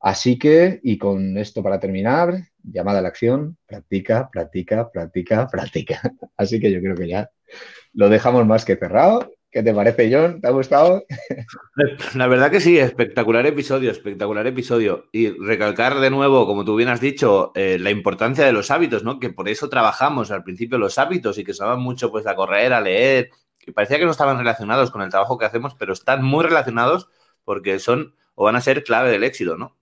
Así 0.00 0.38
que, 0.38 0.80
y 0.82 0.96
con 0.96 1.36
esto 1.36 1.62
para 1.62 1.78
terminar, 1.78 2.34
llamada 2.62 3.00
a 3.00 3.02
la 3.02 3.08
acción, 3.08 3.58
practica, 3.66 4.30
practica, 4.30 4.90
practica, 4.90 5.46
practica. 5.46 6.00
Así 6.36 6.58
que 6.58 6.72
yo 6.72 6.80
creo 6.80 6.96
que 6.96 7.08
ya 7.08 7.30
lo 7.92 8.08
dejamos 8.08 8.46
más 8.46 8.64
que 8.64 8.76
cerrado. 8.76 9.30
¿Qué 9.50 9.64
te 9.64 9.74
parece, 9.74 10.08
John? 10.12 10.40
¿Te 10.40 10.46
ha 10.46 10.52
gustado? 10.52 11.04
La 12.14 12.28
verdad 12.28 12.52
que 12.52 12.60
sí, 12.60 12.78
espectacular 12.78 13.44
episodio, 13.46 13.90
espectacular 13.90 14.46
episodio. 14.46 15.08
Y 15.10 15.30
recalcar 15.30 15.98
de 15.98 16.08
nuevo, 16.08 16.46
como 16.46 16.64
tú 16.64 16.76
bien 16.76 16.88
has 16.88 17.00
dicho, 17.00 17.50
eh, 17.56 17.76
la 17.80 17.90
importancia 17.90 18.46
de 18.46 18.52
los 18.52 18.70
hábitos, 18.70 19.02
¿no? 19.02 19.18
Que 19.18 19.30
por 19.30 19.48
eso 19.48 19.68
trabajamos 19.68 20.30
al 20.30 20.44
principio 20.44 20.78
los 20.78 20.98
hábitos 20.98 21.36
y 21.38 21.44
que 21.44 21.50
usaban 21.50 21.80
mucho 21.80 22.12
pues 22.12 22.28
a 22.28 22.36
correr, 22.36 22.72
a 22.72 22.80
leer, 22.80 23.30
que 23.58 23.72
parecía 23.72 23.98
que 23.98 24.04
no 24.04 24.12
estaban 24.12 24.38
relacionados 24.38 24.92
con 24.92 25.02
el 25.02 25.10
trabajo 25.10 25.36
que 25.36 25.46
hacemos, 25.46 25.74
pero 25.74 25.94
están 25.94 26.24
muy 26.24 26.44
relacionados 26.44 27.08
porque 27.44 27.80
son 27.80 28.14
o 28.36 28.44
van 28.44 28.54
a 28.54 28.60
ser 28.60 28.84
clave 28.84 29.10
del 29.10 29.24
éxito, 29.24 29.56
¿no? 29.56 29.76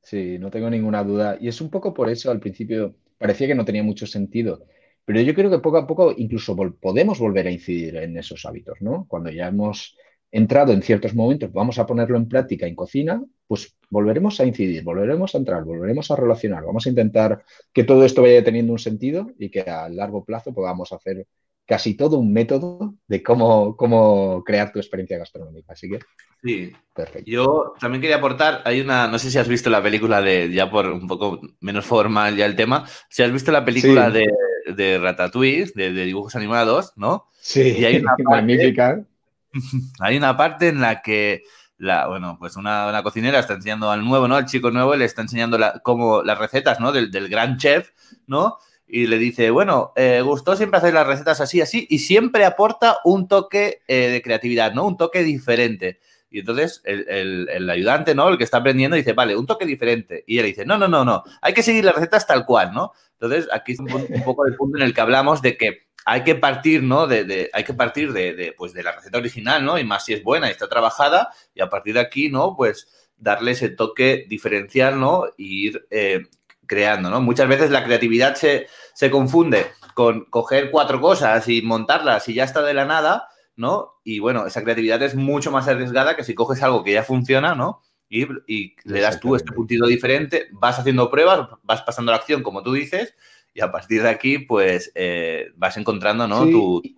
Sí, 0.00 0.38
no 0.38 0.48
tengo 0.50 0.70
ninguna 0.70 1.02
duda. 1.02 1.36
Y 1.40 1.48
es 1.48 1.60
un 1.60 1.70
poco 1.70 1.92
por 1.92 2.08
eso 2.08 2.30
al 2.30 2.38
principio 2.38 2.94
parecía 3.18 3.48
que 3.48 3.54
no 3.56 3.64
tenía 3.64 3.82
mucho 3.82 4.06
sentido 4.06 4.64
pero 5.10 5.22
yo 5.22 5.34
creo 5.34 5.50
que 5.50 5.58
poco 5.58 5.76
a 5.76 5.88
poco 5.88 6.14
incluso 6.16 6.54
podemos 6.54 7.18
volver 7.18 7.48
a 7.48 7.50
incidir 7.50 7.96
en 7.96 8.16
esos 8.16 8.46
hábitos, 8.46 8.80
¿no? 8.80 9.06
Cuando 9.08 9.28
ya 9.28 9.48
hemos 9.48 9.96
entrado 10.30 10.72
en 10.72 10.82
ciertos 10.82 11.16
momentos, 11.16 11.52
vamos 11.52 11.80
a 11.80 11.86
ponerlo 11.86 12.16
en 12.16 12.28
práctica 12.28 12.68
en 12.68 12.76
cocina, 12.76 13.20
pues 13.48 13.76
volveremos 13.88 14.38
a 14.38 14.44
incidir, 14.46 14.84
volveremos 14.84 15.34
a 15.34 15.38
entrar, 15.38 15.64
volveremos 15.64 16.12
a 16.12 16.14
relacionar, 16.14 16.64
vamos 16.64 16.86
a 16.86 16.90
intentar 16.90 17.42
que 17.72 17.82
todo 17.82 18.04
esto 18.04 18.22
vaya 18.22 18.44
teniendo 18.44 18.72
un 18.72 18.78
sentido 18.78 19.32
y 19.36 19.50
que 19.50 19.62
a 19.62 19.88
largo 19.88 20.24
plazo 20.24 20.54
podamos 20.54 20.92
hacer 20.92 21.26
casi 21.70 21.94
todo 21.94 22.18
un 22.18 22.32
método 22.32 22.96
de 23.06 23.22
cómo, 23.22 23.76
cómo 23.76 24.42
crear 24.44 24.72
tu 24.72 24.80
experiencia 24.80 25.16
gastronómica. 25.16 25.72
Así 25.72 25.88
que. 25.88 26.00
Sí. 26.42 26.72
Perfecto. 26.92 27.30
Yo 27.30 27.74
también 27.80 28.02
quería 28.02 28.16
aportar, 28.16 28.60
hay 28.64 28.80
una, 28.80 29.06
no 29.06 29.18
sé 29.18 29.30
si 29.30 29.38
has 29.38 29.48
visto 29.48 29.70
la 29.70 29.82
película 29.82 30.20
de, 30.20 30.50
ya 30.52 30.70
por 30.70 30.86
un 30.86 31.06
poco 31.06 31.40
menos 31.60 31.86
formal 31.86 32.36
ya 32.36 32.44
el 32.44 32.56
tema, 32.56 32.86
si 33.08 33.22
has 33.22 33.32
visto 33.32 33.52
la 33.52 33.64
película 33.64 34.10
de 34.10 34.26
de 34.66 34.98
Ratatouille, 34.98 35.72
de, 35.74 35.92
dibujos 35.92 36.36
animados, 36.36 36.92
¿no? 36.96 37.28
Sí, 37.40 37.76
y 37.78 37.84
hay 37.84 37.96
una 37.96 38.14
magnífica. 38.24 39.04
Hay 39.98 40.16
una 40.16 40.36
parte 40.36 40.68
en 40.68 40.80
la 40.80 41.02
que 41.02 41.42
la, 41.76 42.06
bueno, 42.06 42.36
pues 42.38 42.54
una, 42.54 43.00
cocinera 43.02 43.40
está 43.40 43.54
enseñando 43.54 43.90
al 43.90 44.04
nuevo, 44.04 44.28
¿no? 44.28 44.36
Al 44.36 44.46
chico 44.46 44.70
nuevo 44.70 44.94
le 44.94 45.04
está 45.04 45.22
enseñando 45.22 45.58
la, 45.58 45.80
como 45.80 46.22
las 46.22 46.38
recetas, 46.38 46.78
¿no? 46.78 46.92
Del, 46.92 47.28
gran 47.28 47.56
chef, 47.56 47.90
¿no? 48.28 48.58
Y 48.92 49.06
le 49.06 49.18
dice, 49.18 49.50
bueno, 49.50 49.92
eh, 49.94 50.20
gustó 50.20 50.56
siempre 50.56 50.78
hacer 50.78 50.92
las 50.92 51.06
recetas 51.06 51.40
así, 51.40 51.60
así, 51.60 51.86
y 51.88 52.00
siempre 52.00 52.44
aporta 52.44 52.98
un 53.04 53.28
toque 53.28 53.82
eh, 53.86 54.08
de 54.08 54.20
creatividad, 54.20 54.74
¿no? 54.74 54.84
Un 54.84 54.96
toque 54.96 55.22
diferente. 55.22 56.00
Y 56.28 56.40
entonces 56.40 56.82
el, 56.84 57.70
ayudante, 57.70 58.16
¿no? 58.16 58.28
El 58.28 58.36
que 58.36 58.44
está 58.44 58.58
aprendiendo 58.58 58.96
dice, 58.96 59.12
vale, 59.12 59.36
un 59.36 59.46
toque 59.46 59.64
diferente. 59.64 60.24
Y 60.26 60.38
él 60.38 60.46
dice, 60.46 60.66
no, 60.66 60.76
no, 60.76 60.88
no, 60.88 61.04
no, 61.04 61.22
hay 61.40 61.54
que 61.54 61.62
seguir 61.62 61.84
las 61.84 61.94
recetas 61.94 62.26
tal 62.26 62.44
cual, 62.44 62.72
¿no? 62.72 62.92
Entonces 63.12 63.48
aquí 63.52 63.72
es 63.72 63.78
un, 63.78 63.86
poco 64.24 64.44
el 64.46 64.56
punto 64.56 64.76
en 64.78 64.82
el 64.82 64.92
que 64.92 65.00
hablamos 65.00 65.40
de 65.40 65.56
que 65.56 65.86
hay 66.04 66.24
que 66.24 66.34
partir, 66.34 66.82
¿no? 66.82 67.06
De, 67.06 67.48
hay 67.52 67.62
que 67.62 67.74
partir 67.74 68.12
de, 68.12 68.54
pues 68.58 68.72
de 68.72 68.82
la 68.82 68.92
receta 68.92 69.18
original, 69.18 69.64
¿no? 69.64 69.78
Y 69.78 69.84
más 69.84 70.04
si 70.04 70.14
es 70.14 70.24
buena 70.24 70.48
y 70.48 70.50
está 70.50 70.68
trabajada. 70.68 71.30
Y 71.54 71.60
a 71.60 71.68
partir 71.68 71.94
de 71.94 72.00
aquí, 72.00 72.28
¿no? 72.28 72.56
Pues 72.56 72.88
darle 73.16 73.52
ese 73.52 73.68
toque 73.68 74.26
diferencial, 74.28 74.98
¿no? 74.98 75.26
Y 75.36 75.68
ir 75.68 75.86
eh, 75.90 76.26
creando, 76.70 77.10
¿no? 77.10 77.20
Muchas 77.20 77.48
veces 77.48 77.72
la 77.72 77.82
creatividad 77.82 78.36
se, 78.36 78.68
se 78.94 79.10
confunde 79.10 79.66
con 79.94 80.26
coger 80.26 80.70
cuatro 80.70 81.00
cosas 81.00 81.48
y 81.48 81.62
montarlas 81.62 82.28
y 82.28 82.34
ya 82.34 82.44
está 82.44 82.62
de 82.62 82.74
la 82.74 82.84
nada 82.84 83.26
¿no? 83.60 84.00
Y 84.04 84.20
bueno, 84.20 84.46
esa 84.46 84.62
creatividad 84.62 85.02
es 85.02 85.14
mucho 85.14 85.50
más 85.50 85.68
arriesgada 85.68 86.16
que 86.16 86.24
si 86.24 86.34
coges 86.34 86.62
algo 86.62 86.82
que 86.82 86.94
ya 86.94 87.02
funciona, 87.04 87.54
¿no? 87.54 87.82
Y, 88.08 88.74
le 88.84 89.00
das 89.00 89.20
tú 89.20 89.36
este 89.36 89.52
puntito 89.52 89.86
diferente, 89.86 90.48
vas 90.52 90.78
haciendo 90.78 91.10
pruebas, 91.10 91.48
vas 91.62 91.82
pasando 91.82 92.10
la 92.10 92.16
acción, 92.16 92.42
como 92.42 92.62
tú 92.62 92.72
dices, 92.72 93.14
y 93.52 93.60
a 93.60 93.70
partir 93.70 94.02
de 94.02 94.08
aquí, 94.08 94.38
pues 94.38 94.92
eh, 94.94 95.46
vas 95.56 95.76
encontrando, 95.76 96.28
¿no? 96.28 96.46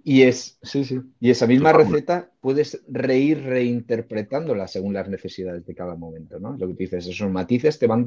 Y 0.05 0.23
es, 0.23 0.59
sí, 0.63 0.85
sí. 0.85 1.01
Y 1.21 1.31
esa 1.31 1.47
misma 1.47 1.73
receta 1.73 2.31
puedes 2.41 2.83
reír 2.89 3.43
reinterpretándola 3.43 4.69
según 4.69 4.95
las 4.95 5.09
necesidades 5.09 5.65
de 5.65 5.75
cada 5.75 5.95
momento, 5.95 6.39
¿no? 6.39 6.57
Lo 6.59 6.69
que 6.69 6.75
dices, 6.75 7.07
esos 7.07 7.31
matices 7.31 7.79
te 7.79 7.87
van 7.87 8.05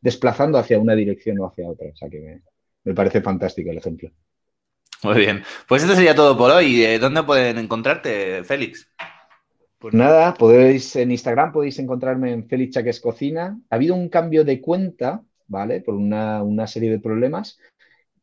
desplazando 0.00 0.58
hacia 0.58 0.78
una 0.78 0.94
dirección 0.94 1.40
o 1.40 1.46
hacia 1.46 1.68
otra. 1.68 1.88
O 1.92 1.96
sea 1.96 2.08
que 2.08 2.40
me 2.84 2.94
parece 2.94 3.20
fantástico 3.20 3.70
el 3.70 3.78
ejemplo. 3.78 4.10
Muy 5.02 5.18
bien. 5.18 5.42
Pues 5.66 5.82
esto 5.82 5.94
sería 5.94 6.14
todo 6.14 6.36
por 6.36 6.50
hoy. 6.50 6.84
Eh, 6.84 6.98
¿Dónde 6.98 7.22
pueden 7.22 7.58
encontrarte, 7.58 8.42
Félix? 8.44 8.88
Pues 9.78 9.94
nada, 9.94 10.34
podéis 10.34 10.96
en 10.96 11.12
Instagram 11.12 11.52
podéis 11.52 11.78
encontrarme 11.78 12.32
en 12.32 12.48
Félix 12.48 12.74
Chaques 12.74 13.00
Cocina. 13.00 13.60
Ha 13.70 13.76
habido 13.76 13.94
un 13.94 14.08
cambio 14.08 14.44
de 14.44 14.60
cuenta, 14.60 15.22
¿vale? 15.46 15.80
Por 15.80 15.94
una, 15.94 16.66
serie 16.66 16.90
de 16.90 16.98
problemas. 16.98 17.60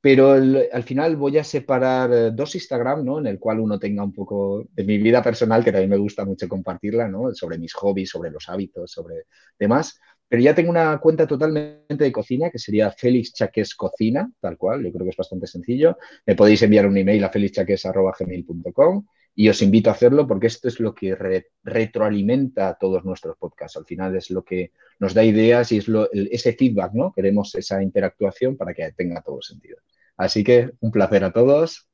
Pero 0.06 0.34
al 0.34 0.84
final 0.84 1.16
voy 1.16 1.40
a 1.40 1.44
separar 1.44 2.14
eh, 2.14 2.30
dos 2.32 2.54
Instagram, 2.54 3.04
¿no? 3.04 3.18
En 3.18 3.26
el 3.26 3.40
cual 3.40 3.60
uno 3.60 3.80
tenga 3.80 4.04
un 4.04 4.14
poco 4.14 4.68
de 4.72 4.84
mi 4.84 5.00
vida 5.00 5.24
personal, 5.24 5.64
que 5.64 5.72
también 5.72 5.90
me 5.90 5.98
gusta 5.98 6.24
mucho 6.24 6.48
compartirla, 6.48 7.08
¿no? 7.08 7.34
Sobre 7.34 7.58
mis 7.58 7.74
hobbies, 7.74 8.12
sobre 8.12 8.30
los 8.30 8.48
hábitos, 8.48 8.92
sobre 8.92 9.24
demás. 9.58 10.00
Pero 10.28 10.44
ya 10.44 10.54
tengo 10.54 10.70
una 10.70 11.00
cuenta 11.00 11.26
totalmente 11.26 12.04
de 12.04 12.12
cocina 12.12 12.52
que 12.52 12.60
sería 12.60 12.92
Félix 12.92 13.34
Chaques 13.34 13.74
Cocina, 13.74 14.32
tal 14.40 14.60
cual, 14.60 14.84
yo 14.84 14.92
creo 14.92 15.06
que 15.06 15.10
es 15.10 15.18
bastante 15.18 15.48
sencillo. 15.48 15.98
Me 16.28 16.36
podéis 16.36 16.62
enviar 16.62 16.86
un 16.86 16.98
email 17.00 17.24
a 17.24 17.30
felixchaques.gmail.com 17.30 19.06
y 19.34 19.50
os 19.50 19.60
invito 19.64 19.90
a 19.90 19.94
hacerlo 19.94 20.28
porque 20.28 20.46
esto 20.46 20.68
es 20.68 20.80
lo 20.80 20.94
que 20.94 21.16
retroalimenta 21.64 22.78
todos 22.80 23.04
nuestros 23.06 23.38
podcasts. 23.38 23.76
Al 23.76 23.86
final 23.86 24.16
es 24.16 24.30
lo 24.30 24.46
que 24.46 24.72
nos 25.00 25.16
da 25.16 25.24
ideas 25.24 25.72
y 25.72 25.78
es 25.80 25.90
ese 26.14 26.54
feedback, 26.54 26.94
¿no? 26.94 27.12
Queremos 27.12 27.56
esa 27.56 27.82
interactuación 27.82 28.56
para 28.56 28.76
que 28.76 28.92
tenga 28.92 29.24
todo 29.24 29.42
sentido. 29.42 29.80
Así 30.18 30.44
que 30.44 30.72
un 30.80 30.92
placer 30.92 31.24
a 31.24 31.32
todos. 31.32 31.88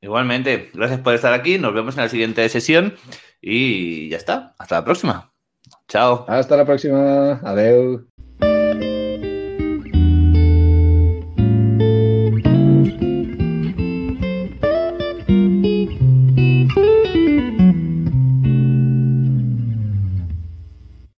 Igualmente, 0.00 0.70
gracias 0.74 1.00
por 1.00 1.14
estar 1.14 1.32
aquí. 1.32 1.58
Nos 1.58 1.72
vemos 1.72 1.96
en 1.96 2.02
la 2.02 2.08
siguiente 2.08 2.46
sesión 2.48 2.94
y 3.40 4.08
ya 4.10 4.16
está. 4.16 4.54
Hasta 4.58 4.76
la 4.76 4.84
próxima. 4.84 5.32
Chao. 5.88 6.26
Hasta 6.28 6.56
la 6.56 6.66
próxima. 6.66 7.40
Adiós. 7.42 8.02